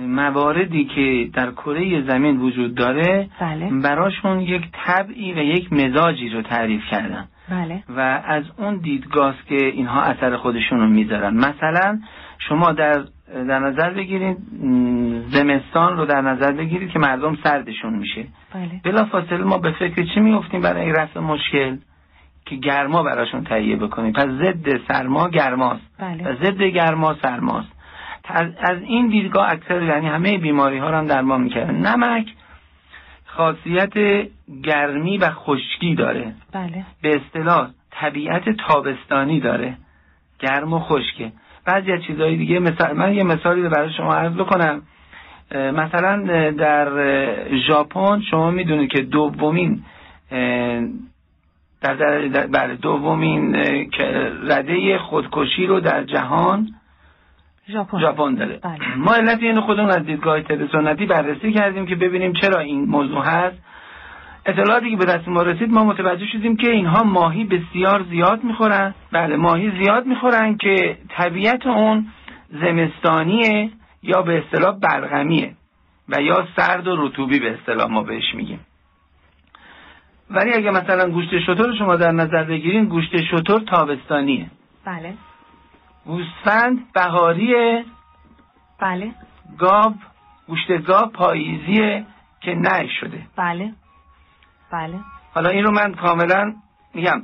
[0.00, 3.70] مواردی که در کره زمین وجود داره بله.
[3.82, 7.82] براشون یک طبعی و یک مزاجی رو تعریف کردن بله.
[7.96, 12.00] و از اون دیدگاه که اینها اثر خودشون رو می‌ذارن مثلا
[12.38, 13.04] شما در
[13.34, 14.36] در نظر بگیرید
[15.30, 18.24] زمستان رو در نظر بگیرید که مردم سردشون میشه
[18.54, 18.80] بله.
[18.84, 21.76] بلا فاصله ما به فکر چی میفتیم برای رفع مشکل
[22.46, 26.28] که گرما براشون تهیه بکنیم پس ضد سرما گرماست بله.
[26.28, 27.75] و ضد گرما سرماست
[28.58, 31.74] از این دیدگاه اکثر یعنی همه بیماری ها رو هم درمان می‌کردن.
[31.74, 32.26] نمک
[33.26, 33.92] خاصیت
[34.62, 36.34] گرمی و خشکی داره.
[36.52, 36.84] بله.
[37.02, 39.76] به اصطلاح طبیعت تابستانی داره.
[40.38, 41.32] گرم و خشکه.
[41.64, 44.82] بعضی از چیزهای دیگه مثلا من یه مثالی رو برای شما عرض بکنم.
[45.54, 46.88] مثلا در
[47.68, 49.82] ژاپن شما می‌دونید که دومین
[51.80, 53.56] در, در, در بله دومین
[54.42, 56.68] رده خودکشی رو در جهان
[57.72, 58.34] ژاپن.
[58.34, 58.60] داره.
[58.62, 58.96] بله.
[58.96, 63.22] ما علت اینو خودمون از دیدگاه طب سنتی بررسی کردیم که ببینیم چرا این موضوع
[63.24, 63.56] هست.
[64.46, 68.94] اطلاعاتی که به دست ما رسید ما متوجه شدیم که اینها ماهی بسیار زیاد می‌خورن.
[69.12, 72.06] بله ماهی زیاد می‌خورن که طبیعت اون
[72.50, 73.70] زمستانیه
[74.02, 75.52] یا به اصطلاح برغمیه
[76.08, 78.60] و یا سرد و رطوبی به اصطلاح ما بهش میگیم.
[80.30, 84.46] ولی اگه مثلا گوشت شطور شما در نظر بگیرین گوشت شطور تابستانیه.
[84.84, 85.14] بله.
[86.06, 87.84] گوسفند بهاریه
[88.80, 89.10] بله.
[89.58, 89.94] گاو
[90.46, 92.04] گوشت گاو پاییزیه
[92.40, 93.22] که نه شده.
[93.36, 93.72] بله.
[94.72, 94.94] بله.
[95.34, 96.54] حالا این رو من کاملا
[96.94, 97.22] میگم.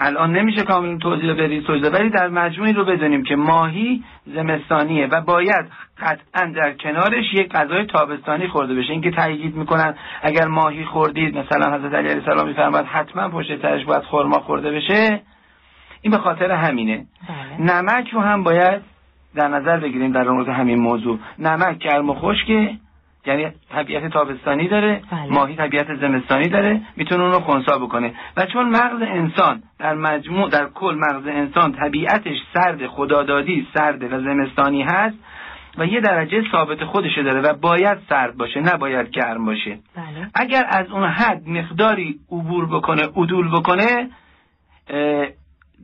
[0.00, 5.20] الان نمیشه کاملا توضیح بدید توضیح ولی در مجموعی رو بدونیم که ماهی زمستانیه و
[5.20, 5.66] باید
[5.98, 8.92] قطعا در کنارش یک غذای تابستانی خورده بشه.
[8.92, 13.84] اینکه تاکید می‌کنن اگر ماهی خوردید مثلا حضرت علی علیه السلام میفرماد حتما پشت سرش
[13.84, 15.22] باید خورما خورده بشه.
[16.02, 17.72] این به خاطر همینه بله.
[17.72, 18.82] نمک رو هم باید
[19.34, 22.76] در نظر بگیریم در مورد همین موضوع نمک گرم و خشکه
[23.26, 25.26] یعنی طبیعت تابستانی داره بله.
[25.32, 30.50] ماهی طبیعت زمستانی داره می‌تونه اون رو خونسا بکنه و چون مغز انسان در مجموع
[30.50, 35.16] در کل مغز انسان طبیعتش سرد خدادادی سرد و زمستانی هست
[35.78, 40.30] و یه درجه ثابت خودشه داره و باید سرد باشه نباید گرم باشه بله.
[40.34, 44.08] اگر از اون حد مقداری عبور بکنه عدول بکنه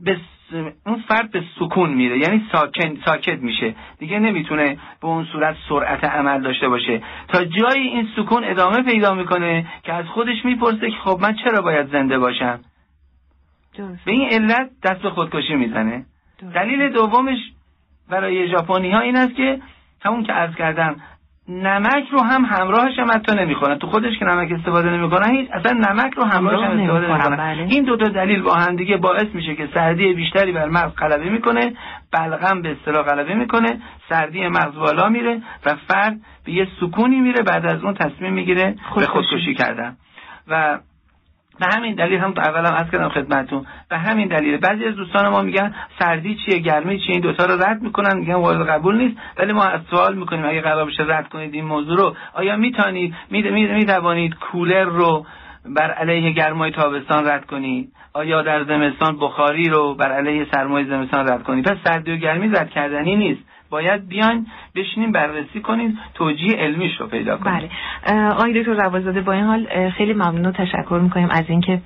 [0.03, 0.17] به
[0.85, 6.03] اون فرد به سکون میره یعنی ساکن ساکت میشه دیگه نمی‌تونه به اون صورت سرعت
[6.03, 10.97] عمل داشته باشه تا جایی این سکون ادامه پیدا می‌کنه که از خودش می‌پرسه که
[11.03, 12.59] خب من چرا باید زنده باشم
[13.77, 14.05] درست.
[14.05, 16.05] به این علت دست به خودکشی می‌زنه
[16.39, 16.53] درست.
[16.53, 17.39] دلیل دومش
[18.09, 19.61] برای ژاپنی ها این است که
[20.01, 20.95] همون که عرض کردم
[21.49, 25.71] نمک رو هم همراهش هم حتی نمی‌خورن تو خودش که نمک استفاده نمی‌کنن هیچ اصلا
[25.71, 27.63] نمک رو همراهش هم استفاده نمی‌کنن بله.
[27.63, 31.29] این دو تا دلیل با هم دیگه باعث میشه که سردی بیشتری بر مغز غلبه
[31.29, 31.73] می‌کنه
[32.11, 37.43] بلغم به اصطلاح غلبه می‌کنه سردی مغز بالا میره و فرد به یه سکونی میره
[37.43, 39.97] بعد از اون تصمیم می‌گیره به خودکشی کردن.
[40.47, 40.79] و
[41.59, 45.41] به همین دلیل هم اولم از کردم خدمتتون به همین دلیل بعضی از دوستان ما
[45.41, 49.53] میگن سردی چیه گرمی چیه این دوتا رو رد می‌کنن میگن وارد قبول نیست ولی
[49.53, 52.15] ما از سوال می‌کنیم اگه قرار بشه رد کنید این موضوع رو.
[52.33, 55.25] آیا می‌تونید می‌توانید کولر رو
[55.65, 61.27] بر علیه گرمای تابستان رد کنید؟ آیا در زمستان بخاری رو بر علیه سرمای زمستان
[61.27, 63.41] رد کنید؟ پس سردی و گرمی رد کردنی نیست.
[63.69, 67.69] باید بیان بشینیم بررسی کنیم توجیه علمیش رو پیدا کنیم.
[68.05, 68.29] بله.
[68.29, 71.81] آقای دکتر روازاده با این حال خیلی ممنون تشکر می‌کنیم از اینکه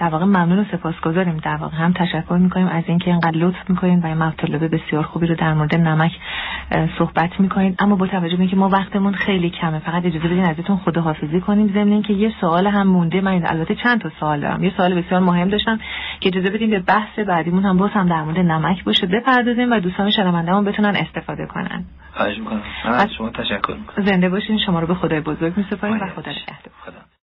[0.00, 1.36] در واقع ممنون و سپاسگزاریم.
[1.36, 5.26] در واقع هم تشکر می‌کنیم از اینکه اینقدر لطف می‌کنین و این مطالب بسیار خوبی
[5.26, 6.12] رو در مورد نمک
[6.98, 7.74] صحبت می‌کنین.
[7.78, 11.72] اما با توجه به اینکه ما وقتمون خیلی کمه فقط اجازه بدین ازتون خداحافظی کنیم.
[11.72, 13.20] ضمن اینکه یه سوال هم مونده.
[13.20, 14.64] من البته چند تا سوال دارم.
[14.64, 15.78] یه سوال بسیار مهم داشتم
[16.20, 19.80] که اجازه بدین به بحث بعدیمون هم باز هم در مورد نمک باشه بپردازیم و
[19.80, 21.84] دوستان شنوندهمون بتونن استفاده کنن.
[22.14, 22.62] خواهش می‌کنم.
[22.84, 24.04] من از شما تشکر می‌کنم.
[24.04, 24.58] زنده باشین.
[24.66, 27.19] شما رو به خدای بزرگ میسپاریم و خدا نگهدار.